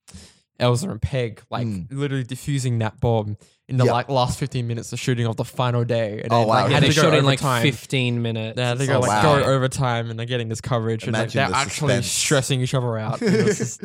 Ilsa 0.61 0.91
and 0.91 1.01
Pegg, 1.01 1.41
like 1.51 1.67
Mm. 1.67 1.87
literally 1.91 2.23
diffusing 2.25 2.81
that 2.81 3.01
bomb 3.01 3.39
in 3.69 3.77
the 3.77 3.85
Yeah. 3.85 3.93
like 3.93 4.09
last 4.09 4.39
15 4.39 4.67
minutes 4.67 4.93
of 4.95 4.99
shooting 4.99 5.27
of 5.27 5.37
the 5.37 5.45
final 5.45 5.85
day. 5.85 6.23
And 6.23 6.33
Oh, 6.33 6.39
then, 6.41 6.49
wow. 6.49 6.55
like, 6.55 6.63
Yeah, 6.65 6.69
yeah, 6.69 6.75
had 6.75 6.83
they 6.85 6.89
to 6.89 6.95
go 6.95 7.03
shot 7.03 7.15
in 7.15 7.25
like 7.27 7.39
overtime. 7.41 7.63
15 7.63 8.23
minutes. 8.23 8.59
Yeah, 8.59 8.75
they 8.75 8.85
It's 8.85 8.91
go 8.93 8.97
Oh, 8.97 9.01
like 9.01 9.23
wow. 9.23 9.41
go 9.41 9.45
overtime 9.45 10.09
and 10.11 10.19
they're 10.19 10.25
getting 10.27 10.49
this 10.49 10.61
coverage 10.63 11.05
and 11.05 11.13
like, 11.13 11.35
Imagine 11.35 11.39
they're 11.41 11.49
the 11.51 11.57
actually 11.57 11.89
suspense. 11.97 12.07
stressing 12.07 12.61
each 12.63 12.75
other 12.75 12.97
out. 12.99 13.21
And 13.23 13.35
it's 13.35 13.59
just 13.59 13.83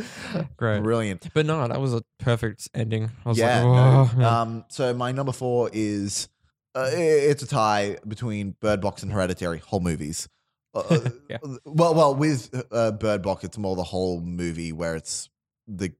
great. 0.57 0.81
brilliant 0.81 1.27
But 1.33 1.45
no, 1.45 1.67
that 1.67 1.81
was 1.81 1.93
a 1.93 2.01
perfect 2.19 2.69
ending. 2.73 3.11
I 3.25 3.29
was 3.29 3.37
yeah, 3.37 3.63
like, 3.63 3.65
no. 3.75 4.05
"Whoa." 4.05 4.21
yeah. 4.21 4.41
um 4.41 4.65
so 4.69 4.93
my 4.93 5.11
number 5.11 5.33
four 5.33 5.69
is 5.73 6.29
uh, 6.75 6.89
i- 6.91 6.95
it's 6.95 7.43
a 7.43 7.47
tie 7.47 7.97
between 8.07 8.55
Bird 8.61 8.79
Box 8.79 9.03
and 9.03 9.11
Hereditary 9.11 9.59
whole 9.59 9.81
movies 9.81 10.29
uh, 10.73 10.99
Yeah. 11.29 11.37
well 11.65 11.93
well 11.93 12.15
with 12.15 12.49
uh, 12.71 12.91
Bird 12.91 13.21
Box 13.21 13.43
it's 13.43 13.57
more 13.57 13.75
the 13.75 13.83
whole 13.83 14.21
movie 14.21 14.71
where 14.71 14.95
it's 14.95 15.29
the 15.67 15.91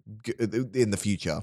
in 0.74 0.89
the 0.91 0.98
future 0.98 1.41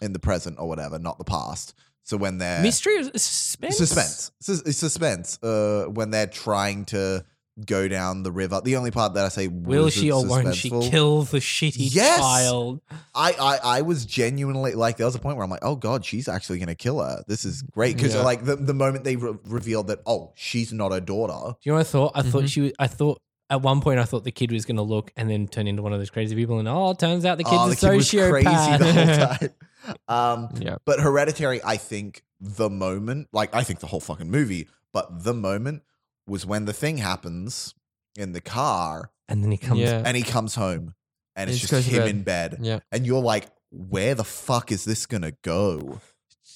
in 0.00 0.12
the 0.12 0.18
present 0.18 0.56
or 0.58 0.68
whatever 0.68 0.98
not 0.98 1.18
the 1.18 1.24
past 1.24 1.74
so 2.04 2.16
when 2.16 2.38
they're 2.38 2.62
Mystery 2.62 2.98
or 2.98 3.04
suspense? 3.18 3.76
suspense 3.76 4.30
Sus- 4.40 4.76
suspense 4.76 5.38
uh 5.42 5.84
when 5.86 6.10
they're 6.10 6.26
trying 6.26 6.84
to 6.86 7.24
go 7.66 7.88
down 7.88 8.22
the 8.22 8.30
river 8.30 8.60
the 8.64 8.76
only 8.76 8.92
part 8.92 9.14
that 9.14 9.24
i 9.24 9.28
say 9.28 9.48
Will 9.48 9.90
she 9.90 10.12
or 10.12 10.24
won't 10.24 10.54
she 10.54 10.70
kill 10.70 11.22
the 11.24 11.38
shitty 11.38 11.88
Yes! 11.92 12.20
child? 12.20 12.80
I, 13.16 13.32
I 13.32 13.58
i 13.78 13.82
was 13.82 14.06
genuinely 14.06 14.74
like 14.74 14.96
there 14.96 15.06
was 15.06 15.16
a 15.16 15.18
point 15.18 15.36
where 15.36 15.42
i'm 15.44 15.50
like 15.50 15.64
oh 15.64 15.74
god 15.74 16.04
she's 16.04 16.28
actually 16.28 16.60
gonna 16.60 16.76
kill 16.76 17.00
her 17.02 17.24
this 17.26 17.44
is 17.44 17.62
great 17.62 17.96
because 17.96 18.14
Yeah. 18.14 18.22
like 18.22 18.44
the, 18.44 18.54
the 18.54 18.74
moment 18.74 19.02
they 19.02 19.16
re- 19.16 19.36
revealed 19.44 19.88
that 19.88 19.98
oh 20.06 20.32
she's 20.36 20.72
not 20.72 20.92
her 20.92 21.00
daughter 21.00 21.54
Do 21.60 21.68
you 21.68 21.72
know 21.72 21.78
what 21.78 21.86
I 21.86 21.90
thought? 21.90 22.12
I 22.14 22.22
thought 22.22 22.44
Mhm. 22.44 22.48
she 22.48 22.60
was, 22.60 22.72
I 22.78 22.86
thought 22.86 23.20
at 23.50 23.60
one 23.62 23.80
point 23.80 23.98
I 23.98 24.04
thought 24.04 24.22
the 24.22 24.30
kid 24.30 24.52
was 24.52 24.64
going 24.66 24.76
to 24.76 24.82
look 24.82 25.10
and 25.16 25.28
then 25.30 25.48
turn 25.48 25.66
into 25.66 25.80
one 25.82 25.94
of 25.94 25.98
those 25.98 26.10
crazy 26.10 26.36
people. 26.36 26.58
And 26.58 26.68
oh, 26.68 26.90
it 26.90 26.98
turns 26.98 27.24
out 27.24 27.38
the 27.38 27.44
kid's 27.44 27.56
oh, 27.56 27.66
a 27.66 27.70
the 27.70 27.76
kid 27.76 27.96
was 27.96 28.10
sociopath. 28.12 29.50
crazy 29.88 29.98
the 30.08 30.14
whole 30.14 30.36
time 30.36 30.46
um 30.54 30.60
yeah. 30.60 30.76
but 30.84 31.00
hereditary 31.00 31.60
i 31.64 31.76
think 31.76 32.22
the 32.40 32.68
moment 32.70 33.28
like 33.32 33.54
i 33.54 33.62
think 33.62 33.80
the 33.80 33.86
whole 33.86 34.00
fucking 34.00 34.30
movie 34.30 34.68
but 34.92 35.24
the 35.24 35.34
moment 35.34 35.82
was 36.26 36.44
when 36.46 36.64
the 36.66 36.72
thing 36.72 36.98
happens 36.98 37.74
in 38.16 38.32
the 38.32 38.40
car 38.40 39.10
and 39.28 39.42
then 39.44 39.50
he 39.50 39.58
comes. 39.58 39.80
Yeah. 39.80 40.02
and 40.04 40.16
he 40.16 40.22
comes 40.22 40.54
home 40.54 40.94
and 41.36 41.48
He 41.50 41.54
it's 41.54 41.60
just 41.60 41.70
just 41.72 41.86
goes 41.90 41.94
to 41.94 42.00
him 42.00 42.02
bed. 42.06 42.10
in 42.16 42.22
bed 42.22 42.58
Yeah. 42.66 42.80
and 42.92 43.06
you're 43.06 43.22
like 43.22 43.46
where 43.70 44.14
the 44.14 44.24
fuck 44.24 44.72
is 44.72 44.84
this 44.84 45.06
gonna 45.06 45.32
go 45.42 46.00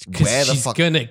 Because 0.07 0.27
where 0.27 0.45
the 0.45 0.53
she's 0.55 0.65
fuck 0.65 0.77
gonna. 0.77 1.09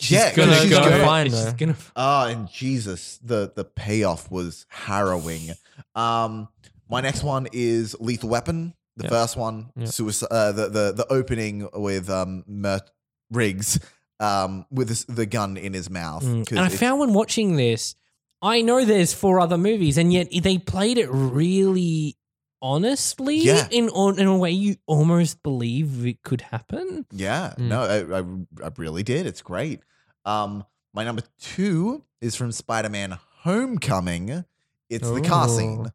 She's 0.00 0.10
Yeah, 0.10 0.34
gonna 0.34 0.56
she's 0.56 0.70
go. 0.70 0.82
gonna 0.82 1.04
find 1.04 1.30
she's 1.30 1.44
her. 1.44 1.52
gonna. 1.52 1.76
oh 1.96 2.26
and 2.26 2.48
jesus 2.50 3.18
the 3.22 3.52
the 3.54 3.64
payoff 3.64 4.30
was 4.30 4.66
harrowing 4.70 5.50
um 5.94 6.48
my 6.88 7.00
next 7.00 7.22
one 7.22 7.46
is 7.52 7.94
lethal 8.00 8.28
weapon 8.30 8.74
the 8.96 9.04
Yeah. 9.04 9.10
first 9.10 9.36
one 9.36 9.70
Yeah. 9.76 9.86
suicide 9.86 10.28
uh, 10.30 10.52
the, 10.52 10.68
the 10.68 10.92
the 10.92 11.06
opening 11.12 11.68
with 11.74 12.08
um 12.10 12.44
Mert 12.46 12.90
riggs 13.30 13.78
um 14.20 14.64
with 14.70 14.88
this, 14.88 15.04
the 15.04 15.26
gun 15.26 15.56
in 15.56 15.72
his 15.74 15.90
mouth 15.90 16.24
Mm. 16.24 16.50
And 16.50 16.60
I 16.60 16.68
found 16.68 17.00
when 17.00 17.12
watching 17.12 17.56
this, 17.56 17.94
I 18.42 18.62
know 18.62 18.84
there's 18.84 19.12
four 19.12 19.40
other 19.40 19.58
movies, 19.58 19.98
and 19.98 20.12
yet 20.12 20.28
they 20.42 20.58
played 20.58 20.98
it 20.98 21.08
really 21.10 22.16
honestly 22.62 23.36
Yeah. 23.38 23.68
in 23.70 23.88
in 24.18 24.26
a 24.26 24.36
way 24.38 24.50
you 24.50 24.76
almost 24.86 25.42
believe 25.42 26.06
it 26.06 26.22
could 26.22 26.40
happen. 26.40 27.06
Yeah, 27.10 27.54
Mm. 27.58 27.68
no, 27.68 27.80
I, 27.82 27.98
I, 28.20 28.66
I 28.66 28.70
really 28.76 29.02
did. 29.02 29.26
It's 29.26 29.42
great. 29.42 29.80
Um, 30.24 30.64
my 30.94 31.04
number 31.04 31.22
two 31.38 32.02
is 32.20 32.34
from 32.34 32.52
Spider 32.52 32.88
Man 32.88 33.18
Homecoming. 33.42 34.44
It's 34.88 35.10
the 35.10 35.20
car 35.20 35.48
scene, 35.48 35.92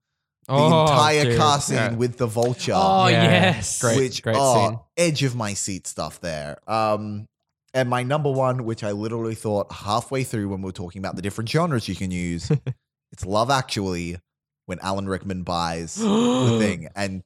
the 0.52 0.76
Oh, 0.76 0.82
entire 0.84 1.24
dude. 1.26 1.38
car 1.38 1.60
scene 1.62 1.76
Yeah. 1.78 1.94
with 1.94 2.18
the 2.18 2.28
vulture, 2.28 2.74
Oh 2.76 3.08
Yeah. 3.08 3.24
yes, 3.24 3.82
Great. 3.82 3.98
which 3.98 4.24
great 4.24 4.36
oh, 4.40 4.68
scene. 4.70 4.80
edge 4.98 5.24
of 5.24 5.36
my 5.36 5.54
seat 5.54 5.88
stuff 5.88 6.20
there. 6.22 6.58
Um, 6.68 7.28
and 7.74 7.90
my 7.90 8.04
number 8.04 8.30
one, 8.32 8.66
which 8.66 8.84
I 8.84 8.92
literally 8.92 9.36
thought 9.36 9.72
halfway 9.72 10.24
through 10.24 10.50
when 10.50 10.62
we 10.62 10.66
were 10.68 10.72
talking 10.74 11.00
about 11.00 11.16
the 11.16 11.22
different 11.22 11.50
genres 11.50 11.88
you 11.88 11.96
can 11.96 12.12
use, 12.12 12.52
it's 13.12 13.26
Love 13.26 13.50
Actually 13.50 14.20
when 14.66 14.80
Alan 14.82 15.08
Rickman 15.08 15.44
buys 15.44 15.96
the 15.98 16.58
thing 16.60 16.90
and 16.96 17.24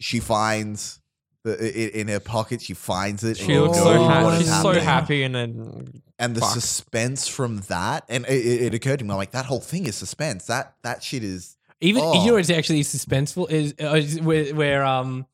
she 0.00 0.20
finds 0.20 1.00
the 1.44 1.52
i- 1.60 1.96
in 1.98 2.08
her 2.08 2.18
pocket 2.20 2.60
she 2.62 2.74
finds 2.74 3.22
it 3.24 3.38
and 3.38 3.46
She 3.46 3.52
you 3.52 3.62
looks 3.62 3.78
know 3.78 3.84
so 3.84 4.00
what 4.02 4.10
happy. 4.10 4.34
is 4.34 4.38
She's 4.40 4.48
so 4.48 4.54
happening. 4.72 4.84
happy, 4.84 5.22
and 5.24 5.34
then 5.34 6.02
and 6.18 6.34
the 6.34 6.40
Fuck. 6.40 6.50
suspense 6.54 7.28
from 7.28 7.58
that 7.68 8.04
and 8.08 8.24
it, 8.26 8.44
it 8.46 8.62
it 8.62 8.74
occurred 8.74 8.98
to 9.00 9.04
me 9.04 9.10
I'm 9.12 9.16
like 9.16 9.30
that 9.32 9.46
whole 9.46 9.60
thing 9.60 9.86
is 9.86 9.94
suspense 9.96 10.46
that 10.46 10.74
that 10.82 11.02
shit 11.04 11.22
is 11.22 11.56
Even 11.80 12.02
Oh. 12.04 12.14
you 12.22 12.28
know 12.30 12.34
what's 12.34 12.50
actually 12.50 12.82
suspenseful 12.82 13.50
is, 13.50 13.74
uh, 13.80 13.94
is 13.94 14.20
where, 14.20 14.54
where 14.54 14.84
um 14.84 15.26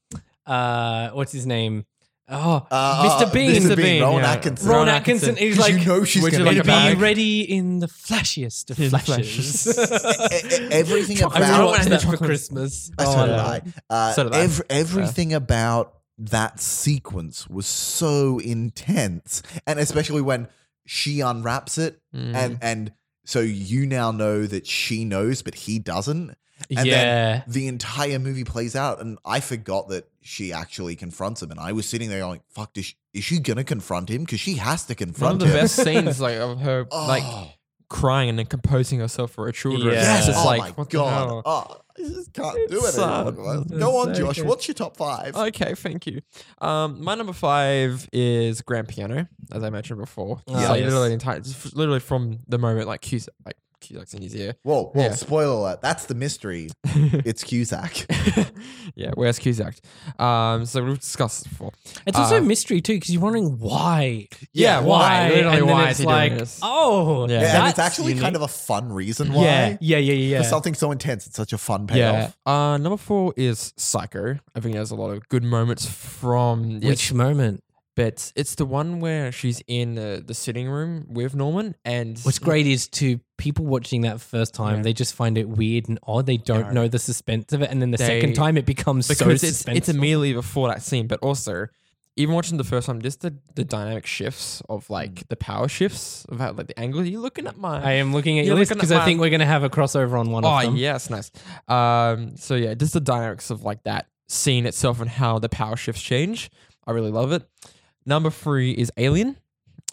uh 0.47 1.09
what's 1.11 1.33
his 1.33 1.47
name 1.47 1.87
oh 2.29 2.67
uh, 2.71 3.21
Mr. 3.21 3.27
uh, 3.29 3.33
Bean 3.33 3.63
Mr. 3.63 3.69
Bean, 3.77 3.77
Bean, 3.77 4.03
Rowan 4.03 4.23
yeah. 4.23 4.33
Atkinson 4.33 4.69
Ron 4.69 4.77
Ron 4.79 4.89
Atkinson, 4.89 5.31
Atkinson. 5.31 5.49
is 5.49 5.57
'Cause 5.57 5.71
like 5.71 5.81
you 5.81 5.87
know 5.87 6.05
she's 6.05 6.23
Would 6.23 6.33
you 6.33 6.39
gonna 6.41 6.51
be 6.53 6.61
bag? 6.63 6.99
ready 7.01 7.41
in 7.51 7.79
the 7.79 7.87
flashiest 7.87 8.71
of 8.71 8.79
In 8.81 8.91
flashes. 8.91 9.67
E- 9.79 10.65
e- 10.65 10.69
everything 10.71 11.23
I 11.23 11.27
about 11.27 11.41
really 11.41 11.65
wanted 11.67 11.89
that 11.93 12.01
for 12.03 12.13
chocolate. 12.13 12.29
Christmas. 12.29 12.87
so 12.87 12.93
Oh, 12.99 13.27
did 13.27 13.33
no. 13.33 13.39
I. 13.39 13.63
Uh, 13.91 14.13
So 14.13 14.25
did 14.25 14.35
I. 14.35 14.41
ev- 14.41 14.63
everything 14.69 15.33
about 15.33 15.95
that 16.19 16.61
sequence 16.61 17.49
was 17.49 17.67
so 17.67 18.39
intense, 18.39 19.43
and 19.67 19.79
especially 19.79 20.21
when 20.23 20.49
she 20.87 21.21
unwraps 21.21 21.79
it, 21.79 22.01
Mm. 22.15 22.35
and 22.35 22.59
and 22.63 22.93
so 23.25 23.41
you 23.41 23.87
now 23.87 24.11
know 24.11 24.47
that 24.47 24.67
she 24.67 25.05
knows, 25.05 25.43
but 25.43 25.55
he 25.55 25.79
doesn't. 25.79 26.35
And 26.75 26.87
yeah. 26.87 26.95
then 26.95 27.43
the 27.49 27.67
entire 27.67 28.19
movie 28.19 28.45
plays 28.45 28.77
out, 28.77 29.01
and 29.01 29.19
I 29.25 29.41
forgot 29.41 29.89
that 29.89 30.09
she 30.23 30.53
actually 30.53 30.95
confronts 30.97 31.43
him. 31.43 31.51
And 31.51 31.59
I 31.61 31.73
was 31.73 31.87
sitting 31.87 32.09
there 32.09 32.21
going, 32.21 32.41
"Fuck, 32.49 32.79
is 32.79 32.87
she, 32.87 32.95
is 33.13 33.25
she 33.25 33.39
gonna 33.41 33.65
confront 33.65 34.09
him? 34.09 34.23
Because 34.25 34.41
she 34.41 34.55
has 34.55 34.85
to 34.87 34.95
confront 34.95 35.43
him." 35.43 35.49
One 35.49 35.49
of 35.49 35.53
the 35.53 35.59
him." 35.59 35.65
best 35.65 35.77
scenes 35.77 36.21
like 36.21 36.37
of 36.39 36.61
her 36.61 36.87
like 36.93 37.25
Oh. 37.27 37.51
crying 37.89 38.29
and 38.31 38.39
then 38.39 38.47
composing 38.47 39.01
herself 39.01 39.33
for 39.33 39.47
her 39.47 39.53
children. 39.53 39.93
Yeah. 39.93 39.99
It's 39.99 40.07
Yes, 40.07 40.27
just 40.27 40.39
oh 40.39 40.47
like 40.47 40.61
my 40.61 40.71
what 40.71 40.91
the 40.91 40.97
god! 40.97 41.29
hell? 41.29 41.43
Oh, 41.45 41.81
I 41.97 42.03
just 42.09 42.33
can't 42.33 42.55
do 42.69 42.79
it 42.79 42.89
It's 42.89 42.95
sad. 42.95 43.27
anymore. 43.29 43.65
Go 43.79 43.97
on, 43.99 44.15
Josh. 44.15 44.43
What's 44.43 44.67
your 44.67 44.75
top 44.75 44.97
five? 44.97 45.37
Okay, 45.37 45.75
thank 45.75 46.07
you. 46.07 46.21
Um, 46.61 47.03
my 47.03 47.15
number 47.15 47.33
five 47.33 48.09
is 48.13 48.63
Grand 48.63 48.89
Piano, 48.89 49.29
as 49.53 49.63
I 49.63 49.71
mentioned 49.71 50.01
before. 50.01 50.43
Yeah, 50.47 50.55
It's 50.73 50.81
yes. 50.81 50.93
literally, 50.93 51.13
entire, 51.13 51.41
literally 51.75 52.01
from 52.01 52.41
the 52.49 52.59
moment 52.59 52.89
like 52.89 53.01
Cusack, 53.01 53.35
like 53.47 53.57
Cusack's 53.87 54.15
in 54.15 54.23
his 54.23 54.35
ear. 54.35 54.55
Whoa, 54.63 54.85
whoa! 54.95 55.03
Yeah. 55.03 55.15
Spoiler 55.15 55.53
alert. 55.55 55.81
That's 55.83 56.07
the 56.07 56.15
mystery. 56.15 56.71
It's 57.25 57.43
Cusack. 57.45 58.07
yeah, 58.95 59.11
where's 59.15 59.39
Cusack? 59.39 59.77
Um, 60.19 60.65
so 60.67 60.85
we've 60.85 60.99
discussed 61.01 61.45
this 61.45 61.53
before. 61.53 61.73
It's 62.07 62.19
also 62.19 62.37
Uh, 62.37 62.39
a 62.39 62.43
mystery 62.43 62.81
too, 62.81 62.95
because 62.95 63.11
you're 63.11 63.23
wondering 63.23 63.59
why. 63.59 64.29
Yeah, 64.53 64.81
why? 64.81 65.29
Literally, 65.29 65.59
and 65.59 65.69
then 65.69 65.75
why 65.75 65.83
it's 65.91 65.93
is 65.93 65.99
he 65.99 66.05
doing 66.05 66.17
like, 66.17 66.39
this? 66.39 66.61
oh, 66.63 67.29
Yeah. 67.29 67.41
Yeah, 67.41 67.47
and 67.47 67.57
that's 67.67 67.71
it's 67.71 67.79
actually 67.79 68.15
kind 68.15 68.37
of 68.37 68.43
a 68.43 68.49
fun 68.49 68.93
reason 68.93 69.33
why. 69.33 69.45
yeah, 69.45 69.77
yeah, 69.81 69.99
yeah, 69.99 70.13
yeah. 70.15 70.43
For 70.43 70.49
something 70.49 70.75
so 70.75 70.93
intense, 70.93 71.27
it's 71.27 71.37
such 71.37 71.53
a 71.53 71.59
fun 71.59 71.87
Yeah. 71.93 72.13
payoff. 72.13 72.37
Uh, 72.47 72.79
number 72.79 72.97
four 72.97 73.33
is 73.37 73.73
Psycho. 73.77 74.39
I 74.55 74.61
think 74.61 74.75
there's 74.75 74.91
a 74.91 74.97
lot 74.97 75.11
of 75.11 75.29
good 75.29 75.45
moments 75.45 75.87
from 75.87 76.71
yes, 76.81 76.85
Which 76.85 77.13
moment? 77.13 77.63
But 77.97 78.33
it's 78.35 78.55
the 78.57 78.65
one 78.67 79.01
where 79.01 79.31
she's 79.33 79.63
in 79.67 79.99
uh, 79.99 80.21
the 80.25 80.35
sitting 80.35 80.69
room 80.69 81.07
with 81.09 81.35
Norman, 81.35 81.77
and 81.85 82.19
What's 82.21 82.39
great 82.39 82.67
is 82.67 82.89
to 82.89 83.21
people 83.39 83.65
watching 83.67 84.01
that 84.03 84.21
first 84.21 84.55
time, 84.55 84.77
Yeah. 84.79 84.83
they 84.83 84.93
just 84.93 85.15
find 85.15 85.39
it 85.39 85.49
weird 85.49 85.89
and 85.89 85.99
odd. 86.05 86.27
They 86.27 86.37
don't 86.37 86.73
know 86.73 86.89
the 86.89 86.99
suspense 86.99 87.53
of 87.53 87.63
it, 87.63 87.71
and 87.71 87.81
then 87.81 87.91
the 87.91 87.99
They- 87.99 88.07
second 88.07 88.35
time 88.35 88.57
it 88.57 88.67
becomes 88.67 89.07
so 89.07 89.15
because 89.15 89.43
it's 89.45 89.65
it's 89.69 89.89
suspenseful. 89.89 89.95
immediately 89.95 90.33
before 90.33 90.69
that 90.69 90.83
scene, 90.83 91.07
but 91.07 91.21
also 91.21 91.67
even 92.17 92.33
watching 92.33 92.59
the 92.59 92.65
first 92.65 92.87
time, 92.87 93.03
just 93.03 93.23
the, 93.23 93.35
the 93.57 93.65
dynamic 93.65 94.07
shifts 94.07 94.63
of 94.69 94.87
Mm. 94.87 94.91
like 94.91 95.29
the 95.31 95.37
power 95.37 95.67
shifts 95.67 96.25
of 96.29 96.39
how 96.39 96.53
like 96.53 96.69
the 96.69 96.79
angle. 96.79 97.05
You're 97.05 97.21
looking 97.21 97.47
at 97.49 97.57
my 97.59 97.83
I 97.83 97.93
am 97.95 98.13
looking 98.13 98.39
at 98.39 98.45
You're 98.45 98.53
your 98.55 98.59
list 98.61 98.71
looking 98.71 98.79
at 98.79 98.83
because 98.83 98.93
I 98.93 98.99
my- 98.99 99.05
think 99.05 99.21
we're 99.21 99.31
going 99.31 99.41
to 99.41 99.47
have 99.47 99.65
a 99.65 99.69
crossover 99.71 100.19
on 100.19 100.31
one 100.31 100.45
Oh 100.45 100.49
of 100.57 100.63
them. 100.63 100.75
Oh, 100.75 100.77
yes, 100.77 101.11
nice. 101.11 101.33
Um, 101.69 102.37
so 102.37 102.55
yeah, 102.55 102.75
just 102.75 102.93
the 102.93 103.01
dynamics 103.01 103.51
of 103.51 103.65
like 103.65 103.83
that 103.83 104.07
scene 104.29 104.65
itself 104.65 105.01
and 105.01 105.11
how 105.11 105.39
the 105.41 105.49
power 105.49 105.77
shifts 105.77 106.03
change. 106.03 106.51
I 106.87 106.93
really 106.93 107.11
love 107.11 107.33
it. 107.33 107.43
Number 108.07 108.31
three 108.31 108.73
is 108.73 108.91
Alien. 108.97 109.37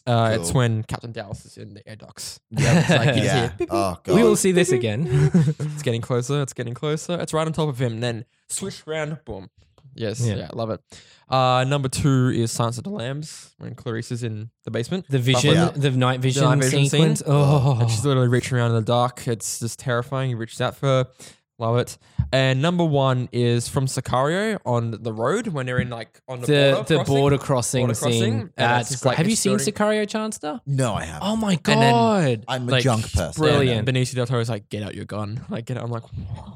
Uh, 0.08 0.36
It's 0.40 0.50
Cool. 0.52 0.58
when 0.62 0.84
Captain 0.84 1.12
Dallas 1.12 1.46
is 1.46 1.58
in 1.58 1.76
the 1.76 1.88
air 1.88 1.96
ducts. 1.96 2.40
Yeah, 2.50 2.80
It's 2.80 2.90
like 2.90 3.16
he's 3.16 3.24
yeah. 3.26 3.52
here. 3.58 3.68
Oh 3.70 3.98
god. 4.04 4.16
We 4.16 4.24
will 4.24 4.36
see 4.36 4.52
this 4.52 4.72
again. 4.72 5.08
It's 5.60 5.84
getting 5.84 6.02
closer. 6.02 6.42
It's 6.42 6.54
getting 6.54 6.74
closer. 6.74 7.20
It's 7.22 7.34
right 7.34 7.46
on 7.46 7.54
top 7.54 7.70
of 7.70 7.80
him. 7.80 7.94
And 7.94 8.04
then 8.04 8.26
swish 8.50 8.82
round. 8.88 9.20
Boom. 9.26 9.50
Yes. 9.94 10.26
Yeah. 10.26 10.36
Yeah. 10.36 10.50
love 10.54 10.72
it. 10.72 10.80
Uh, 11.30 11.64
number 11.66 11.88
two 11.88 12.30
is 12.36 12.52
Silence 12.52 12.78
of 12.78 12.84
the 12.84 12.90
Lambs 12.90 13.52
when 13.58 13.76
Clarice 13.76 14.12
is 14.12 14.24
in 14.24 14.50
the 14.66 14.72
basement. 14.72 15.06
the 15.10 15.20
vision, 15.20 15.54
Yeah. 15.54 15.70
the 15.76 15.92
night 15.92 16.20
vision, 16.20 16.44
night 16.44 16.60
vision 16.64 16.86
sequence. 16.88 17.20
scene. 17.20 17.28
Oh, 17.32 17.78
And 17.80 17.90
she's 17.90 18.04
literally 18.04 18.28
reaching 18.28 18.58
around 18.58 18.72
in 18.72 18.76
the 18.78 18.82
dark. 18.82 19.28
It's 19.28 19.60
just 19.60 19.80
terrifying. 19.80 20.30
He 20.30 20.36
reaches 20.36 20.60
out 20.62 20.76
for 20.76 20.88
her. 20.88 21.08
Love 21.62 21.78
it. 21.78 21.98
And 22.34 22.62
number 22.62 22.84
one 22.84 23.30
is 23.32 23.68
from 23.68 23.86
Sicario 23.86 24.58
on 24.66 24.92
the 24.92 25.14
road 25.14 25.48
when 25.50 25.66
they're 25.68 25.80
in 25.80 25.90
like 25.90 26.20
on 26.28 26.42
the, 26.42 26.48
the 26.48 26.74
border 26.76 26.88
the 26.88 27.04
crossing. 27.04 27.16
border 27.16 27.38
crossing 27.38 27.82
Border 27.86 28.00
crossing, 28.00 28.22
scene. 28.22 28.34
and 28.34 28.52
That's 28.56 28.82
it's 28.82 28.90
just, 28.92 29.04
great. 29.04 29.10
like, 29.12 29.18
Have 29.18 29.30
you 29.30 29.36
seen 29.36 29.54
exploding. 29.56 30.00
Sicario, 30.06 30.10
Chancellor? 30.10 30.62
No, 30.66 30.96
I 30.96 31.04
haven't. 31.04 31.28
Oh 31.30 31.36
my 31.36 31.52
And 31.54 31.62
then- 31.82 31.94
god! 31.94 32.46
I'm 32.48 32.68
a 32.68 32.72
like, 32.72 32.84
junk 32.84 33.12
person. 33.14 33.34
brilliant. 33.42 33.88
And 33.88 33.98
Benicio 33.98 34.16
del 34.16 34.26
Toro's 34.26 34.50
like, 34.50 34.70
get 34.70 34.82
out 34.82 34.96
your 34.96 35.06
gun. 35.06 35.46
Like, 35.50 35.66
get 35.66 35.78
out. 35.78 35.84
I'm 35.84 35.92
like, 35.92 36.04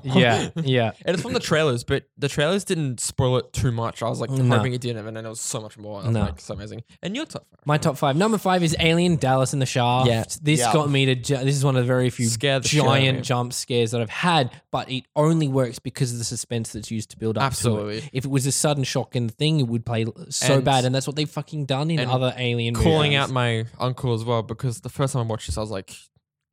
yeah, 0.04 0.50
yeah. 0.56 0.92
And 1.06 1.14
it's 1.14 1.22
from 1.22 1.34
the 1.34 1.40
trailers, 1.40 1.84
but 1.84 2.06
the 2.18 2.30
trailers 2.30 2.64
didn't 2.64 3.00
spoil 3.00 3.38
it 3.38 3.52
too 3.54 3.72
much. 3.72 4.02
I 4.02 4.08
was 4.10 4.22
like 4.22 4.30
No. 4.30 4.56
hoping 4.58 4.74
it 4.74 4.82
didn't, 4.82 5.06
and 5.06 5.16
then 5.16 5.24
there 5.26 5.30
was 5.30 5.42
so 5.42 5.60
much 5.62 5.78
more. 5.78 6.02
I 6.02 6.06
was 6.06 6.14
No. 6.14 6.22
like, 6.22 6.40
so 6.40 6.54
amazing. 6.54 6.84
And 7.04 7.16
your 7.16 7.26
top 7.26 7.46
five. 7.52 7.60
My 7.66 7.78
top 7.78 7.98
five. 7.98 8.16
Number 8.16 8.38
five 8.38 8.64
is 8.64 8.76
Alien, 8.80 9.18
Dallas 9.18 9.54
in 9.54 9.60
the 9.60 9.66
Shaft. 9.66 10.08
Yeah. 10.08 10.24
This 10.42 10.62
Yeah. 10.62 10.74
got 10.74 10.90
me 10.90 11.06
to. 11.08 11.16
Ju- 11.16 11.38
this 11.44 11.56
is 11.56 11.64
one 11.66 11.76
of 11.76 11.84
the 11.84 11.88
very 11.88 12.10
few 12.10 12.26
Scared 12.28 12.64
the 12.64 12.70
shit 12.70 12.82
out 12.82 12.88
of 12.88 12.94
giant 12.94 13.24
jump 13.26 13.52
scares 13.54 13.92
that 13.92 14.02
I've 14.02 14.10
had, 14.10 14.52
but 14.72 14.90
it 14.98 15.06
only 15.16 15.48
works 15.48 15.80
because 15.80 16.12
of 16.12 16.18
the 16.18 16.24
suspense 16.24 16.74
that's 16.74 16.92
used 16.92 17.10
to 17.12 17.18
build 17.18 17.38
up. 17.38 17.42
to 17.42 17.46
it. 17.46 17.48
Absolutely. 17.48 18.10
If 18.14 18.26
it 18.26 18.32
was 18.32 18.46
a 18.46 18.52
sudden 18.52 18.84
shock 18.84 19.16
in 19.16 19.28
the 19.28 19.34
thing, 19.34 19.60
it 19.60 19.68
would 19.68 19.86
play 19.86 20.06
so 20.30 20.56
And- 20.56 20.66
bad, 20.66 20.86
and 20.86 20.94
that's 20.96 21.08
what 21.08 21.16
they've 21.16 21.30
fucking 21.30 21.66
done 21.66 21.90
in 21.92 22.00
other 22.00 22.34
Alien 22.38 22.76
calling 22.76 23.12
movies. 23.12 23.18
out 23.24 23.30
my 23.32 23.66
uncle 23.80 24.14
as 24.14 24.24
well 24.24 24.42
because 24.44 24.82
the 24.82 24.90
first 24.90 25.14
time 25.14 25.22
I 25.26 25.30
watched 25.30 25.48
this, 25.48 25.58
I 25.58 25.62
was 25.62 25.72
like 25.72 25.92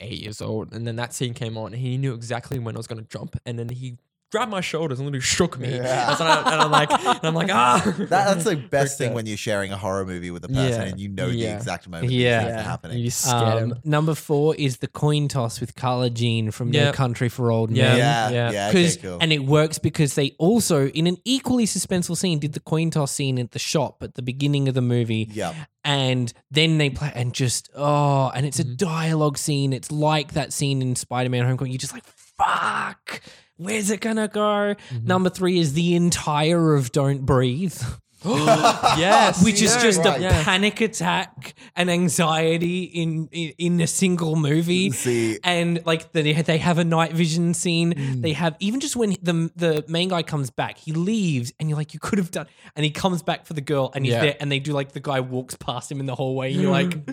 eight 0.01 0.21
years 0.21 0.41
old, 0.43 0.73
and 0.75 0.87
then 0.87 0.97
that 0.97 1.15
scene 1.15 1.33
came 1.35 1.57
on, 1.57 1.73
and 1.73 1.81
he 1.83 1.97
knew 1.97 2.15
exactly 2.15 2.59
when 2.59 2.75
I 2.75 2.79
was 2.79 2.87
going 2.89 3.01
to 3.03 3.09
jump, 3.09 3.37
and 3.47 3.59
then 3.59 3.69
he 3.69 3.99
grabbed 4.33 4.51
my 4.51 4.61
shoulders 4.63 4.99
and 4.99 5.07
literally 5.07 5.21
shook 5.21 5.59
me, 5.59 5.77
Yeah. 5.77 6.11
and, 6.19 6.23
I, 6.29 6.53
and 6.53 6.61
I'm 6.63 6.71
like, 6.71 6.91
and 6.91 7.21
I'm 7.23 7.35
like, 7.35 7.51
ah, 7.53 7.83
That, 7.99 8.09
that's 8.09 8.45
the 8.45 8.57
best 8.57 8.99
thing 8.99 9.13
when 9.15 9.27
you're 9.27 9.37
sharing 9.37 9.71
a 9.73 9.77
horror 9.77 10.05
movie 10.07 10.31
with 10.31 10.45
a 10.45 10.49
person 10.49 10.81
Yeah. 10.83 10.89
and 10.89 10.99
you 10.99 11.09
know 11.11 11.27
Yeah. 11.29 11.51
the 11.51 11.57
exact 11.59 11.87
moment 11.89 12.11
Yeah. 12.11 12.39
these 12.39 12.45
things 12.47 12.55
are 12.55 12.59
yeah, 12.59 12.63
happening. 12.71 12.99
you 12.99 13.11
scared 13.11 13.63
Um, 13.63 13.71
him. 13.73 13.79
number 13.85 14.15
four 14.15 14.57
is 14.57 14.79
the 14.79 14.89
coin 14.89 15.29
toss 15.29 15.61
with 15.61 15.77
Carla 15.77 16.09
Jean 16.11 16.51
from 16.51 16.71
No 16.71 16.85
Yep. 16.87 16.95
Country 16.95 17.29
for 17.29 17.53
Old 17.53 17.71
Men. 17.71 17.77
yeah, 17.99 18.31
yeah. 18.31 18.51
yeah, 18.51 18.69
okay, 18.71 18.85
'Cause- 18.85 18.97
cool. 18.97 19.19
and 19.21 19.33
it 19.33 19.45
works 19.45 19.79
because 19.79 20.15
they 20.15 20.31
also, 20.39 20.89
in 20.89 21.07
an 21.07 21.19
equally 21.25 21.67
suspenseful 21.67 22.17
scene, 22.17 22.39
did 22.39 22.55
the 22.55 22.61
coin 22.61 22.91
toss 22.91 23.13
scene 23.13 23.39
at 23.39 23.53
the 23.53 23.59
shop 23.59 24.03
at 24.03 24.15
the 24.15 24.23
beginning 24.23 24.67
of 24.67 24.75
the 24.75 24.81
movie, 24.81 25.29
yeah, 25.33 25.53
and 25.85 26.33
then 26.51 26.79
they 26.79 26.89
play 26.89 27.13
and 27.15 27.35
just 27.35 27.69
oh, 27.77 28.31
and 28.35 28.47
it's 28.47 28.59
a 28.59 28.65
Mhm. 28.65 28.77
dialogue 28.79 29.37
scene. 29.37 29.73
It's 29.75 29.93
like 29.93 30.33
that 30.33 30.53
scene 30.55 30.81
in 30.81 30.97
Spider-Man: 30.97 31.45
Homecoming. 31.45 31.73
You're 31.73 31.79
just 31.79 31.93
like, 31.93 32.05
fuck, 32.07 33.21
where's 33.63 33.91
it 33.91 34.01
gonna 34.01 34.29
go? 34.29 34.75
Mhm. 34.91 35.05
Number 35.05 35.31
three 35.31 35.59
is 35.59 35.73
the 35.75 35.95
entire 35.95 36.75
of 36.75 36.93
Don't 36.93 37.25
Breathe. 37.27 37.81
yes, 38.25 39.43
which 39.45 39.61
is 39.61 39.75
yeah, 39.75 39.83
just 39.83 39.99
right. 40.05 40.19
a 40.19 40.23
yeah. 40.23 40.45
panic 40.45 40.81
attack 40.81 41.55
and 41.75 41.91
anxiety 41.91 42.85
in 42.85 43.29
in, 43.33 43.53
in 43.59 43.81
a 43.81 43.87
single 43.89 44.37
movie. 44.37 44.91
See, 44.93 45.39
And 45.43 45.85
like 45.85 46.13
they 46.13 46.33
they 46.33 46.59
have 46.59 46.79
a 46.79 46.85
night 46.85 47.13
vision 47.15 47.53
scene. 47.53 47.95
Mm. 47.95 48.23
They 48.23 48.33
have 48.35 48.55
even 48.61 48.79
just 48.79 48.95
when 48.95 49.17
the 49.23 49.51
the 49.57 49.85
main 49.89 50.09
guy 50.11 50.23
comes 50.23 50.51
back, 50.51 50.79
he 50.79 50.93
leaves, 50.93 51.53
and 51.59 51.69
you're 51.69 51.77
like, 51.77 51.95
you 51.95 52.01
could 52.01 52.19
have 52.21 52.31
done. 52.31 52.47
And 52.77 52.85
he 52.85 52.91
comes 52.93 53.23
back 53.25 53.45
for 53.45 53.55
the 53.55 53.61
girl, 53.61 53.91
and 53.95 54.05
he's 54.05 54.15
Yeah. 54.15 54.21
there, 54.23 54.37
and 54.39 54.53
they 54.53 54.61
do 54.61 54.73
like 54.73 54.93
the 54.93 55.01
guy 55.01 55.19
walks 55.19 55.57
past 55.57 55.91
him 55.91 55.99
in 55.99 56.07
the 56.07 56.15
hallway. 56.15 56.53
And 56.53 56.63
you're 56.63 56.71
like, 56.81 57.05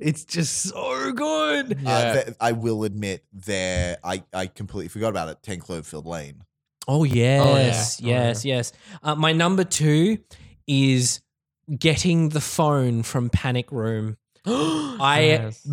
it's 0.00 0.24
just 0.24 0.62
so 0.62 1.12
good. 1.12 1.78
Yeah. 1.82 1.90
uh, 1.90 2.12
th- 2.24 2.36
I 2.40 2.52
will 2.52 2.84
admit 2.84 3.24
there, 3.32 3.98
I, 4.04 4.22
I 4.32 4.46
completely 4.46 4.88
forgot 4.88 5.08
about 5.08 5.28
it. 5.28 5.42
Ten 5.42 5.60
Cloverfield 5.60 6.06
Lane. 6.06 6.42
Oh 6.88 7.04
yes, 7.04 8.00
Oh, 8.02 8.06
yeah. 8.06 8.14
yes, 8.28 8.44
yes. 8.44 8.72
Uh, 9.02 9.14
my 9.14 9.32
number 9.32 9.64
two 9.64 10.18
is 10.66 11.20
getting 11.78 12.30
the 12.30 12.40
phone 12.40 13.02
from 13.02 13.30
Panic 13.30 13.70
Room. 13.70 14.16
I 14.46 15.20
Yes. 15.42 15.68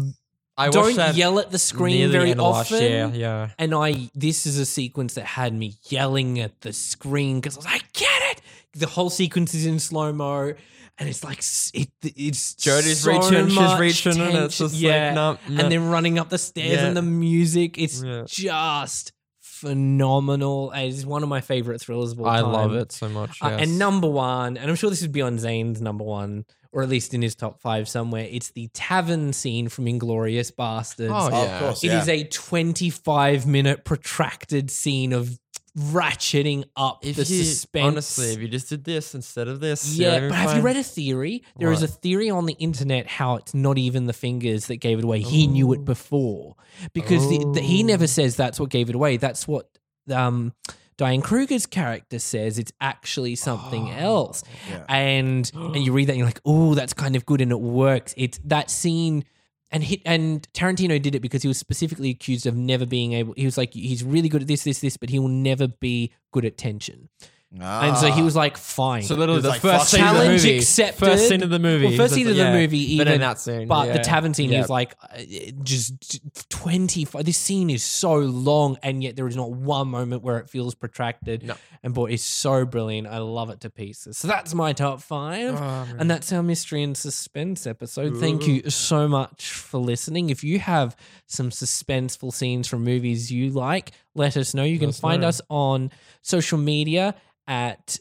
I 0.59 0.65
watched 0.69 0.73
don't 0.73 0.95
that 0.95 1.15
yell 1.15 1.37
at 1.37 1.47
the 1.51 1.51
near 1.53 1.59
screen 1.59 2.01
the 2.07 2.11
very 2.11 2.31
end 2.31 2.39
of 2.41 2.51
last 2.55 2.71
often. 2.71 2.83
year, 2.83 3.11
Yeah, 3.13 3.49
And 3.59 3.75
I, 3.75 4.09
this 4.15 4.47
is 4.47 4.57
a 4.57 4.65
sequence 4.65 5.13
that 5.13 5.25
had 5.25 5.53
me 5.53 5.75
yelling 5.87 6.39
at 6.39 6.61
the 6.61 6.73
screen 6.73 7.39
because 7.39 7.57
I 7.57 7.59
was 7.59 7.65
like, 7.67 7.83
I 7.83 7.85
get 7.93 8.21
it. 8.31 8.41
The 8.73 8.87
whole 8.87 9.11
sequence 9.11 9.53
is 9.53 9.67
in 9.67 9.77
slow 9.79 10.11
mo, 10.11 10.53
and 10.99 11.07
it's 11.09 11.23
like 11.23 11.39
it, 11.73 11.89
it's 12.03 12.55
Jodie's 12.55 13.01
so 13.01 13.11
reaching, 13.11 13.47
she's 13.47 13.55
much 13.55 13.79
reaching, 13.79 14.19
and 14.21 14.35
it's 14.37 14.57
just 14.57 14.75
yeah, 14.75 15.07
like, 15.07 15.15
no, 15.15 15.55
no. 15.55 15.61
and 15.63 15.71
then 15.71 15.89
running 15.89 16.17
up 16.19 16.29
the 16.29 16.37
stairs 16.37 16.79
Yeah. 16.81 16.87
and 16.87 16.97
the 16.97 17.01
music. 17.01 17.77
It's 17.77 18.01
Yeah. 18.03 18.23
just 18.27 19.11
phenomenal. 19.41 20.71
It's 20.75 21.05
one 21.05 21.23
of 21.23 21.29
my 21.29 21.41
favorite 21.41 21.81
thrillers 21.81 22.11
of 22.13 22.19
all 22.19 22.27
I 22.27 22.41
time. 22.41 22.51
love 22.51 22.73
it 22.75 22.91
so 22.91 23.09
much. 23.09 23.39
Uh, 23.41 23.47
and 23.47 23.77
number 23.79 24.07
one, 24.09 24.57
and 24.57 24.69
I'm 24.69 24.75
sure 24.75 24.89
this 24.89 25.01
would 25.01 25.11
be 25.11 25.21
on 25.21 25.37
Zane's 25.39 25.81
number 25.81 26.03
one, 26.03 26.45
or 26.71 26.83
at 26.83 26.89
least 26.89 27.13
in 27.13 27.21
his 27.21 27.35
top 27.35 27.59
five 27.61 27.87
somewhere. 27.89 28.27
It's 28.29 28.51
the 28.51 28.69
tavern 28.73 29.33
scene 29.33 29.67
from 29.69 29.85
Inglourious 29.85 30.51
Basterds. 30.53 31.09
Oh, 31.11 31.29
Oh, 31.31 31.43
yeah. 31.43 31.55
of 31.55 31.61
course, 31.61 31.83
It 31.83 31.87
yeah. 31.87 32.01
is 32.01 32.09
a 32.09 32.23
25 32.25 33.47
minute 33.47 33.83
protracted 33.85 34.69
scene 34.71 35.13
of 35.13 35.39
ratcheting 35.77 36.63
up 36.75 37.05
if 37.05 37.15
the 37.15 37.21
you, 37.23 37.43
suspense. 37.43 37.85
honestly, 37.85 38.31
if 38.33 38.39
you 38.39 38.47
just 38.47 38.69
did 38.69 38.83
this 38.83 39.13
instead 39.15 39.47
of 39.47 39.59
this, 39.59 39.95
yeah, 39.95 40.27
but 40.27 40.31
have 40.35 40.57
you 40.57 40.63
read 40.63 40.77
a 40.77 40.83
theory? 40.83 41.43
There 41.57 41.71
is 41.71 41.81
What? 41.81 41.89
a 41.89 41.93
theory 41.93 42.29
on 42.29 42.45
the 42.45 42.53
internet 42.53 43.07
how 43.07 43.35
it's 43.35 43.53
not 43.53 43.77
even 43.77 44.05
the 44.05 44.13
fingers 44.13 44.67
that 44.67 44.77
gave 44.77 44.97
it 44.99 45.03
away. 45.03 45.21
He 45.21 45.47
knew 45.47 45.71
it 45.73 45.79
Oh. 45.79 45.83
before 45.83 46.55
because 46.93 47.27
the, 47.29 47.51
the, 47.53 47.61
he 47.61 47.83
never 47.83 48.07
says 48.07 48.35
that's 48.35 48.59
what 48.59 48.69
gave 48.69 48.89
it 48.89 48.95
away. 48.95 49.17
That's 49.17 49.47
what 49.47 49.69
um, 50.11 50.53
Diane 50.97 51.21
Kruger's 51.21 51.65
character 51.67 52.17
says. 52.19 52.57
It's 52.57 52.71
actually 52.81 53.35
something 53.35 53.91
else 53.91 54.43
Yeah. 54.69 54.83
and 54.89 55.49
and 55.53 55.77
you 55.77 55.91
read 55.93 56.07
that 56.07 56.13
and 56.13 56.19
you're 56.19 56.27
like, 56.27 56.41
oh, 56.45 56.73
that's 56.73 56.93
kind 56.93 57.15
of 57.15 57.25
good 57.25 57.41
and 57.41 57.51
it 57.51 57.59
works. 57.61 58.13
It's 58.17 58.39
that 58.45 58.71
scene. 58.71 59.25
And 59.69 59.85
and 60.05 60.47
Tarantino 60.53 61.01
did 61.01 61.13
it 61.13 61.19
because 61.19 61.41
he 61.41 61.47
was 61.47 61.57
specifically 61.57 62.09
accused 62.09 62.45
of 62.45 62.55
never 62.55 62.85
being 62.85 63.13
able. 63.13 63.33
He 63.35 63.45
was 63.45 63.57
like, 63.57 63.73
he's 63.73 64.03
really 64.03 64.29
good 64.29 64.43
at 64.43 64.47
this, 64.47 64.63
this, 64.63 64.79
this, 64.79 64.95
but 64.97 65.09
he 65.09 65.19
will 65.19 65.27
never 65.27 65.67
be 65.67 66.13
good 66.31 66.45
at 66.45 66.57
tension. 66.57 67.09
And 67.53 67.97
so 67.97 68.11
he 68.11 68.21
Ah. 68.21 68.25
was 68.25 68.35
like, 68.35 68.57
"Fine." 68.57 69.03
So 69.03 69.15
literally 69.15 69.41
the 69.41 69.49
like, 69.49 69.61
first 69.61 69.77
fuck 69.79 69.87
scene 69.87 70.01
of 70.03 70.13
the 70.15 70.19
challenge 70.23 70.43
movie. 70.43 70.57
accepted. 70.57 70.99
First 71.05 71.29
scene 71.29 71.43
of 71.43 71.49
the 71.49 71.59
movie. 71.59 71.85
Well, 71.87 71.95
first 71.97 72.13
scene 72.13 72.27
it's 72.27 72.31
of 72.31 72.37
the 72.37 72.43
like, 72.43 72.53
yeah. 72.53 72.59
movie, 72.59 72.97
But 72.97 73.01
even 73.03 73.07
in 73.07 73.21
that 73.21 73.39
scene, 73.39 73.67
But 73.67 73.87
yeah. 73.87 73.93
the 73.93 73.99
tavern 73.99 74.33
scene 74.33 74.49
Yeah. 74.51 74.61
is 74.63 74.69
like 74.69 74.95
uh, 75.01 75.17
just 75.63 76.19
twenty. 76.49 77.05
This 77.05 77.37
scene 77.37 77.69
is 77.69 77.83
so 77.83 78.15
long, 78.15 78.77
and 78.83 79.01
yet 79.01 79.15
there 79.15 79.27
is 79.27 79.35
not 79.35 79.51
one 79.51 79.87
moment 79.87 80.23
where 80.23 80.39
it 80.39 80.49
feels 80.49 80.75
protracted. 80.75 81.43
No. 81.43 81.55
And 81.83 81.93
boy, 81.93 82.11
it's 82.11 82.23
so 82.23 82.65
brilliant. 82.65 83.07
I 83.07 83.19
love 83.19 83.49
it 83.49 83.61
to 83.61 83.69
pieces. 83.69 84.17
So 84.17 84.27
that's 84.27 84.53
my 84.53 84.73
top 84.73 85.01
five. 85.01 85.53
man. 85.53 85.95
and 85.99 86.11
that's 86.11 86.31
our 86.33 86.43
mystery 86.43 86.83
and 86.83 86.97
suspense 86.97 87.65
episode. 87.65 88.17
Thank 88.17 88.47
you 88.47 88.69
so 88.69 89.07
much 89.07 89.51
for 89.51 89.77
listening. 89.77 90.29
If 90.29 90.43
you 90.43 90.59
have 90.59 90.95
some 91.27 91.49
suspenseful 91.49 92.33
scenes 92.33 92.67
from 92.67 92.83
movies 92.83 93.31
you 93.31 93.51
like, 93.51 93.91
let 94.17 94.35
us 94.35 94.53
know. 94.53 94.63
You 94.63 94.79
can 94.79 94.91
find 94.91 95.21
know. 95.21 95.29
us 95.29 95.41
on 95.49 95.91
social 96.21 96.57
media 96.57 97.15
at 97.47 97.99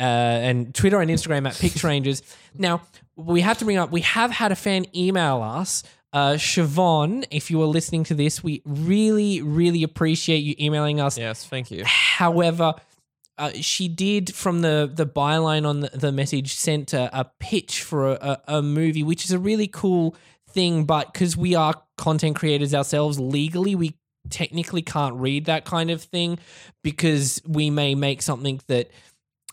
uh, 0.00 0.02
and 0.02 0.74
Twitter 0.74 1.00
and 1.00 1.10
Instagram 1.10 1.48
at 1.48 1.58
Pix 1.58 1.82
Rangers. 1.84 2.22
Now, 2.52 2.82
we 3.14 3.42
have 3.42 3.58
to 3.58 3.64
bring 3.64 3.76
up, 3.76 3.92
we 3.92 4.00
have 4.00 4.32
had 4.32 4.50
a 4.50 4.56
fan 4.56 4.86
email 4.94 5.40
us. 5.40 5.84
Uh, 6.12 6.32
Siobhan, 6.32 7.24
if 7.30 7.48
you 7.48 7.62
are 7.62 7.66
listening 7.66 8.02
to 8.04 8.14
this, 8.14 8.42
we 8.42 8.60
really, 8.64 9.40
really 9.40 9.84
appreciate 9.84 10.38
you 10.38 10.56
emailing 10.58 11.00
us. 11.00 11.16
Yes, 11.16 11.46
thank 11.46 11.70
you. 11.70 11.84
However, 11.84 12.74
uh, 13.38 13.52
she 13.54 13.86
did 13.86 14.34
from 14.34 14.62
the 14.62 14.90
the 14.92 15.06
byline 15.06 15.64
on 15.64 15.80
the, 15.80 15.88
the 15.90 16.10
message 16.10 16.54
sent 16.54 16.92
a, 16.92 17.08
a 17.18 17.24
pitch 17.38 17.82
for 17.82 18.10
a, 18.10 18.14
a, 18.46 18.56
a 18.56 18.62
movie, 18.62 19.04
which 19.04 19.24
is 19.24 19.30
a 19.30 19.38
really 19.38 19.68
cool 19.68 20.16
thing. 20.50 20.84
But 20.84 21.12
because 21.12 21.36
we 21.36 21.54
are 21.54 21.74
content 21.96 22.34
creators 22.34 22.74
ourselves 22.74 23.20
legally, 23.20 23.76
we 23.76 23.94
technically 24.28 24.82
can't 24.82 25.16
read 25.16 25.46
that 25.46 25.64
kind 25.64 25.90
of 25.90 26.02
thing 26.02 26.38
because 26.82 27.40
we 27.46 27.70
may 27.70 27.94
make 27.94 28.22
something 28.22 28.60
that 28.66 28.90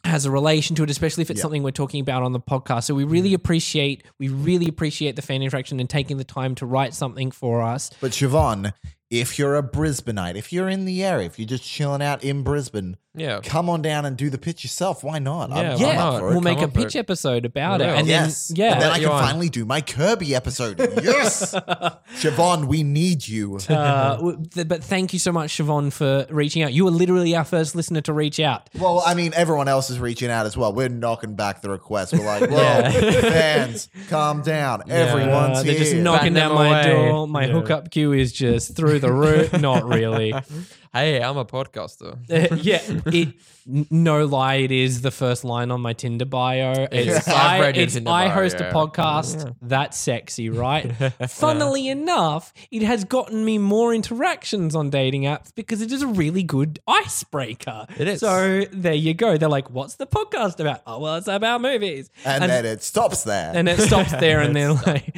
has 0.03 0.25
a 0.25 0.31
relation 0.31 0.75
to 0.75 0.83
it, 0.83 0.89
especially 0.89 1.21
if 1.21 1.29
it's 1.29 1.39
Yeah. 1.39 1.43
something 1.43 1.63
we're 1.63 1.71
talking 1.71 2.01
about 2.01 2.23
on 2.23 2.31
the 2.31 2.39
podcast. 2.39 2.83
So 2.83 2.93
we 2.95 3.03
really 3.03 3.29
mm-hmm. 3.29 3.35
appreciate 3.35 4.03
we 4.19 4.29
really 4.29 4.67
appreciate 4.67 5.15
the 5.15 5.21
fan 5.21 5.41
interaction 5.41 5.79
and 5.79 5.89
taking 5.89 6.17
the 6.17 6.23
time 6.23 6.55
to 6.55 6.65
write 6.65 6.93
something 6.93 7.31
for 7.31 7.61
us. 7.61 7.89
But 7.99 8.11
Siobhan, 8.11 8.73
if 9.09 9.39
you're 9.39 9.55
a 9.55 9.63
Brisbaneite, 9.63 10.35
if 10.35 10.51
you're 10.53 10.69
in 10.69 10.85
the 10.85 11.03
area, 11.03 11.25
if 11.25 11.39
you're 11.39 11.47
just 11.47 11.63
chilling 11.63 12.01
out 12.01 12.23
in 12.23 12.43
Brisbane, 12.43 12.97
Yeah. 13.17 13.39
come 13.43 13.69
on 13.69 13.81
down 13.81 14.05
and 14.05 14.15
do 14.15 14.29
the 14.29 14.37
pitch 14.37 14.63
yourself. 14.63 15.03
Why 15.03 15.19
not? 15.19 15.51
I'm- 15.51 15.57
Yeah, 15.65 15.73
I'm 15.73 15.79
why 15.79 15.79
Yeah, 15.81 15.87
up 15.89 15.95
not? 16.13 16.19
for 16.19 16.27
it. 16.29 16.31
we'll 16.31 16.41
make 16.41 16.59
a 16.59 16.63
on 16.63 16.71
for 16.71 16.81
pitch 16.83 16.95
it. 16.95 16.99
episode 16.99 17.45
about 17.45 17.81
it, 17.81 17.87
We 17.87 17.93
and 17.97 18.07
yes. 18.07 18.47
then 18.49 18.55
yeah, 18.57 18.73
And 18.73 18.81
then 18.83 18.91
I 18.91 18.99
can 18.99 19.09
on. 19.09 19.23
finally 19.23 19.49
do 19.49 19.65
my 19.65 19.81
Kirby 19.81 20.35
episode. 20.35 20.79
Yes. 21.03 21.53
Siobhan, 22.15 22.65
we 22.65 22.83
need 22.83 23.27
you. 23.27 23.57
Uh, 23.69 24.15
w- 24.17 24.45
th- 24.53 24.67
but 24.67 24.83
thank 24.83 25.13
you 25.13 25.19
so 25.19 25.31
much, 25.31 25.57
Siobhan, 25.57 25.91
for 25.91 26.25
reaching 26.29 26.63
out. 26.63 26.73
You 26.73 26.85
were 26.85 26.91
literally 26.91 27.35
our 27.35 27.43
first 27.43 27.75
listener 27.75 28.01
to 28.01 28.13
reach 28.13 28.39
out. 28.39 28.69
Well, 28.77 29.03
I 29.05 29.13
mean, 29.13 29.33
everyone 29.35 29.67
else 29.67 29.89
is 29.89 29.99
reaching 29.99 30.29
out 30.29 30.45
as 30.45 30.55
well. 30.57 30.73
We're 30.73 30.89
knocking 30.89 31.35
back 31.35 31.61
the 31.61 31.69
request. 31.69 32.13
We're 32.13 32.25
like, 32.25 32.49
well, 32.51 32.91
fans, 32.91 33.89
calm 34.09 34.41
down. 34.41 34.89
Everyone's 34.89 35.59
Uh, 35.59 35.63
they're 35.63 35.75
just 35.77 35.95
knocking 35.95 36.33
Bat 36.33 36.39
down 36.41 36.49
them 36.49 36.57
my 36.57 36.81
away. 36.83 37.09
door. 37.09 37.27
My 37.27 37.45
Yeah. 37.45 37.51
hookup 37.53 37.91
queue 37.91 38.13
is 38.13 38.31
just 38.31 38.75
through 38.75 38.99
the 38.99 39.11
roof. 39.11 39.53
Not 39.59 39.85
really. 39.85 40.33
Hey, 40.93 41.21
I'm 41.21 41.37
a 41.37 41.45
podcaster. 41.45 42.13
Uh, 42.29 42.55
yeah, 42.55 42.81
it. 43.11 43.35
N- 43.67 43.87
No 43.89 44.25
lie, 44.25 44.55
it 44.55 44.71
is 44.71 45.01
the 45.01 45.11
first 45.11 45.43
line 45.43 45.71
on 45.71 45.81
my 45.81 45.93
Tinder 45.93 46.25
bio. 46.25 46.87
It's. 46.91 47.27
I've 47.27 47.35
I, 47.35 47.59
read 47.59 47.75
your 47.75 47.85
it's, 47.85 47.93
Tinder 47.93 48.09
I 48.09 48.27
bio, 48.27 48.33
host 48.33 48.57
yeah. 48.59 48.69
a 48.69 48.73
podcast. 48.73 49.55
That's 49.61 49.97
sexy, 49.97 50.49
right? 50.49 50.91
Funnily 51.29 51.87
enough, 51.87 52.53
it 52.71 52.81
has 52.81 53.03
gotten 53.03 53.43
me 53.43 53.57
more 53.57 53.93
interactions 53.93 54.75
on 54.75 54.89
dating 54.89 55.23
apps 55.23 55.53
because 55.53 55.81
it 55.81 55.91
is 55.91 56.01
a 56.01 56.07
really 56.07 56.43
good 56.43 56.79
icebreaker. 56.87 57.85
It 57.97 58.07
is. 58.07 58.19
So 58.19 58.65
there 58.71 58.93
you 58.93 59.13
go. 59.13 59.37
They're 59.37 59.49
like, 59.49 59.69
"What's 59.69 59.95
the 59.95 60.07
podcast 60.07 60.59
about?" 60.59 60.81
Oh, 60.85 60.99
well, 60.99 61.15
it's 61.15 61.27
about 61.27 61.61
movies. 61.61 62.09
and, 62.25 62.43
then 62.43 62.65
it 62.65 62.83
stops 62.83 63.23
there. 63.23 63.51
and 63.53 63.67
it 63.67 63.79
stops 63.79 64.11
there 64.19 64.41
and 64.41 64.55
then 64.55 64.75
like 64.85 65.15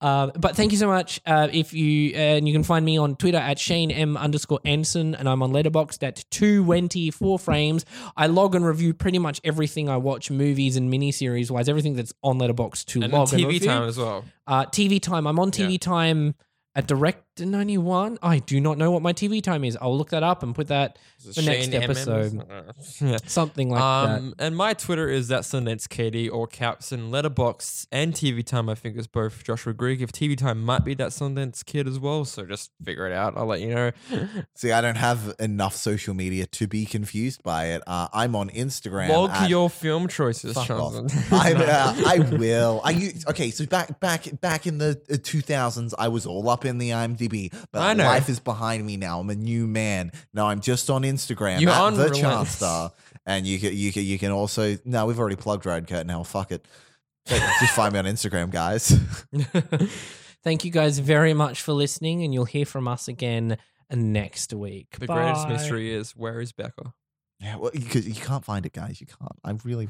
uh, 0.00 0.28
but 0.28 0.56
thank 0.56 0.72
you 0.72 0.78
so 0.78 0.86
much 0.86 1.20
uh, 1.26 1.48
if 1.52 1.72
you 1.72 2.14
and 2.14 2.46
you 2.48 2.54
can 2.54 2.62
find 2.62 2.84
me 2.84 2.96
on 2.98 3.16
twitter 3.16 3.38
at 3.38 3.58
shane 3.58 3.90
m 3.90 4.16
underscore 4.16 4.60
ensign 4.64 5.14
and 5.14 5.28
i'm 5.28 5.42
on 5.42 5.52
letterboxd 5.52 6.02
at 6.02 6.24
224 6.30 7.38
frames 7.38 7.84
i 8.16 8.26
log 8.26 8.54
and 8.54 8.64
review 8.64 8.92
pretty 8.94 9.18
much 9.18 9.40
everything 9.44 9.88
i 9.88 9.96
watch 9.96 10.30
movies 10.30 10.76
and 10.76 10.92
miniseries 10.92 11.50
wise 11.50 11.68
everything 11.68 11.94
that's 11.94 12.12
on 12.22 12.38
letterboxd 12.38 12.84
to 12.86 13.02
And 13.02 13.12
log 13.12 13.32
and 13.32 13.42
TV 13.42 13.46
review. 13.46 13.68
time 13.68 13.84
as 13.88 13.98
well. 13.98 14.24
uh, 14.46 14.64
tv 14.66 15.00
time 15.00 15.26
i'm 15.26 15.38
on 15.38 15.50
tv 15.50 15.72
Yeah. 15.72 15.78
time 15.78 16.34
at 16.74 16.86
direct 16.86 17.24
91 17.46 18.18
i 18.22 18.38
do 18.38 18.60
not 18.60 18.78
know 18.78 18.90
what 18.90 19.02
my 19.02 19.12
tv 19.12 19.42
time 19.42 19.64
is 19.64 19.76
i'll 19.80 19.96
look 19.96 20.10
that 20.10 20.22
up 20.22 20.42
and 20.42 20.54
put 20.54 20.68
that 20.68 20.98
for 21.34 21.42
next 21.42 21.64
Shane 21.66 21.74
M. 21.74 21.82
episode 21.82 22.42
Yeah. 23.00 23.18
something 23.26 23.68
like 23.70 23.78
that 23.80 24.18
Um, 24.18 24.34
and 24.38 24.56
my 24.56 24.72
Twitter 24.72 25.08
is 25.08 25.28
that 25.28 25.42
Sundance 25.42 25.86
Katie 25.88 26.28
or 26.30 26.46
Caps 26.46 26.92
and 26.92 27.12
Letterboxd 27.12 27.86
and 27.92 28.14
TV 28.14 28.42
Time. 28.44 28.70
I 28.70 28.74
think 28.74 28.96
is 28.96 29.06
both 29.06 29.44
Joshua 29.44 29.74
Greig. 29.74 30.00
If 30.00 30.12
TV 30.12 30.34
Time 30.36 30.62
might 30.64 30.82
be 30.82 30.94
that 30.94 31.10
Sundance 31.10 31.62
kid 31.64 31.86
as 31.86 31.98
well, 31.98 32.24
so 32.24 32.46
just 32.46 32.70
figure 32.82 33.06
it 33.06 33.12
out. 33.12 33.36
I'll 33.36 33.44
let 33.44 33.60
you 33.60 33.74
know. 33.74 33.90
See, 34.54 34.72
I 34.72 34.80
don't 34.80 34.96
have 34.96 35.34
enough 35.38 35.74
social 35.76 36.14
media 36.14 36.46
to 36.46 36.66
be 36.66 36.86
confused 36.86 37.42
by 37.42 37.66
it. 37.66 37.82
Uh, 37.86 38.08
I'm 38.14 38.34
on 38.34 38.48
Instagram. 38.48 39.10
Log 39.10 39.30
at- 39.30 39.50
your 39.50 39.68
film 39.68 40.08
choices, 40.08 40.54
Fuck 40.54 40.70
off. 40.70 40.94
Jonathan. 40.94 41.22
I, 41.38 41.52
uh, 41.52 41.94
I 42.06 42.18
will. 42.36 42.80
I 42.82 43.12
okay. 43.28 43.50
So 43.50 43.66
back 43.66 44.00
back 44.00 44.40
back 44.40 44.66
in 44.66 44.78
the 44.78 44.98
uh, 45.10 45.14
2000s, 45.16 45.92
I 45.98 46.08
was 46.08 46.24
all 46.24 46.48
up 46.48 46.64
in 46.64 46.78
the 46.78 46.90
IMDb, 46.90 47.29
but 47.72 47.80
I 47.80 47.94
know. 47.94 48.04
life 48.04 48.28
is 48.28 48.40
behind 48.40 48.84
me 48.84 48.96
now. 48.96 49.20
I'm 49.20 49.30
a 49.30 49.34
new 49.34 49.66
man. 49.66 50.12
Now 50.34 50.48
I'm 50.48 50.60
just 50.60 50.90
on 50.90 51.02
Instagram 51.02 51.60
You 51.60 51.68
at 51.68 51.74
the 51.74 51.84
unrelentless. 51.84 52.20
Chancellor, 52.20 52.90
and 53.26 53.46
you 53.46 53.58
can 53.58 53.74
you 53.74 53.92
can 53.92 54.04
you 54.04 54.18
can 54.18 54.30
also 54.32 54.76
no, 54.84 55.06
we've 55.06 55.18
already 55.18 55.36
plugged 55.36 55.66
Road 55.66 55.86
Curtain. 55.86 56.08
Now 56.08 56.22
fuck 56.22 56.52
it. 56.52 56.66
Just 57.26 57.74
find 57.74 57.92
me 57.92 57.98
on 57.98 58.06
Instagram, 58.06 58.50
guys. 58.50 58.90
Thank 60.42 60.64
you 60.64 60.70
guys 60.70 60.98
very 60.98 61.34
much 61.34 61.62
for 61.62 61.72
listening, 61.72 62.22
and 62.24 62.32
you'll 62.32 62.46
hear 62.46 62.64
from 62.64 62.88
us 62.88 63.08
again 63.08 63.58
next 63.92 64.52
week. 64.54 64.96
the 64.98 65.06
greatest 65.06 65.48
mystery 65.48 65.92
is 65.92 66.12
where 66.16 66.40
is 66.40 66.52
Becca? 66.52 66.94
Yeah, 67.40 67.56
well, 67.56 67.70
because 67.72 68.06
you 68.06 68.14
can't 68.14 68.44
find 68.44 68.66
it, 68.66 68.72
guys. 68.72 69.00
You 69.00 69.06
can't. 69.06 69.38
I'm 69.44 69.58
really. 69.64 69.88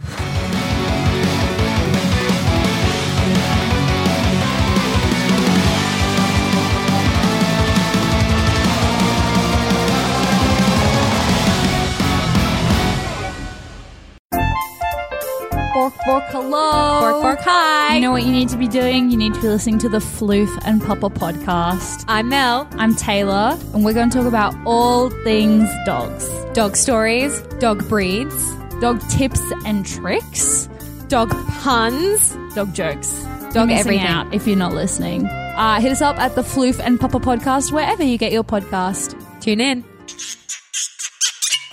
Bork, 15.81 15.95
bork, 16.05 16.25
hello. 16.27 17.01
Bork, 17.01 17.23
bork, 17.23 17.39
hi. 17.41 17.95
You 17.95 18.03
know 18.03 18.11
what 18.13 18.25
you 18.25 18.33
need 18.33 18.51
to 18.51 18.59
be 18.59 18.69
doing? 18.69 19.11
You 19.11 19.17
need 19.17 19.33
to 19.33 19.41
be 19.41 19.49
listening 19.49 19.79
to 19.79 19.89
the 19.89 19.97
Floof 19.97 20.51
and 20.67 20.79
Papa 20.83 21.09
podcast. 21.09 22.05
I'm 22.07 22.29
Mel. 22.29 22.69
I'm 22.73 22.95
Taylor, 22.95 23.59
and 23.73 23.83
we're 23.83 23.95
going 23.95 24.11
to 24.11 24.19
talk 24.19 24.27
about 24.27 24.55
all 24.67 25.09
things 25.25 25.71
dogs 25.87 26.29
Dog 26.53 26.77
stories, 26.77 27.41
dog 27.61 27.89
breeds, 27.89 28.55
dog 28.83 29.01
tips 29.09 29.41
and 29.65 29.87
tricks, 29.87 30.69
dog 31.09 31.31
puns. 31.63 32.37
dog 32.55 32.75
jokes, 32.75 33.11
Dog 33.55 33.71
everything. 33.71 34.01
out 34.01 34.35
if 34.35 34.47
you're 34.47 34.57
not 34.59 34.75
listening. 34.75 35.25
Uh, 35.25 35.81
hit 35.81 35.93
us 35.93 36.03
up 36.03 36.19
at 36.19 36.35
the 36.35 36.43
Floof 36.43 36.79
and 36.79 37.01
Papa 37.01 37.21
podcast, 37.21 37.73
wherever 37.73 38.03
you 38.05 38.19
get 38.19 38.33
your 38.33 38.45
podcast. 38.45 39.17
Tune 39.41 39.63
in. 39.63 39.83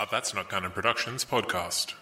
A 0.00 0.06
That's 0.10 0.32
Not 0.32 0.48
Canon 0.48 0.70
Productions 0.70 1.26
podcast. 1.26 1.92